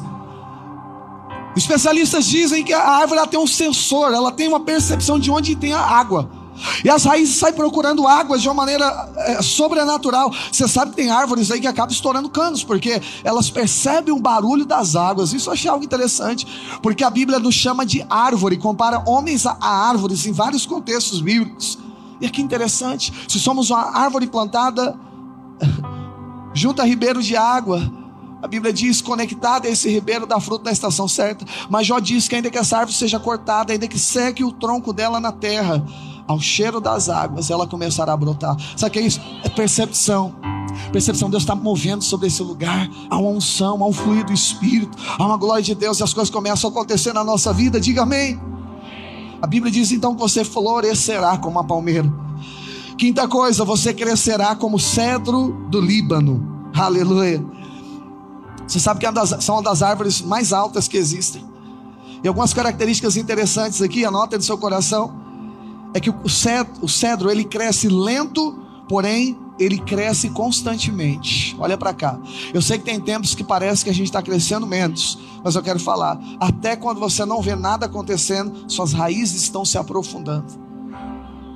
Especialistas 1.56 2.24
dizem 2.24 2.64
que 2.64 2.72
a 2.72 2.80
árvore 2.80 3.26
tem 3.28 3.38
um 3.38 3.46
sensor, 3.46 4.12
ela 4.12 4.30
tem 4.30 4.48
uma 4.48 4.60
percepção 4.60 5.18
de 5.18 5.30
onde 5.30 5.56
tem 5.56 5.72
a 5.72 5.80
água. 5.80 6.28
E 6.84 6.88
as 6.88 7.04
raízes 7.04 7.36
saem 7.36 7.54
procurando 7.54 8.06
águas 8.06 8.40
de 8.42 8.48
uma 8.48 8.54
maneira 8.54 8.84
é, 9.16 9.42
sobrenatural. 9.42 10.32
Você 10.52 10.68
sabe 10.68 10.90
que 10.90 10.96
tem 10.96 11.10
árvores 11.10 11.50
aí 11.50 11.60
que 11.60 11.66
acabam 11.66 11.92
estourando 11.92 12.28
canos, 12.28 12.62
porque 12.62 13.00
elas 13.22 13.50
percebem 13.50 14.14
o 14.14 14.20
barulho 14.20 14.64
das 14.64 14.94
águas. 14.94 15.32
Isso 15.32 15.48
eu 15.48 15.52
achei 15.52 15.70
algo 15.70 15.84
interessante, 15.84 16.46
porque 16.82 17.04
a 17.04 17.10
Bíblia 17.10 17.38
nos 17.38 17.54
chama 17.54 17.84
de 17.84 18.04
árvore, 18.08 18.56
compara 18.56 19.02
homens 19.06 19.46
a, 19.46 19.56
a 19.60 19.88
árvores 19.88 20.26
em 20.26 20.32
vários 20.32 20.64
contextos 20.66 21.20
bíblicos. 21.20 21.78
E 22.20 22.26
aqui 22.26 22.40
interessante: 22.40 23.12
se 23.28 23.38
somos 23.40 23.70
uma 23.70 23.98
árvore 23.98 24.26
plantada 24.26 24.98
junto 26.54 26.80
a 26.80 26.84
ribeiros 26.84 27.26
de 27.26 27.36
água, 27.36 27.82
a 28.44 28.46
Bíblia 28.46 28.72
diz: 28.72 29.00
conectada 29.00 29.66
a 29.66 29.70
esse 29.70 29.88
ribeiro 29.88 30.26
dá 30.26 30.38
fruto 30.38 30.64
na 30.64 30.70
estação 30.70 31.08
certa. 31.08 31.44
Mas 31.68 31.86
Jó 31.86 31.98
diz 31.98 32.28
que 32.28 32.36
ainda 32.36 32.50
que 32.50 32.58
essa 32.58 32.76
árvore 32.76 32.96
seja 32.96 33.18
cortada, 33.18 33.72
ainda 33.72 33.88
que 33.88 33.98
seque 33.98 34.44
o 34.44 34.52
tronco 34.52 34.92
dela 34.92 35.18
na 35.18 35.32
terra, 35.32 35.82
ao 36.26 36.40
cheiro 36.40 36.80
das 36.80 37.08
águas, 37.08 37.50
ela 37.50 37.66
começará 37.66 38.12
a 38.12 38.16
brotar. 38.16 38.56
Sabe 38.76 38.90
o 38.90 38.92
que 38.92 38.98
é 38.98 39.02
isso? 39.02 39.20
É 39.42 39.48
percepção. 39.48 40.34
Percepção, 40.90 41.30
Deus 41.30 41.42
está 41.42 41.54
movendo 41.54 42.02
sobre 42.02 42.26
esse 42.26 42.42
lugar. 42.42 42.88
Há 43.10 43.18
uma 43.18 43.30
unção, 43.30 43.82
há 43.82 43.86
um 43.86 43.92
fluido 43.92 44.26
do 44.26 44.32
Espírito, 44.32 44.96
há 45.18 45.24
uma 45.24 45.36
glória 45.36 45.62
de 45.62 45.74
Deus 45.74 46.00
e 46.00 46.02
as 46.02 46.12
coisas 46.12 46.30
começam 46.30 46.68
a 46.68 46.72
acontecer 46.72 47.12
na 47.12 47.22
nossa 47.22 47.52
vida. 47.52 47.78
Diga 47.78 48.02
amém. 48.02 48.40
A 49.40 49.46
Bíblia 49.46 49.70
diz 49.70 49.92
então 49.92 50.14
que 50.14 50.20
você 50.20 50.44
florescerá 50.44 51.36
como 51.36 51.56
uma 51.56 51.64
palmeira. 51.64 52.10
Quinta 52.96 53.28
coisa, 53.28 53.64
você 53.64 53.92
crescerá 53.92 54.56
como 54.56 54.78
cedro 54.78 55.66
do 55.68 55.80
Líbano. 55.80 56.70
Aleluia. 56.74 57.44
Você 58.66 58.80
sabe 58.80 59.00
que 59.00 59.06
é 59.06 59.26
são 59.40 59.56
uma 59.56 59.62
das 59.62 59.82
árvores 59.82 60.22
mais 60.22 60.52
altas 60.52 60.88
que 60.88 60.96
existem. 60.96 61.44
E 62.22 62.28
algumas 62.28 62.54
características 62.54 63.16
interessantes 63.16 63.82
aqui, 63.82 64.04
anota 64.04 64.36
no 64.36 64.42
seu 64.42 64.56
coração 64.56 65.23
é 65.94 66.00
que 66.00 66.10
o 66.10 66.88
cedro, 66.88 67.30
ele 67.30 67.44
cresce 67.44 67.88
lento, 67.88 68.60
porém 68.88 69.38
ele 69.58 69.78
cresce 69.78 70.28
constantemente. 70.30 71.54
Olha 71.58 71.78
para 71.78 71.94
cá. 71.94 72.18
Eu 72.52 72.60
sei 72.60 72.76
que 72.76 72.84
tem 72.84 73.00
tempos 73.00 73.34
que 73.34 73.44
parece 73.44 73.84
que 73.84 73.90
a 73.90 73.94
gente 73.94 74.06
está 74.06 74.20
crescendo 74.20 74.66
menos, 74.66 75.16
mas 75.44 75.54
eu 75.54 75.62
quero 75.62 75.78
falar: 75.78 76.20
até 76.40 76.74
quando 76.74 76.98
você 76.98 77.24
não 77.24 77.40
vê 77.40 77.54
nada 77.54 77.86
acontecendo, 77.86 78.68
suas 78.68 78.92
raízes 78.92 79.42
estão 79.42 79.64
se 79.64 79.78
aprofundando. 79.78 80.64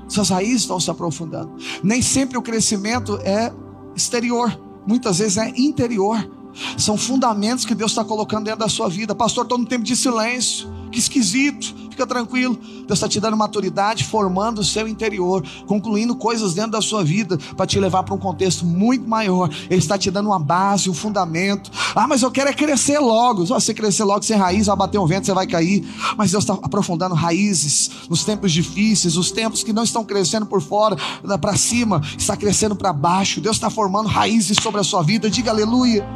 Suas 0.07 0.31
raízes 0.31 0.63
estão 0.63 0.79
se 0.81 0.91
aprofundando. 0.91 1.53
Nem 1.83 2.01
sempre 2.01 2.39
o 2.39 2.43
crescimento 2.43 3.19
é 3.23 3.53
exterior, 3.95 4.59
muitas 4.87 5.19
vezes 5.19 5.37
é 5.37 5.49
interior. 5.57 6.31
São 6.77 6.97
fundamentos 6.97 7.65
que 7.65 7.75
Deus 7.75 7.91
está 7.91 8.05
colocando 8.05 8.45
dentro 8.45 8.61
da 8.61 8.69
sua 8.69 8.89
vida. 8.89 9.15
Pastor, 9.15 9.43
estou 9.43 9.59
no 9.59 9.67
tempo 9.67 9.85
de 9.85 9.95
silêncio. 9.95 10.78
Que 10.91 10.99
esquisito. 10.99 11.89
Fica 11.91 12.07
tranquilo. 12.07 12.57
Deus 12.87 12.99
está 12.99 13.09
te 13.09 13.19
dando 13.19 13.37
maturidade, 13.37 14.05
formando 14.05 14.61
o 14.61 14.65
seu 14.65 14.87
interior, 14.87 15.45
concluindo 15.67 16.15
coisas 16.15 16.55
dentro 16.55 16.71
da 16.71 16.81
sua 16.81 17.03
vida 17.03 17.37
para 17.57 17.67
te 17.67 17.79
levar 17.81 18.05
para 18.05 18.15
um 18.15 18.19
contexto 18.19 18.65
muito 18.65 19.09
maior. 19.09 19.51
Ele 19.69 19.81
está 19.81 19.99
te 19.99 20.09
dando 20.09 20.29
uma 20.29 20.39
base, 20.39 20.89
um 20.89 20.95
fundamento. 20.95 21.73
Ah, 21.97 22.07
mas 22.07 22.23
eu 22.23 22.31
quero 22.31 22.51
é 22.51 22.53
crescer 22.53 23.01
logo. 23.01 23.43
Se 23.45 23.53
você 23.53 23.75
crescer 23.75 24.05
logo 24.05 24.23
sem 24.23 24.37
raiz, 24.37 24.67
vai 24.67 24.77
bater 24.77 24.97
um 24.99 25.07
vento, 25.07 25.27
você 25.27 25.35
vai 25.35 25.47
cair. 25.47 25.85
Mas 26.17 26.31
Deus 26.31 26.45
está 26.45 26.55
aprofundando 26.55 27.17
raízes 27.17 27.91
nos 28.09 28.25
tempos 28.25 28.53
difíceis, 28.53 29.17
os 29.17 29.33
tempos 29.33 29.65
que 29.65 29.73
não 29.73 29.83
estão 29.83 30.05
crescendo 30.05 30.47
por 30.47 30.63
fora, 30.63 30.97
para 31.41 31.57
cima, 31.57 32.01
está 32.17 32.37
crescendo 32.37 32.77
para 32.77 32.93
baixo. 32.93 33.41
Deus 33.41 33.57
está 33.57 33.69
formando 33.69 34.09
raízes 34.09 34.57
sobre 34.63 34.81
a 34.81 34.85
sua 34.85 35.03
vida. 35.03 35.29
Diga 35.29 35.51
aleluia. 35.51 36.07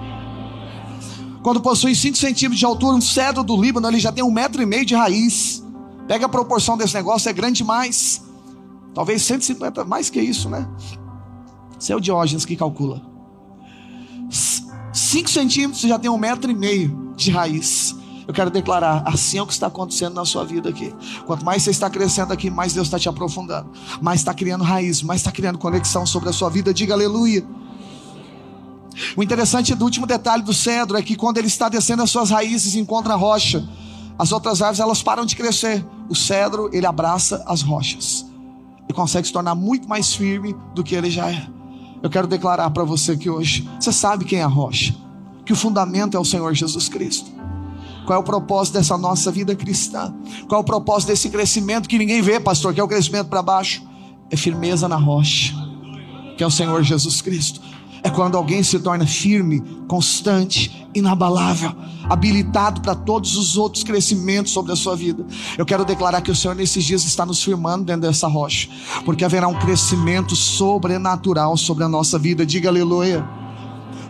Quando 1.43 1.61
possui 1.61 1.95
5 1.95 2.17
centímetros 2.17 2.59
de 2.59 2.65
altura, 2.65 2.97
um 2.97 3.01
cedro 3.01 3.43
do 3.43 3.61
Líbano, 3.61 3.89
ele 3.89 3.99
já 3.99 4.13
tem 4.13 4.23
um 4.23 4.31
metro 4.31 4.63
e 4.63 4.67
meio 4.67 4.87
de 4.87 4.95
raiz. 4.95 5.63
Pega 6.07 6.27
a 6.27 6.29
proporção 6.29 6.77
desse 6.77 6.95
negócio, 6.95 7.29
é 7.29 7.33
grande 7.33 7.59
demais. 7.59 8.23
Talvez 8.95 9.23
150, 9.23 9.85
mais 9.85 10.09
que 10.09 10.21
isso, 10.21 10.49
né? 10.49 10.69
Esse 11.81 11.93
é 11.93 11.97
o 11.97 12.01
Diógenes 12.01 12.45
que 12.45 12.55
calcula. 12.55 13.03
5 14.93 15.29
centímetros 15.29 15.83
já 15.83 15.99
tem 15.99 16.11
um 16.11 16.19
metro 16.19 16.51
e 16.51 16.55
meio 16.55 17.13
de 17.17 17.31
raiz. 17.31 17.97
Eu 18.27 18.33
quero 18.33 18.51
declarar, 18.51 19.03
assim 19.05 19.39
é 19.39 19.43
o 19.43 19.47
que 19.47 19.53
está 19.53 19.67
acontecendo 19.67 20.15
na 20.15 20.25
sua 20.25 20.45
vida 20.45 20.69
aqui. 20.69 20.95
Quanto 21.27 21.45
mais 21.45 21.63
você 21.63 21.71
está 21.71 21.91
crescendo 21.91 22.33
aqui, 22.33 22.51
mais 22.51 22.73
Deus 22.73 22.87
está 22.87 22.99
te 22.99 23.09
aprofundando. 23.09 23.71
Mais 24.01 24.21
está 24.21 24.33
criando 24.33 24.63
raiz, 24.63 25.03
mais 25.03 25.21
está 25.21 25.33
criando 25.33 25.59
conexão 25.59 26.07
sobre 26.07 26.29
a 26.29 26.33
sua 26.33 26.49
vida. 26.49 26.73
Diga 26.73 26.95
aleluia. 26.95 27.45
O 29.17 29.23
interessante 29.23 29.75
do 29.75 29.85
último 29.85 30.07
detalhe 30.07 30.43
do 30.43 30.53
cedro 30.53 30.97
é 30.97 31.03
que 31.03 31.17
quando 31.17 31.39
ele 31.39 31.47
está 31.47 31.69
descendo 31.69 32.03
as 32.03 32.11
suas 32.11 32.31
raízes 32.31 32.75
e 32.75 32.81
encontra 32.81 33.15
a 33.15 33.17
rocha, 33.17 33.67
as 34.19 34.33
outras 34.33 34.61
árvores 34.61 34.81
elas 34.81 35.03
param 35.03 35.25
de 35.25 35.37
crescer. 35.37 35.85
O 36.09 36.15
cedro 36.15 36.71
ele 36.73 36.87
abraça 36.87 37.43
as 37.47 37.63
rochas 37.63 38.27
e 38.89 38.93
consegue 38.93 39.27
se 39.27 39.33
tornar 39.33 39.55
muito 39.55 39.89
mais 39.89 40.15
firme 40.15 40.55
do 40.75 40.85
que 40.85 40.95
ele 40.95 41.11
já 41.11 41.31
é. 41.31 41.47
Eu 42.03 42.11
quero 42.11 42.27
declarar 42.27 42.71
para 42.71 42.85
você 42.85 43.17
que 43.17 43.31
hoje 43.31 43.69
você 43.79 43.93
sabe 43.93 44.25
quem 44.25 44.41
é 44.41 44.43
a 44.43 44.49
rocha, 44.49 44.95
que 45.45 45.53
o 45.53 45.57
fundamento 45.57 46.17
é 46.17 46.21
o 46.21 46.25
Senhor 46.25 46.53
Jesus 46.55 46.89
Cristo. 46.89 47.31
Qual 48.05 48.19
é 48.19 48.21
o 48.21 48.25
propósito 48.25 48.75
dessa 48.75 48.99
nossa 48.99 49.31
vida 49.31 49.55
cristã? 49.55 50.13
Qual 50.49 50.61
é 50.61 50.63
o 50.63 50.65
propósito 50.65 51.09
desse 51.09 51.31
crescimento 51.31 51.89
que 51.89 51.97
ninguém 51.97 52.21
vê, 52.21 52.41
pastor? 52.41 52.75
Que 52.75 52.81
é 52.81 52.85
o 52.85 52.89
crescimento 52.89 53.29
para 53.29 53.41
baixo? 53.41 53.83
É 54.29 54.37
firmeza 54.37 54.89
na 54.89 54.97
rocha, 54.97 55.55
que 56.37 56.43
é 56.43 56.47
o 56.47 56.51
Senhor 56.51 56.83
Jesus 56.83 57.21
Cristo 57.21 57.61
é 58.03 58.11
quando 58.11 58.37
alguém 58.37 58.63
se 58.63 58.79
torna 58.81 59.07
firme, 59.07 59.61
constante, 59.87 60.87
inabalável, 60.95 61.73
habilitado 62.09 62.81
para 62.81 62.95
todos 62.95 63.37
os 63.37 63.57
outros 63.57 63.85
crescimentos 63.85 64.53
sobre 64.53 64.73
a 64.73 64.77
sua 64.77 64.97
vida. 64.97 65.25
Eu 65.57 65.65
quero 65.65 65.85
declarar 65.85 66.21
que 66.21 66.31
o 66.31 66.37
Senhor 66.37 66.55
nesses 66.55 66.85
dias 66.85 67.05
está 67.05 67.25
nos 67.25 67.43
firmando 67.43 67.85
dentro 67.85 68.03
dessa 68.03 68.27
rocha, 68.27 68.69
porque 69.05 69.25
haverá 69.25 69.47
um 69.47 69.55
crescimento 69.55 70.35
sobrenatural 70.35 71.57
sobre 71.57 71.85
a 71.85 71.89
nossa 71.89 72.19
vida. 72.19 72.45
Diga 72.45 72.69
aleluia. 72.69 73.42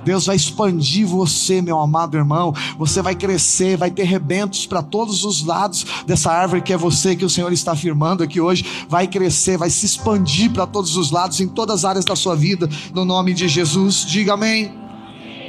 Deus 0.04 0.26
vai 0.26 0.36
expandir 0.36 1.06
você, 1.06 1.62
meu 1.62 1.78
amado 1.78 2.16
irmão. 2.16 2.54
Você 2.78 3.00
vai 3.00 3.14
crescer, 3.14 3.76
vai 3.76 3.90
ter 3.90 4.04
rebentos 4.04 4.66
para 4.66 4.82
todos 4.82 5.24
os 5.24 5.44
lados 5.44 5.84
dessa 6.06 6.30
árvore 6.30 6.62
que 6.62 6.72
é 6.72 6.76
você, 6.76 7.14
que 7.14 7.24
o 7.24 7.30
Senhor 7.30 7.52
está 7.52 7.72
afirmando 7.72 8.22
aqui 8.22 8.40
hoje. 8.40 8.64
Vai 8.88 9.06
crescer, 9.06 9.56
vai 9.56 9.70
se 9.70 9.86
expandir 9.86 10.50
para 10.52 10.66
todos 10.66 10.96
os 10.96 11.10
lados, 11.10 11.40
em 11.40 11.48
todas 11.48 11.80
as 11.80 11.84
áreas 11.84 12.04
da 12.04 12.16
sua 12.16 12.34
vida, 12.34 12.68
no 12.92 13.04
nome 13.04 13.32
de 13.32 13.48
Jesus. 13.48 14.04
Diga 14.06 14.34
amém. 14.34 14.72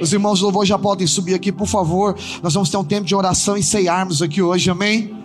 Os 0.02 0.12
irmãos 0.12 0.40
do 0.40 0.46
louvor 0.46 0.66
já 0.66 0.78
podem 0.78 1.08
subir 1.08 1.34
aqui, 1.34 1.52
por 1.52 1.68
favor. 1.68 2.16
Nós 2.42 2.54
vamos 2.54 2.70
ter 2.70 2.78
um 2.78 2.84
tempo 2.84 3.06
de 3.06 3.16
oração 3.16 3.56
e 3.56 3.64
ceiarmos 3.64 4.22
aqui 4.22 4.42
hoje, 4.42 4.70
amém? 4.70 5.16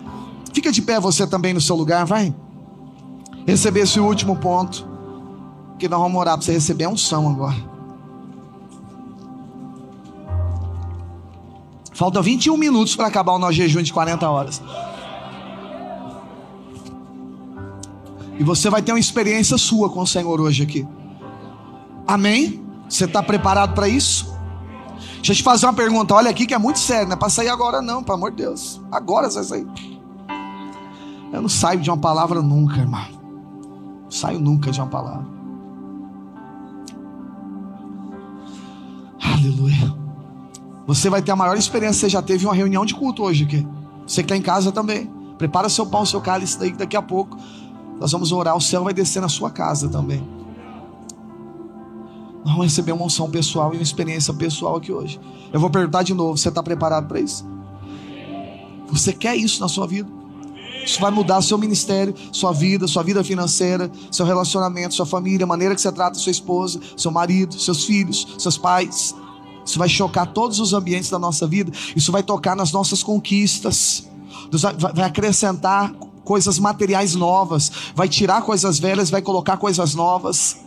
Fica 0.53 0.71
de 0.71 0.81
pé 0.81 0.99
você 0.99 1.27
também 1.27 1.53
no 1.53 1.61
seu 1.61 1.75
lugar, 1.75 2.05
vai. 2.05 2.33
Receber 3.45 3.81
esse 3.81 3.99
último 3.99 4.35
ponto. 4.35 4.87
Que 5.77 5.87
nós 5.87 5.99
vamos 5.99 6.19
orar 6.19 6.35
para 6.35 6.45
você 6.45 6.51
receber 6.51 6.85
a 6.85 6.89
unção 6.89 7.29
agora. 7.29 7.78
Falta 11.99 12.21
21 12.21 12.55
minutos 12.55 12.95
para 12.95 13.07
acabar 13.07 13.33
o 13.33 13.37
nosso 13.37 13.51
jejum 13.51 13.81
de 13.81 13.91
40 13.91 14.29
horas. 14.29 14.61
E 18.39 18.43
você 18.43 18.69
vai 18.69 18.81
ter 18.81 18.93
uma 18.93 18.99
experiência 18.99 19.57
sua 19.57 19.89
com 19.89 19.99
o 19.99 20.07
Senhor 20.07 20.39
hoje 20.39 20.63
aqui. 20.63 20.87
Amém? 22.07 22.65
Você 22.87 23.03
está 23.03 23.21
preparado 23.21 23.73
para 23.73 23.89
isso? 23.89 24.33
Deixa 25.15 25.33
eu 25.33 25.35
te 25.35 25.43
fazer 25.43 25.65
uma 25.65 25.73
pergunta. 25.73 26.15
Olha 26.15 26.29
aqui 26.29 26.45
que 26.45 26.53
é 26.53 26.57
muito 26.57 26.79
sério, 26.79 27.07
não 27.07 27.17
é 27.17 27.19
para 27.19 27.27
sair 27.27 27.49
agora, 27.49 27.81
não, 27.81 28.01
pelo 28.01 28.17
amor 28.17 28.31
de 28.31 28.37
Deus. 28.43 28.79
Agora 28.89 29.29
você 29.29 29.35
vai 29.35 29.43
sair. 29.43 29.67
Eu 31.33 31.41
não 31.41 31.49
saio 31.49 31.81
de 31.81 31.89
uma 31.89 31.97
palavra 31.97 32.41
nunca, 32.41 32.77
irmão. 32.77 33.05
Não 34.03 34.09
saio 34.09 34.39
nunca 34.39 34.71
de 34.71 34.79
uma 34.79 34.87
palavra. 34.87 35.27
Aleluia. 39.21 39.98
Você 40.89 41.07
vai 41.07 41.21
ter 41.21 41.31
a 41.31 41.35
maior 41.35 41.55
experiência 41.55 41.99
que 41.99 41.99
você 42.07 42.09
já 42.09 42.19
teve 42.19 42.45
em 42.45 42.47
uma 42.47 42.55
reunião 42.55 42.83
de 42.83 42.95
culto 42.95 43.21
hoje 43.21 43.43
aqui. 43.43 43.63
Você 44.07 44.23
que 44.23 44.25
está 44.25 44.35
em 44.35 44.41
casa 44.41 44.71
também. 44.71 45.07
Prepara 45.37 45.69
seu 45.69 45.85
pão, 45.85 46.03
seu 46.03 46.19
cálice 46.19 46.57
daí 46.57 46.71
que 46.71 46.79
daqui 46.79 46.97
a 46.97 47.01
pouco 47.01 47.37
nós 47.99 48.11
vamos 48.11 48.31
orar. 48.31 48.57
O 48.57 48.59
céu 48.59 48.83
vai 48.83 48.91
descer 48.91 49.21
na 49.21 49.29
sua 49.29 49.51
casa 49.51 49.87
também. 49.87 50.27
Nós 52.43 52.53
vamos 52.55 52.63
receber 52.63 52.91
uma 52.91 53.05
unção 53.05 53.29
pessoal 53.29 53.71
e 53.71 53.77
uma 53.77 53.83
experiência 53.83 54.33
pessoal 54.33 54.77
aqui 54.77 54.91
hoje. 54.91 55.21
Eu 55.53 55.59
vou 55.59 55.69
perguntar 55.69 56.01
de 56.01 56.15
novo: 56.15 56.35
você 56.35 56.49
está 56.49 56.63
preparado 56.63 57.07
para 57.07 57.19
isso? 57.19 57.45
Você 58.87 59.13
quer 59.13 59.35
isso 59.35 59.61
na 59.61 59.67
sua 59.67 59.85
vida? 59.85 60.09
Isso 60.83 60.99
vai 60.99 61.11
mudar 61.11 61.43
seu 61.43 61.59
ministério, 61.59 62.15
sua 62.31 62.51
vida, 62.51 62.87
sua 62.87 63.03
vida 63.03 63.23
financeira, 63.23 63.91
seu 64.09 64.25
relacionamento, 64.25 64.95
sua 64.95 65.05
família, 65.05 65.43
a 65.43 65.47
maneira 65.47 65.75
que 65.75 65.81
você 65.81 65.91
trata 65.91 66.17
sua 66.17 66.31
esposa, 66.31 66.79
seu 66.97 67.11
marido, 67.11 67.59
seus 67.59 67.85
filhos, 67.85 68.27
seus 68.39 68.57
pais. 68.57 69.13
Isso 69.69 69.77
vai 69.77 69.87
chocar 69.87 70.25
todos 70.25 70.59
os 70.59 70.73
ambientes 70.73 71.11
da 71.11 71.19
nossa 71.19 71.45
vida. 71.45 71.71
Isso 71.95 72.11
vai 72.11 72.23
tocar 72.23 72.55
nas 72.55 72.71
nossas 72.71 73.03
conquistas. 73.03 74.09
Deus 74.49 74.63
vai 74.63 75.05
acrescentar 75.05 75.93
coisas 76.23 76.57
materiais 76.57 77.13
novas. 77.13 77.71
Vai 77.93 78.09
tirar 78.09 78.41
coisas 78.41 78.79
velhas, 78.79 79.11
vai 79.11 79.21
colocar 79.21 79.57
coisas 79.57 79.93
novas. 79.93 80.57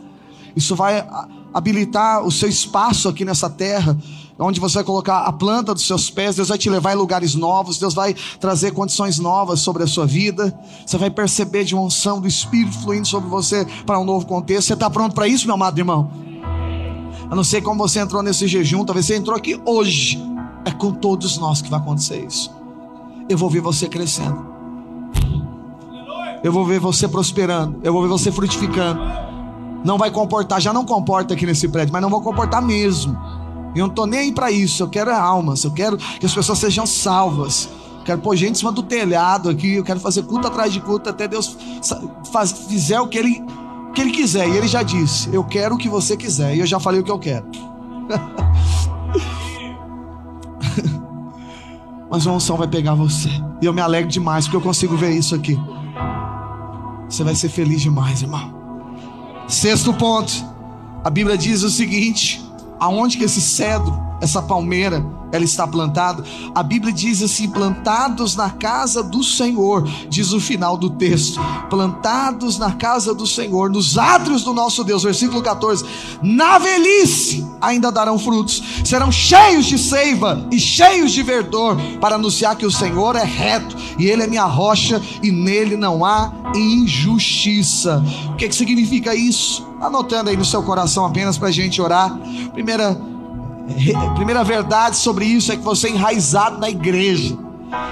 Isso 0.54 0.76
vai 0.76 1.04
habilitar 1.52 2.24
o 2.24 2.30
seu 2.30 2.48
espaço 2.48 3.08
aqui 3.08 3.24
nessa 3.24 3.50
terra, 3.50 3.98
onde 4.38 4.60
você 4.60 4.76
vai 4.76 4.84
colocar 4.84 5.22
a 5.22 5.32
planta 5.32 5.74
dos 5.74 5.86
seus 5.86 6.08
pés, 6.08 6.36
Deus 6.36 6.48
vai 6.48 6.56
te 6.56 6.70
levar 6.70 6.92
em 6.92 6.96
lugares 6.96 7.34
novos, 7.34 7.78
Deus 7.78 7.94
vai 7.94 8.14
trazer 8.40 8.70
condições 8.70 9.18
novas 9.18 9.60
sobre 9.60 9.82
a 9.82 9.86
sua 9.86 10.06
vida. 10.06 10.56
Você 10.86 10.96
vai 10.96 11.10
perceber 11.10 11.64
de 11.64 11.74
uma 11.74 11.84
unção 11.84 12.20
do 12.20 12.28
Espírito 12.28 12.78
fluindo 12.78 13.06
sobre 13.06 13.28
você 13.28 13.66
para 13.84 13.98
um 13.98 14.04
novo 14.04 14.26
contexto. 14.26 14.68
Você 14.68 14.74
está 14.74 14.88
pronto 14.88 15.14
para 15.14 15.26
isso, 15.26 15.46
meu 15.46 15.54
amado 15.54 15.78
irmão? 15.78 16.31
Eu 17.32 17.36
não 17.36 17.42
sei 17.42 17.60
como 17.60 17.78
você 17.78 17.98
entrou 17.98 18.22
nesse 18.22 18.46
jejum, 18.46 18.84
talvez 18.84 19.06
você 19.06 19.16
entrou 19.16 19.36
aqui 19.36 19.60
hoje. 19.64 20.22
É 20.64 20.70
com 20.70 20.92
todos 20.92 21.38
nós 21.38 21.60
que 21.60 21.68
vai 21.68 21.80
acontecer 21.80 22.24
isso. 22.24 22.54
Eu 23.28 23.36
vou 23.36 23.50
ver 23.50 23.60
você 23.60 23.88
crescendo. 23.88 24.46
Eu 26.44 26.52
vou 26.52 26.64
ver 26.64 26.78
você 26.78 27.08
prosperando. 27.08 27.80
Eu 27.82 27.92
vou 27.92 28.02
ver 28.02 28.08
você 28.08 28.30
frutificando 28.30 29.00
não 29.84 29.98
vai 29.98 30.10
comportar, 30.10 30.60
já 30.60 30.72
não 30.72 30.84
comporta 30.84 31.34
aqui 31.34 31.44
nesse 31.44 31.68
prédio, 31.68 31.92
mas 31.92 32.02
não 32.02 32.10
vou 32.10 32.20
comportar 32.20 32.62
mesmo. 32.62 33.18
Eu 33.74 33.84
não 33.84 33.86
estou 33.88 34.06
nem 34.06 34.20
aí 34.20 34.32
para 34.32 34.50
isso, 34.50 34.82
eu 34.82 34.88
quero 34.88 35.10
almas, 35.10 35.64
eu 35.64 35.72
quero 35.72 35.96
que 35.96 36.26
as 36.26 36.34
pessoas 36.34 36.58
sejam 36.58 36.86
salvas. 36.86 37.68
Eu 37.98 38.04
quero 38.04 38.20
pôr 38.20 38.36
gente 38.36 38.52
em 38.52 38.58
cima 38.58 38.72
do 38.72 38.82
telhado 38.82 39.48
aqui, 39.48 39.74
eu 39.74 39.84
quero 39.84 40.00
fazer 40.00 40.22
culto 40.22 40.46
atrás 40.46 40.72
de 40.72 40.80
culto 40.80 41.08
até 41.08 41.26
Deus 41.26 41.56
fizer 42.68 43.00
o 43.00 43.08
que 43.08 43.18
ele, 43.18 43.44
que 43.92 44.00
ele 44.00 44.10
quiser. 44.10 44.48
E 44.48 44.56
ele 44.56 44.66
já 44.66 44.82
disse: 44.82 45.28
Eu 45.32 45.44
quero 45.44 45.74
o 45.74 45.78
que 45.78 45.88
você 45.88 46.16
quiser. 46.16 46.54
E 46.56 46.60
eu 46.60 46.66
já 46.66 46.80
falei 46.80 47.00
o 47.00 47.04
que 47.04 47.10
eu 47.10 47.18
quero. 47.18 47.46
Mas 52.10 52.26
a 52.26 52.32
unção 52.32 52.56
vai 52.56 52.68
pegar 52.68 52.94
você. 52.94 53.30
E 53.60 53.66
eu 53.66 53.72
me 53.72 53.80
alegro 53.80 54.10
demais 54.10 54.44
porque 54.46 54.56
eu 54.56 54.60
consigo 54.60 54.96
ver 54.96 55.10
isso 55.12 55.34
aqui. 55.34 55.58
Você 57.08 57.24
vai 57.24 57.34
ser 57.34 57.48
feliz 57.48 57.80
demais, 57.80 58.22
irmão. 58.22 58.54
Sexto 59.48 59.92
ponto. 59.94 60.32
A 61.04 61.10
Bíblia 61.10 61.36
diz 61.36 61.62
o 61.62 61.70
seguinte: 61.70 62.42
aonde 62.78 63.16
que 63.16 63.24
esse 63.24 63.40
cedro, 63.40 63.92
essa 64.22 64.40
palmeira, 64.40 65.04
ela 65.32 65.44
está 65.44 65.66
plantada? 65.66 66.22
A 66.54 66.62
Bíblia 66.62 66.92
diz 66.92 67.20
assim: 67.22 67.48
plantados 67.48 68.36
na 68.36 68.50
casa 68.50 69.02
do 69.02 69.24
Senhor, 69.24 69.82
diz 70.08 70.32
o 70.32 70.40
final 70.40 70.76
do 70.76 70.90
texto. 70.90 71.40
Plantados 71.68 72.56
na 72.56 72.72
casa 72.72 73.12
do 73.12 73.26
Senhor, 73.26 73.68
nos 73.68 73.98
átrios 73.98 74.44
do 74.44 74.54
nosso 74.54 74.84
Deus, 74.84 75.02
versículo 75.02 75.42
14. 75.42 75.84
Na 76.22 76.56
velhice 76.58 77.44
ainda 77.60 77.90
darão 77.90 78.16
frutos, 78.16 78.62
serão 78.84 79.10
cheios 79.10 79.66
de 79.66 79.76
seiva 79.76 80.46
e 80.52 80.60
cheios 80.60 81.10
de 81.10 81.22
verdor, 81.22 81.76
para 82.00 82.14
anunciar 82.14 82.54
que 82.56 82.66
o 82.66 82.70
Senhor 82.70 83.16
é 83.16 83.24
reto 83.24 83.76
e 83.98 84.06
Ele 84.06 84.22
é 84.22 84.26
minha 84.28 84.44
rocha 84.44 85.02
e 85.20 85.32
nele 85.32 85.76
não 85.76 86.04
há 86.04 86.32
injustiça. 86.54 88.02
O 88.28 88.36
que, 88.36 88.48
que 88.48 88.54
significa 88.54 89.14
isso? 89.16 89.66
Anotando 89.80 90.30
aí 90.30 90.36
no 90.36 90.44
seu 90.44 90.62
coração 90.62 91.04
apenas 91.04 91.36
para 91.36 91.48
a 91.48 91.52
gente 91.52 91.82
orar. 91.82 92.16
Primeira, 92.52 92.96
primeira 94.14 94.44
verdade 94.44 94.96
sobre 94.96 95.24
isso 95.24 95.52
é 95.52 95.56
que 95.56 95.62
você 95.62 95.88
é 95.88 95.90
enraizado 95.90 96.58
na 96.58 96.70
igreja. 96.70 97.36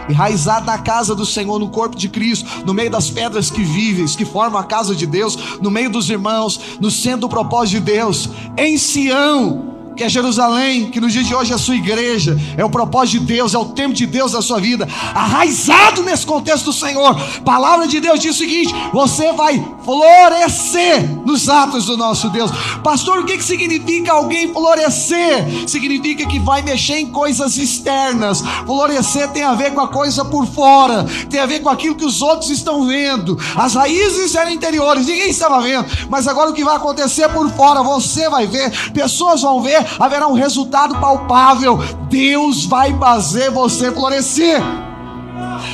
Enraizado 0.09 0.67
na 0.67 0.79
casa 0.79 1.15
do 1.15 1.25
Senhor, 1.25 1.59
no 1.59 1.71
corpo 1.71 1.97
de 1.97 2.09
Cristo, 2.09 2.65
no 2.67 2.75
meio 2.75 2.91
das 2.91 3.09
pedras 3.09 3.51
que 3.51 3.63
vivem, 3.63 4.05
que 4.07 4.25
formam 4.25 4.61
a 4.61 4.65
casa 4.65 4.95
de 4.95 5.07
Deus, 5.07 5.59
no 5.61 5.71
meio 5.71 5.91
dos 5.91 6.11
irmãos, 6.11 6.61
no 6.81 6.91
centro 6.91 7.21
do 7.21 7.29
propósito 7.29 7.79
de 7.79 7.93
Deus, 7.93 8.29
em 8.57 8.77
Sião, 8.77 9.70
que 10.01 10.05
é 10.05 10.09
Jerusalém, 10.09 10.91
que 10.91 10.99
no 10.99 11.11
dia 11.11 11.23
de 11.23 11.35
hoje 11.35 11.53
é 11.53 11.55
a 11.55 11.59
sua 11.59 11.77
igreja, 11.77 12.35
é 12.57 12.65
o 12.65 12.71
propósito 12.71 13.21
de 13.21 13.35
Deus, 13.35 13.53
é 13.53 13.59
o 13.59 13.67
tempo 13.67 13.93
de 13.93 14.07
Deus 14.07 14.33
na 14.33 14.41
sua 14.41 14.59
vida, 14.59 14.89
arraizado 15.15 16.03
nesse 16.03 16.25
contexto 16.25 16.65
do 16.65 16.73
Senhor. 16.73 17.15
palavra 17.45 17.87
de 17.87 18.01
Deus 18.01 18.19
diz 18.19 18.35
o 18.35 18.39
seguinte: 18.39 18.75
você 18.95 19.31
vai 19.35 19.63
florescer 19.85 21.07
nos 21.27 21.51
atos 21.51 21.85
do 21.85 21.99
nosso 21.99 22.31
Deus. 22.31 22.51
Pastor, 22.83 23.19
o 23.19 23.27
que, 23.27 23.37
que 23.37 23.45
significa 23.45 24.13
alguém 24.13 24.51
florescer? 24.51 25.69
Significa 25.69 26.27
que 26.27 26.39
vai 26.39 26.63
mexer 26.63 27.01
em 27.01 27.11
coisas 27.11 27.59
externas. 27.59 28.43
Florescer 28.65 29.29
tem 29.29 29.43
a 29.43 29.53
ver 29.53 29.75
com 29.75 29.83
a 29.83 29.89
coisa 29.89 30.25
por 30.25 30.47
fora, 30.47 31.05
tem 31.29 31.41
a 31.41 31.47
ver 31.47 31.61
com 31.61 31.69
aquilo 31.69 31.95
que 31.95 32.07
os 32.07 32.23
outros 32.23 32.49
estão 32.49 32.87
vendo. 32.87 33.39
As 33.55 33.75
raízes 33.75 34.35
eram 34.35 34.51
interiores, 34.51 35.07
ninguém 35.07 35.29
estava 35.29 35.61
vendo, 35.61 35.85
mas 36.09 36.27
agora 36.27 36.49
o 36.49 36.55
que 36.55 36.65
vai 36.65 36.77
acontecer 36.77 37.29
por 37.29 37.51
fora, 37.51 37.83
você 37.83 38.31
vai 38.31 38.47
ver, 38.47 38.93
pessoas 38.93 39.43
vão 39.43 39.61
ver, 39.61 39.90
haverá 39.99 40.27
um 40.27 40.35
resultado 40.35 40.99
palpável. 41.01 41.79
Deus 42.09 42.65
vai 42.65 42.97
fazer 42.99 43.51
você 43.51 43.91
florescer 43.91 44.61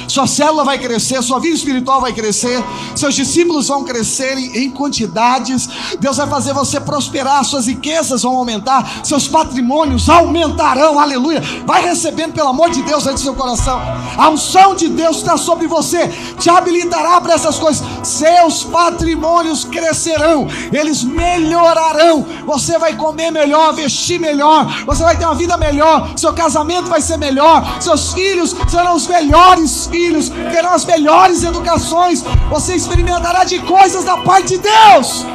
sua 0.09 0.27
célula 0.27 0.65
vai 0.65 0.79
crescer, 0.79 1.23
sua 1.23 1.39
vida 1.39 1.57
espiritual 1.57 2.01
vai 2.01 2.13
crescer, 2.13 2.63
seus 2.95 3.15
discípulos 3.15 3.69
vão 3.69 3.85
crescer 3.85 4.37
em, 4.37 4.71
quantidades, 4.71 5.69
Deus 5.99 6.17
vai 6.17 6.27
fazer 6.27 6.53
você 6.53 6.81
prosperar, 6.81 7.45
suas 7.45 7.67
riquezas 7.67 8.23
vão 8.23 8.37
aumentar, 8.37 9.01
seus 9.05 9.29
patrimônios 9.29 10.09
aumentarão, 10.09 10.99
aleluia. 10.99 11.43
Vai 11.65 11.83
recebendo, 11.83 12.33
pelo 12.33 12.49
amor 12.49 12.71
de 12.71 12.83
Deus, 12.83 13.05
dentro 13.05 13.21
do 13.21 13.25
seu 13.25 13.35
coração. 13.35 13.81
A 14.17 14.29
unção 14.29 14.75
de 14.75 14.89
Deus 14.89 15.19
está 15.19 15.37
sobre 15.37 15.67
você, 15.67 16.09
te 16.39 16.51
habilitará 16.51 17.21
para 17.21 17.35
essas 17.35 17.59
coisas. 17.59 17.85
Seus 18.03 18.65
patrimônios 18.65 19.65
crescerão, 19.65 20.49
eles 20.73 21.03
melhorarão. 21.03 22.25
Você 22.47 22.79
vai 22.79 22.95
comer 22.97 23.31
melhor, 23.31 23.73
vestir 23.75 24.19
melhor, 24.19 24.85
você 24.85 25.03
vai 25.03 25.17
ter 25.17 25.25
uma 25.25 25.35
vida 25.35 25.57
melhor, 25.57 26.11
seu 26.17 26.33
casamento 26.33 26.89
vai 26.89 27.01
ser 27.01 27.17
melhor, 27.17 27.81
seus 27.81 28.13
filhos 28.13 28.55
serão 28.69 28.95
os 28.97 29.07
melhores 29.07 29.71
filhos 29.85 30.29
terão 30.29 30.73
as 30.73 30.85
melhores 30.85 31.43
educações, 31.43 32.25
você 32.49 32.77
experimentará 32.77 33.43
de 33.43 33.59
coisas 33.59 34.05
da 34.05 34.19
parte 34.19 34.57
de 34.57 34.59
Deus. 34.59 35.27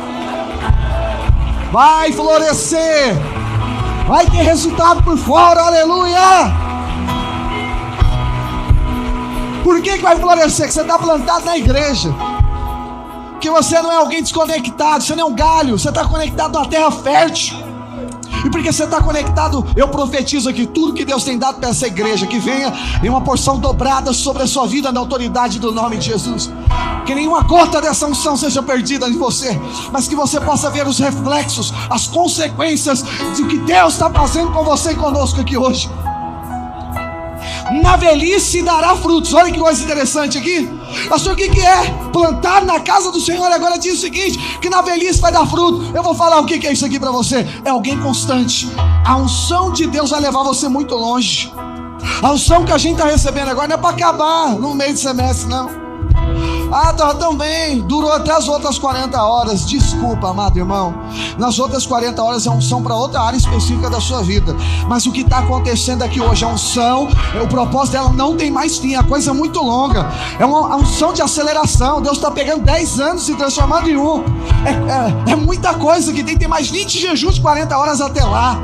Vai 1.69 2.13
florescer, 2.13 3.13
vai 4.07 4.25
ter 4.25 4.43
resultado 4.43 5.03
por 5.03 5.17
fora, 5.17 5.61
aleluia. 5.61 6.71
Por 9.63 9.81
que, 9.81 9.97
que 9.97 10.03
vai 10.03 10.17
florescer? 10.17 10.67
Que 10.67 10.73
você 10.73 10.81
está 10.81 10.97
plantado 10.97 11.45
na 11.45 11.57
igreja. 11.57 12.13
Que 13.39 13.49
você 13.49 13.81
não 13.81 13.91
é 13.91 13.95
alguém 13.95 14.21
desconectado, 14.21 15.03
você 15.03 15.15
não 15.15 15.27
é 15.27 15.29
um 15.29 15.35
galho, 15.35 15.77
você 15.77 15.89
está 15.89 16.05
conectado 16.05 16.57
na 16.57 16.65
terra 16.65 16.91
fértil. 16.91 17.57
E 18.45 18.49
porque 18.49 18.71
você 18.71 18.83
está 18.83 19.01
conectado, 19.01 19.65
eu 19.75 19.87
profetizo 19.87 20.49
aqui 20.49 20.65
tudo 20.65 20.93
que 20.93 21.05
Deus 21.05 21.23
tem 21.23 21.37
dado 21.37 21.59
para 21.59 21.69
essa 21.69 21.87
igreja, 21.87 22.25
que 22.27 22.39
venha 22.39 22.73
em 23.03 23.09
uma 23.09 23.21
porção 23.21 23.59
dobrada 23.59 24.13
sobre 24.13 24.43
a 24.43 24.47
sua 24.47 24.65
vida 24.67 24.91
na 24.91 24.99
autoridade 24.99 25.59
do 25.59 25.71
nome 25.71 25.97
de 25.97 26.07
Jesus. 26.07 26.51
Que 27.05 27.15
nenhuma 27.15 27.41
gota 27.41 27.81
dessa 27.81 28.07
unção 28.07 28.37
seja 28.37 28.61
perdida 28.61 29.07
em 29.07 29.17
você, 29.17 29.59
mas 29.91 30.07
que 30.07 30.15
você 30.15 30.39
possa 30.39 30.69
ver 30.69 30.87
os 30.87 30.99
reflexos, 30.99 31.73
as 31.89 32.07
consequências 32.07 33.01
do 33.01 33.47
que 33.47 33.57
Deus 33.57 33.93
está 33.93 34.09
fazendo 34.09 34.51
com 34.51 34.63
você 34.63 34.91
e 34.91 34.95
conosco 34.95 35.41
aqui 35.41 35.57
hoje 35.57 35.89
na 37.81 37.95
velhice 37.95 38.61
dará 38.61 38.95
frutos. 38.95 39.33
Olha 39.33 39.51
que 39.51 39.59
coisa 39.59 39.83
interessante 39.83 40.37
aqui. 40.37 40.69
Pastor, 41.07 41.33
o 41.33 41.35
que, 41.35 41.49
que 41.49 41.61
é? 41.61 41.93
Plantar 42.11 42.65
na 42.65 42.79
casa 42.79 43.11
do 43.11 43.21
Senhor. 43.21 43.49
Agora 43.51 43.77
diz 43.77 43.97
o 43.97 44.01
seguinte: 44.01 44.37
que 44.59 44.69
na 44.69 44.81
velhice 44.81 45.21
vai 45.21 45.31
dar 45.31 45.45
fruto. 45.45 45.95
Eu 45.95 46.03
vou 46.03 46.13
falar 46.13 46.39
o 46.39 46.45
que, 46.45 46.59
que 46.59 46.67
é 46.67 46.73
isso 46.73 46.85
aqui 46.85 46.99
para 46.99 47.11
você. 47.11 47.47
É 47.63 47.69
alguém 47.69 47.97
constante. 47.99 48.69
A 49.05 49.15
unção 49.15 49.71
de 49.71 49.87
Deus 49.87 50.09
vai 50.09 50.19
levar 50.19 50.43
você 50.43 50.67
muito 50.67 50.95
longe. 50.95 51.51
A 52.21 52.31
unção 52.31 52.65
que 52.65 52.73
a 52.73 52.77
gente 52.77 52.93
está 52.93 53.05
recebendo 53.05 53.49
agora 53.49 53.67
não 53.67 53.75
é 53.75 53.77
para 53.77 53.91
acabar 53.91 54.49
no 54.49 54.73
meio 54.73 54.93
do 54.93 54.99
semestre, 54.99 55.49
não. 55.49 55.80
Ah, 56.71 56.93
tá 56.93 57.13
tão 57.13 57.35
bem, 57.35 57.81
durou 57.81 58.13
até 58.13 58.31
as 58.31 58.47
outras 58.47 58.79
40 58.79 59.21
horas. 59.21 59.65
Desculpa, 59.65 60.29
amado 60.29 60.57
irmão. 60.57 60.93
Nas 61.37 61.59
outras 61.59 61.85
40 61.85 62.23
horas 62.23 62.47
é 62.47 62.49
unção 62.49 62.81
para 62.81 62.95
outra 62.95 63.21
área 63.21 63.35
específica 63.35 63.89
da 63.89 63.99
sua 63.99 64.23
vida. 64.23 64.55
Mas 64.87 65.05
o 65.05 65.11
que 65.11 65.19
está 65.19 65.39
acontecendo 65.39 66.01
aqui 66.01 66.21
hoje, 66.21 66.45
a 66.45 66.47
unção, 66.47 67.09
o 67.43 67.47
propósito 67.47 67.93
dela 67.93 68.13
não 68.13 68.37
tem 68.37 68.49
mais 68.49 68.77
fim, 68.77 68.95
a 68.95 69.03
coisa 69.03 69.31
é 69.31 69.33
muito 69.33 69.61
longa. 69.61 70.09
É 70.39 70.45
uma 70.45 70.77
unção 70.77 71.11
de 71.11 71.21
aceleração. 71.21 72.01
Deus 72.01 72.15
está 72.17 72.31
pegando 72.31 72.63
10 72.63 72.99
anos 73.01 73.27
e 73.27 73.35
transformando 73.35 73.89
em 73.89 73.97
um. 73.97 74.23
É, 74.65 75.29
é, 75.29 75.33
é 75.33 75.35
muita 75.35 75.73
coisa 75.73 76.13
que 76.13 76.23
tem, 76.23 76.37
tem 76.37 76.47
mais 76.47 76.69
20 76.69 76.99
jejuns 76.99 77.35
de 77.35 77.41
40 77.41 77.77
horas 77.77 77.99
até 77.99 78.23
lá. 78.23 78.57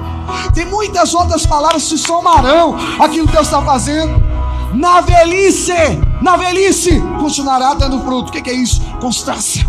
Tem 0.54 0.66
muitas 0.66 1.14
outras 1.14 1.46
palavras 1.46 1.84
que 1.84 1.90
se 1.90 1.98
somarão 1.98 2.76
aquilo 3.00 3.28
que 3.28 3.34
Deus 3.34 3.48
está 3.48 3.62
fazendo 3.62 4.22
na 4.74 5.02
velhice, 5.02 5.74
na 6.22 6.36
velhice, 6.36 7.00
continuará 7.20 7.74
dando 7.74 8.02
fruto. 8.02 8.30
O 8.30 8.32
que 8.32 8.50
é 8.50 8.54
isso? 8.54 8.82
Constância, 9.00 9.66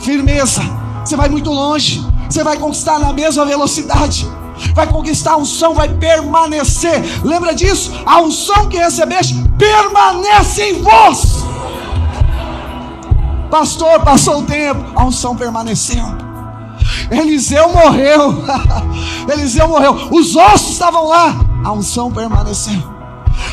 firmeza. 0.00 0.62
Você 1.04 1.16
vai 1.16 1.28
muito 1.28 1.50
longe, 1.50 2.04
você 2.28 2.44
vai 2.44 2.56
conquistar 2.56 2.98
na 2.98 3.12
mesma 3.12 3.44
velocidade. 3.44 4.28
Vai 4.74 4.86
conquistar 4.88 5.32
a 5.32 5.36
unção, 5.36 5.74
vai 5.74 5.88
permanecer. 5.88 7.02
Lembra 7.24 7.54
disso? 7.54 7.92
A 8.04 8.20
unção 8.20 8.68
que 8.68 8.76
recebeste 8.76 9.34
permanece 9.56 10.62
em 10.62 10.82
vós. 10.82 11.44
Pastor, 13.50 14.00
passou 14.00 14.40
o 14.40 14.42
tempo, 14.42 14.84
a 14.94 15.04
unção 15.04 15.36
permaneceu. 15.36 16.04
Eliseu 17.10 17.72
morreu. 17.72 18.44
Eliseu 19.32 19.68
morreu. 19.68 20.08
Os 20.10 20.36
ossos 20.36 20.72
estavam 20.72 21.06
lá. 21.06 21.34
A 21.64 21.72
unção 21.72 22.10
permaneceu 22.10 22.97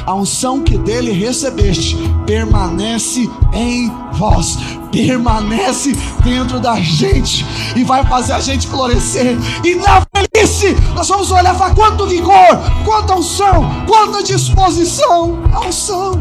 a 0.05 0.13
unção 0.13 0.61
que 0.61 0.77
dele 0.77 1.11
recebeste 1.11 1.97
permanece 2.25 3.29
em 3.53 3.91
vós, 4.13 4.57
permanece 4.91 5.93
dentro 6.23 6.59
da 6.59 6.79
gente 6.79 7.45
e 7.75 7.83
vai 7.83 8.05
fazer 8.05 8.33
a 8.33 8.39
gente 8.39 8.67
florescer. 8.67 9.37
E 9.63 9.75
na 9.75 10.05
velhice, 10.13 10.75
nós 10.93 11.07
vamos 11.07 11.31
olhar 11.31 11.55
falar: 11.55 11.75
quanto 11.75 12.05
vigor, 12.05 12.59
quanta 12.83 13.15
unção, 13.15 13.65
quanta 13.87 14.23
disposição, 14.23 15.39
a 15.53 15.67
unção. 15.67 16.13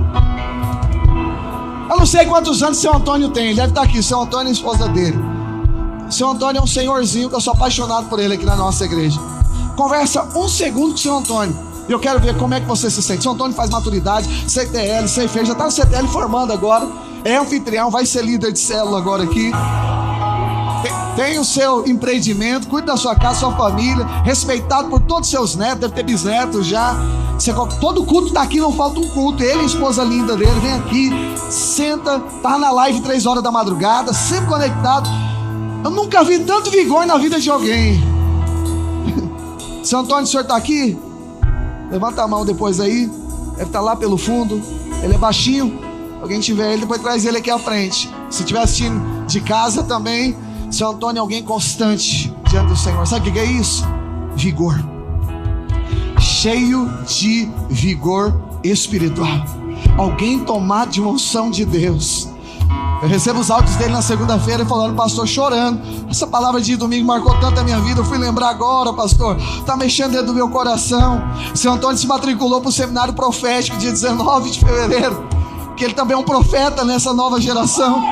Eu 1.90 1.98
não 1.98 2.06
sei 2.06 2.24
quantos 2.24 2.62
anos 2.62 2.78
seu 2.78 2.94
Antônio 2.94 3.28
tem, 3.28 3.46
ele 3.46 3.56
deve 3.56 3.68
estar 3.68 3.82
aqui, 3.82 4.02
seu 4.02 4.20
Antônio 4.20 4.46
é 4.46 4.50
a 4.50 4.52
esposa 4.52 4.88
dele. 4.88 5.18
Seu 6.10 6.28
Antônio 6.28 6.60
é 6.60 6.62
um 6.62 6.66
senhorzinho 6.66 7.28
que 7.28 7.34
eu 7.34 7.40
sou 7.40 7.52
apaixonado 7.52 8.08
por 8.08 8.18
ele 8.18 8.34
aqui 8.34 8.44
na 8.44 8.56
nossa 8.56 8.84
igreja. 8.84 9.20
Conversa 9.76 10.28
um 10.36 10.48
segundo 10.48 10.92
com 10.92 10.96
seu 10.96 11.16
Antônio. 11.16 11.73
E 11.88 11.92
eu 11.92 11.98
quero 11.98 12.18
ver 12.20 12.36
como 12.38 12.54
é 12.54 12.60
que 12.60 12.66
você 12.66 12.90
se 12.90 13.02
sente. 13.02 13.22
São 13.22 13.32
Antônio 13.32 13.54
faz 13.54 13.70
maturidade, 13.70 14.28
CTL, 14.48 15.06
CFE, 15.06 15.44
já 15.44 15.52
está 15.52 15.64
no 15.64 15.70
CTL 15.70 16.08
formando 16.08 16.52
agora. 16.52 16.88
É 17.24 17.36
anfitrião, 17.36 17.90
vai 17.90 18.06
ser 18.06 18.22
líder 18.22 18.52
de 18.52 18.58
célula 18.58 18.98
agora 18.98 19.24
aqui. 19.24 19.50
Tem 21.16 21.38
o 21.38 21.44
seu 21.44 21.86
empreendimento, 21.86 22.66
cuida 22.66 22.88
da 22.88 22.96
sua 22.96 23.14
casa, 23.14 23.40
sua 23.40 23.52
família, 23.52 24.04
respeitado 24.24 24.88
por 24.88 25.00
todos 25.00 25.28
os 25.28 25.30
seus 25.30 25.54
netos, 25.54 25.80
deve 25.80 25.94
ter 25.94 26.02
bisnetos 26.02 26.66
já. 26.66 26.96
Você, 27.38 27.52
todo 27.80 28.04
culto 28.04 28.28
está 28.28 28.42
aqui, 28.42 28.58
não 28.58 28.72
falta 28.72 28.98
um 28.98 29.08
culto. 29.10 29.42
Ele 29.42 29.60
e 29.60 29.62
a 29.62 29.64
esposa 29.64 30.02
linda 30.02 30.36
dele, 30.36 30.58
vem 30.60 30.72
aqui, 30.72 31.10
senta, 31.50 32.18
tá 32.42 32.58
na 32.58 32.70
live 32.72 33.00
três 33.00 33.26
horas 33.26 33.42
da 33.42 33.50
madrugada, 33.50 34.12
sempre 34.12 34.46
conectado. 34.46 35.08
Eu 35.84 35.90
nunca 35.90 36.24
vi 36.24 36.40
tanto 36.40 36.70
vigor 36.70 37.06
na 37.06 37.16
vida 37.16 37.38
de 37.38 37.48
alguém. 37.48 38.02
Seu 39.84 40.00
Antônio, 40.00 40.24
o 40.24 40.26
senhor 40.26 40.42
está 40.42 40.56
aqui? 40.56 40.98
Levanta 41.94 42.24
a 42.24 42.26
mão 42.26 42.44
depois 42.44 42.80
aí. 42.80 43.06
Deve 43.52 43.66
estar 43.66 43.80
lá 43.80 43.94
pelo 43.94 44.18
fundo. 44.18 44.60
Ele 45.00 45.14
é 45.14 45.16
baixinho. 45.16 45.78
Alguém 46.20 46.40
tiver 46.40 46.72
ele, 46.72 46.80
depois 46.80 47.00
traz 47.00 47.24
ele 47.24 47.38
aqui 47.38 47.52
à 47.52 47.56
frente. 47.56 48.10
Se 48.28 48.40
estiver 48.40 48.60
assistindo 48.60 49.24
de 49.28 49.40
casa 49.40 49.84
também, 49.84 50.36
seu 50.72 50.88
Antônio 50.88 51.18
é 51.18 51.20
alguém 51.20 51.44
constante 51.44 52.34
diante 52.50 52.66
do 52.66 52.76
Senhor. 52.76 53.06
Sabe 53.06 53.28
o 53.28 53.32
que 53.32 53.38
é 53.38 53.44
isso? 53.44 53.84
Vigor. 54.34 54.74
Cheio 56.18 56.90
de 57.06 57.48
vigor 57.70 58.42
espiritual. 58.64 59.44
Alguém 59.96 60.40
tomado 60.40 60.90
de 60.90 61.00
uma 61.00 61.10
unção 61.10 61.48
de 61.48 61.64
Deus 61.64 62.28
eu 63.02 63.08
recebo 63.08 63.40
os 63.40 63.50
áudios 63.50 63.76
dele 63.76 63.92
na 63.92 64.02
segunda-feira 64.02 64.64
falando, 64.64 64.94
pastor, 64.94 65.26
chorando. 65.26 65.80
Essa 66.08 66.26
palavra 66.26 66.60
de 66.60 66.76
domingo 66.76 67.06
marcou 67.06 67.38
tanto 67.38 67.60
a 67.60 67.64
minha 67.64 67.78
vida. 67.80 68.00
Eu 68.00 68.04
fui 68.04 68.18
lembrar 68.18 68.48
agora, 68.48 68.92
pastor. 68.92 69.36
Está 69.36 69.76
mexendo 69.76 70.12
dentro 70.12 70.28
do 70.28 70.34
meu 70.34 70.48
coração. 70.48 71.22
Seu 71.54 71.72
Antônio 71.72 71.98
se 71.98 72.06
matriculou 72.06 72.60
para 72.60 72.70
o 72.70 72.72
seminário 72.72 73.12
profético 73.12 73.76
dia 73.76 73.90
19 73.90 74.50
de 74.50 74.60
fevereiro. 74.60 75.28
Que 75.76 75.84
ele 75.84 75.94
também 75.94 76.16
é 76.16 76.18
um 76.18 76.24
profeta 76.24 76.84
nessa 76.84 77.12
nova 77.12 77.40
geração. 77.40 78.02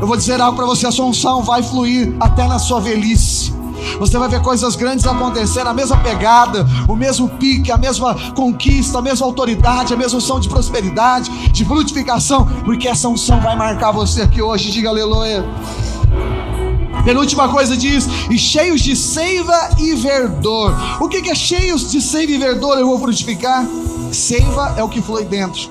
Eu 0.00 0.06
vou 0.06 0.16
dizer 0.16 0.40
algo 0.40 0.56
para 0.56 0.66
você: 0.66 0.86
a 0.86 0.92
sua 0.92 1.06
unção 1.06 1.42
vai 1.42 1.62
fluir 1.62 2.14
até 2.20 2.46
na 2.46 2.58
sua 2.58 2.80
velhice. 2.80 3.55
Você 3.98 4.18
vai 4.18 4.28
ver 4.28 4.40
coisas 4.42 4.76
grandes 4.76 5.06
acontecer, 5.06 5.66
a 5.66 5.72
mesma 5.72 5.96
pegada, 5.98 6.66
o 6.88 6.94
mesmo 6.94 7.28
pique, 7.28 7.70
a 7.72 7.76
mesma 7.76 8.14
conquista, 8.32 8.98
a 8.98 9.02
mesma 9.02 9.26
autoridade, 9.26 9.94
a 9.94 9.96
mesma 9.96 10.18
unção 10.18 10.40
de 10.40 10.48
prosperidade, 10.48 11.30
de 11.50 11.64
frutificação, 11.64 12.46
porque 12.64 12.88
essa 12.88 13.08
unção 13.08 13.40
vai 13.40 13.56
marcar 13.56 13.92
você 13.92 14.22
aqui 14.22 14.42
hoje. 14.42 14.70
Diga 14.70 14.88
aleluia. 14.88 15.44
Penúltima 17.04 17.48
coisa 17.48 17.76
diz: 17.76 18.08
e 18.28 18.36
cheios 18.36 18.80
de 18.80 18.96
seiva 18.96 19.70
e 19.78 19.94
verdor. 19.94 20.74
O 21.00 21.08
que 21.08 21.30
é 21.30 21.34
cheios 21.34 21.90
de 21.90 22.00
seiva 22.00 22.32
e 22.32 22.38
verdor? 22.38 22.78
Eu 22.78 22.88
vou 22.88 22.98
frutificar. 22.98 23.64
Seiva 24.12 24.74
é 24.76 24.82
o 24.82 24.88
que 24.88 25.00
flui 25.00 25.24
dentro, 25.24 25.70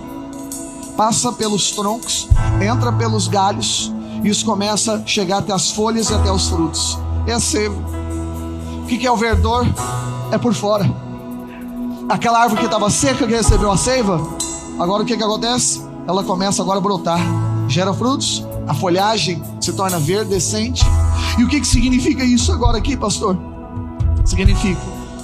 passa 0.96 1.32
pelos 1.32 1.72
troncos, 1.72 2.30
entra 2.62 2.92
pelos 2.92 3.28
galhos, 3.28 3.94
e 4.24 4.30
isso 4.30 4.46
começa 4.46 4.94
a 4.94 5.06
chegar 5.06 5.40
até 5.40 5.54
as 5.54 5.72
folhas 5.72 6.10
e 6.10 6.14
até 6.14 6.32
os 6.32 6.48
frutos. 6.48 6.98
É 7.28 7.40
seiva. 7.40 8.05
O 8.86 8.88
que 8.88 9.04
é 9.04 9.12
o 9.12 9.18
verdor? 9.18 9.66
É 10.32 10.38
por 10.38 10.54
fora. 10.54 10.86
Aquela 12.08 12.44
árvore 12.44 12.60
que 12.62 12.68
estava 12.68 12.88
seca, 12.92 13.26
que 13.26 13.34
recebeu 13.34 13.72
a 13.72 13.76
seiva, 13.76 14.22
agora 14.80 15.02
o 15.02 15.06
que, 15.08 15.18
que 15.18 15.24
acontece? 15.24 15.82
Ela 16.08 16.24
começa 16.24 16.62
agora 16.62 16.78
a 16.78 16.82
brotar, 16.82 17.20
gera 17.68 17.92
frutos, 17.92 18.46
a 18.68 18.76
folhagem 18.76 19.42
se 19.60 19.74
torna 19.74 19.98
verdecente. 19.98 20.86
E 21.36 21.44
o 21.44 21.48
que, 21.48 21.62
que 21.62 21.68
significa 21.68 22.24
isso 22.24 22.52
agora 22.52 22.78
aqui, 22.78 22.96
pastor? 22.96 23.36
Significa 24.24 24.80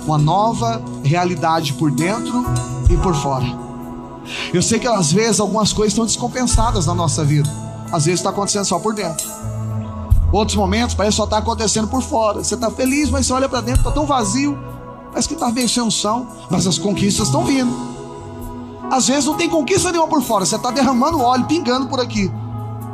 uma 0.07 0.18
nova 0.18 0.82
realidade 1.03 1.74
por 1.74 1.91
dentro 1.91 2.43
e 2.89 2.97
por 2.97 3.14
fora. 3.14 3.45
Eu 4.51 4.64
sei 4.64 4.80
que 4.80 4.88
às 4.88 5.12
vezes 5.14 5.39
algumas 5.39 5.72
coisas 5.72 5.93
estão 5.93 6.05
descompensadas 6.05 6.88
na 6.88 6.95
nossa 6.95 7.24
vida, 7.24 7.47
às 7.91 8.05
vezes 8.05 8.22
está 8.22 8.32
acontecendo 8.32 8.66
só 8.66 8.80
por 8.80 8.95
dentro. 8.95 9.30
Outros 10.32 10.55
momentos 10.55 10.95
parece 10.95 11.17
só 11.17 11.25
estar 11.25 11.38
tá 11.38 11.41
acontecendo 11.41 11.88
por 11.88 12.01
fora. 12.01 12.43
Você 12.43 12.55
está 12.55 12.71
feliz, 12.71 13.09
mas 13.09 13.25
você 13.25 13.34
olha 13.34 13.49
para 13.49 13.61
dentro, 13.61 13.82
está 13.82 13.91
tão 13.91 14.05
vazio. 14.05 14.57
Parece 15.09 15.27
que 15.27 15.34
está 15.34 15.49
vencendo 15.49 15.88
unção, 15.88 16.27
mas 16.49 16.65
as 16.65 16.77
conquistas 16.77 17.27
estão 17.27 17.43
vindo. 17.43 17.71
Às 18.89 19.07
vezes 19.07 19.25
não 19.25 19.36
tem 19.36 19.49
conquista 19.49 19.91
nenhuma 19.91 20.09
por 20.09 20.21
fora, 20.21 20.45
você 20.45 20.55
está 20.55 20.71
derramando 20.71 21.19
óleo, 21.19 21.45
pingando 21.45 21.88
por 21.88 21.99
aqui. 21.99 22.32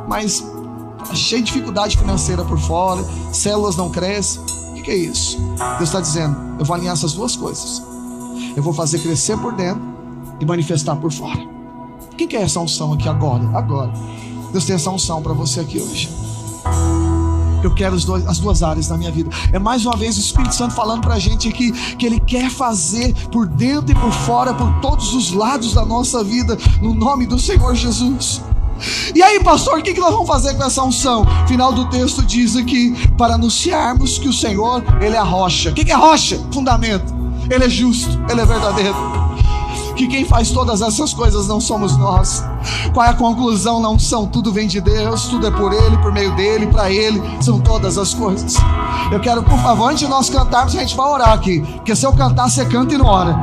Mas 0.08 0.44
está 1.02 1.14
cheio 1.14 1.42
de 1.42 1.52
dificuldade 1.52 1.96
financeira 1.96 2.44
por 2.44 2.58
fora, 2.58 3.04
células 3.32 3.76
não 3.76 3.90
crescem. 3.90 4.42
O 4.70 4.74
que, 4.74 4.82
que 4.82 4.90
é 4.90 4.96
isso? 4.96 5.38
Deus 5.76 5.88
está 5.88 6.00
dizendo: 6.00 6.36
eu 6.58 6.64
vou 6.64 6.74
alinhar 6.74 6.94
essas 6.94 7.12
duas 7.12 7.36
coisas. 7.36 7.82
Eu 8.56 8.62
vou 8.62 8.72
fazer 8.72 8.98
crescer 8.98 9.36
por 9.38 9.52
dentro 9.52 9.82
e 10.40 10.44
manifestar 10.44 10.96
por 10.96 11.12
fora. 11.12 11.40
O 12.12 12.16
que 12.16 12.36
é 12.36 12.42
essa 12.42 12.58
unção 12.60 12.92
aqui 12.92 13.08
agora? 13.08 13.48
Agora. 13.56 13.92
Deus 14.50 14.64
tem 14.64 14.74
essa 14.74 14.90
unção 14.90 15.22
para 15.22 15.32
você 15.32 15.60
aqui 15.60 15.78
hoje. 15.78 16.08
Eu 17.62 17.74
quero 17.74 17.98
dois, 17.98 18.26
as 18.26 18.38
duas 18.38 18.62
áreas 18.62 18.88
da 18.88 18.96
minha 18.96 19.10
vida. 19.10 19.30
É 19.52 19.58
mais 19.58 19.84
uma 19.84 19.96
vez 19.96 20.16
o 20.16 20.20
Espírito 20.20 20.54
Santo 20.54 20.74
falando 20.74 21.00
para 21.00 21.14
a 21.14 21.18
gente 21.18 21.48
aqui 21.48 21.72
que 21.96 22.06
Ele 22.06 22.20
quer 22.20 22.50
fazer 22.50 23.14
por 23.30 23.46
dentro 23.46 23.90
e 23.90 23.94
por 23.94 24.12
fora, 24.12 24.54
por 24.54 24.72
todos 24.80 25.14
os 25.14 25.32
lados 25.32 25.74
da 25.74 25.84
nossa 25.84 26.22
vida, 26.22 26.56
no 26.80 26.94
nome 26.94 27.26
do 27.26 27.38
Senhor 27.38 27.74
Jesus. 27.74 28.42
E 29.14 29.22
aí, 29.22 29.42
pastor, 29.42 29.78
o 29.78 29.82
que 29.82 29.98
nós 29.98 30.12
vamos 30.12 30.28
fazer 30.28 30.54
com 30.54 30.62
essa 30.62 30.82
unção? 30.84 31.26
Final 31.46 31.72
do 31.72 31.86
texto 31.86 32.24
diz 32.24 32.56
aqui: 32.56 32.94
para 33.16 33.34
anunciarmos 33.34 34.18
que 34.18 34.28
o 34.28 34.32
Senhor, 34.32 34.84
Ele 35.00 35.16
é 35.16 35.18
a 35.18 35.24
rocha. 35.24 35.70
O 35.70 35.74
que 35.74 35.90
é 35.90 35.96
rocha? 35.96 36.40
Fundamento. 36.52 37.12
Ele 37.50 37.64
é 37.64 37.68
justo, 37.68 38.20
Ele 38.30 38.40
é 38.40 38.46
verdadeiro. 38.46 39.27
Que 39.98 40.06
quem 40.06 40.24
faz 40.24 40.52
todas 40.52 40.80
essas 40.80 41.12
coisas 41.12 41.48
não 41.48 41.60
somos 41.60 41.96
nós. 41.96 42.44
Qual 42.94 43.04
é 43.04 43.10
a 43.10 43.14
conclusão? 43.14 43.80
Não 43.80 43.98
são, 43.98 44.28
tudo 44.28 44.52
vem 44.52 44.68
de 44.68 44.80
Deus, 44.80 45.26
tudo 45.26 45.48
é 45.48 45.50
por 45.50 45.72
Ele, 45.72 45.98
por 45.98 46.12
meio 46.12 46.36
dEle, 46.36 46.68
para 46.68 46.88
Ele, 46.88 47.20
são 47.40 47.58
todas 47.58 47.98
as 47.98 48.14
coisas. 48.14 48.54
Eu 49.10 49.18
quero, 49.18 49.42
por 49.42 49.58
favor, 49.58 49.90
antes 49.90 49.98
de 49.98 50.06
nós 50.06 50.30
cantarmos, 50.30 50.76
a 50.76 50.78
gente 50.78 50.94
vai 50.94 51.06
orar 51.08 51.32
aqui. 51.32 51.62
Porque 51.62 51.96
se 51.96 52.06
eu 52.06 52.12
cantar, 52.12 52.48
você 52.48 52.64
canta 52.64 52.94
e 52.94 52.98
não 52.98 53.06
ora. 53.06 53.36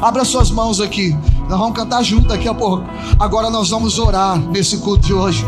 Abra 0.00 0.24
suas 0.24 0.50
mãos 0.50 0.80
aqui. 0.80 1.14
Nós 1.52 1.60
vamos 1.60 1.76
cantar 1.76 2.02
junto 2.02 2.28
daqui 2.28 2.48
a 2.48 2.54
pouco. 2.54 2.82
Agora 3.20 3.50
nós 3.50 3.68
vamos 3.68 3.98
orar 3.98 4.38
nesse 4.38 4.78
culto 4.78 5.06
de 5.06 5.12
hoje. 5.12 5.44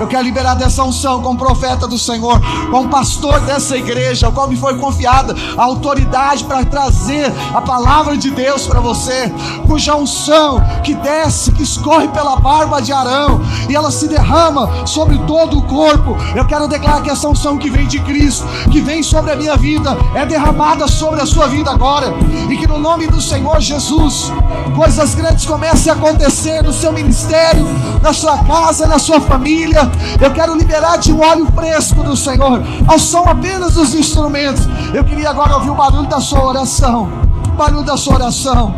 Eu 0.00 0.08
quero 0.08 0.24
liberar 0.24 0.54
dessa 0.54 0.82
unção 0.82 1.22
com 1.22 1.34
o 1.34 1.36
profeta 1.36 1.86
do 1.86 1.96
Senhor, 1.96 2.40
com 2.68 2.80
o 2.80 2.88
pastor 2.88 3.38
dessa 3.40 3.76
igreja, 3.76 4.26
ao 4.26 4.32
qual 4.32 4.48
me 4.48 4.56
foi 4.56 4.76
confiada 4.78 5.32
a 5.56 5.62
autoridade 5.62 6.42
para 6.42 6.64
trazer 6.64 7.32
a 7.54 7.60
palavra 7.60 8.16
de 8.16 8.30
Deus 8.30 8.66
para 8.66 8.80
você, 8.80 9.32
cuja 9.68 9.94
unção 9.94 10.60
que 10.82 10.94
desce, 10.94 11.52
que 11.52 11.62
escorre 11.62 12.08
pela 12.08 12.36
barba 12.36 12.82
de 12.82 12.92
Arão 12.92 13.40
e 13.68 13.76
ela 13.76 13.92
se 13.92 14.08
derrama 14.08 14.84
sobre 14.84 15.16
todo 15.18 15.58
o 15.58 15.62
corpo. 15.62 16.16
Eu 16.34 16.44
quero 16.44 16.66
declarar 16.66 17.02
que 17.02 17.10
essa 17.10 17.28
unção 17.28 17.56
que 17.56 17.70
vem 17.70 17.86
de 17.86 18.00
Cristo, 18.00 18.44
que 18.72 18.80
vem 18.80 19.00
sobre 19.00 19.30
a 19.30 19.36
minha 19.36 19.56
vida, 19.56 19.96
é 20.12 20.26
derramada 20.26 20.88
sobre 20.88 21.20
a 21.20 21.26
sua 21.26 21.46
vida 21.46 21.70
agora, 21.70 22.12
e 22.48 22.56
que 22.56 22.66
no 22.66 22.80
nome 22.80 23.06
do 23.06 23.20
Senhor 23.20 23.60
Jesus, 23.60 24.32
coisas 24.74 25.14
grandes 25.20 25.44
comecem 25.44 25.92
a 25.92 25.94
acontecer 25.94 26.62
no 26.62 26.72
seu 26.72 26.92
ministério, 26.92 27.66
na 28.02 28.12
sua 28.12 28.38
casa, 28.38 28.86
na 28.86 28.98
sua 28.98 29.20
família. 29.20 29.80
Eu 30.20 30.32
quero 30.32 30.56
liberar 30.56 30.96
de 30.96 31.12
um 31.12 31.20
óleo 31.20 31.46
fresco 31.54 32.02
do 32.02 32.16
Senhor, 32.16 32.62
ao 32.86 32.98
som 32.98 33.24
apenas 33.28 33.74
dos 33.74 33.94
instrumentos. 33.94 34.62
Eu 34.94 35.04
queria 35.04 35.30
agora 35.30 35.54
ouvir 35.56 35.70
o 35.70 35.74
barulho 35.74 36.08
da 36.08 36.20
sua 36.20 36.42
oração. 36.42 37.08
O 37.48 37.56
barulho 37.56 37.84
da 37.84 37.96
sua 37.96 38.14
oração. 38.14 38.74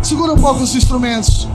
Segura 0.00 0.32
um 0.32 0.38
pouco 0.38 0.62
os 0.62 0.74
instrumentos. 0.74 1.46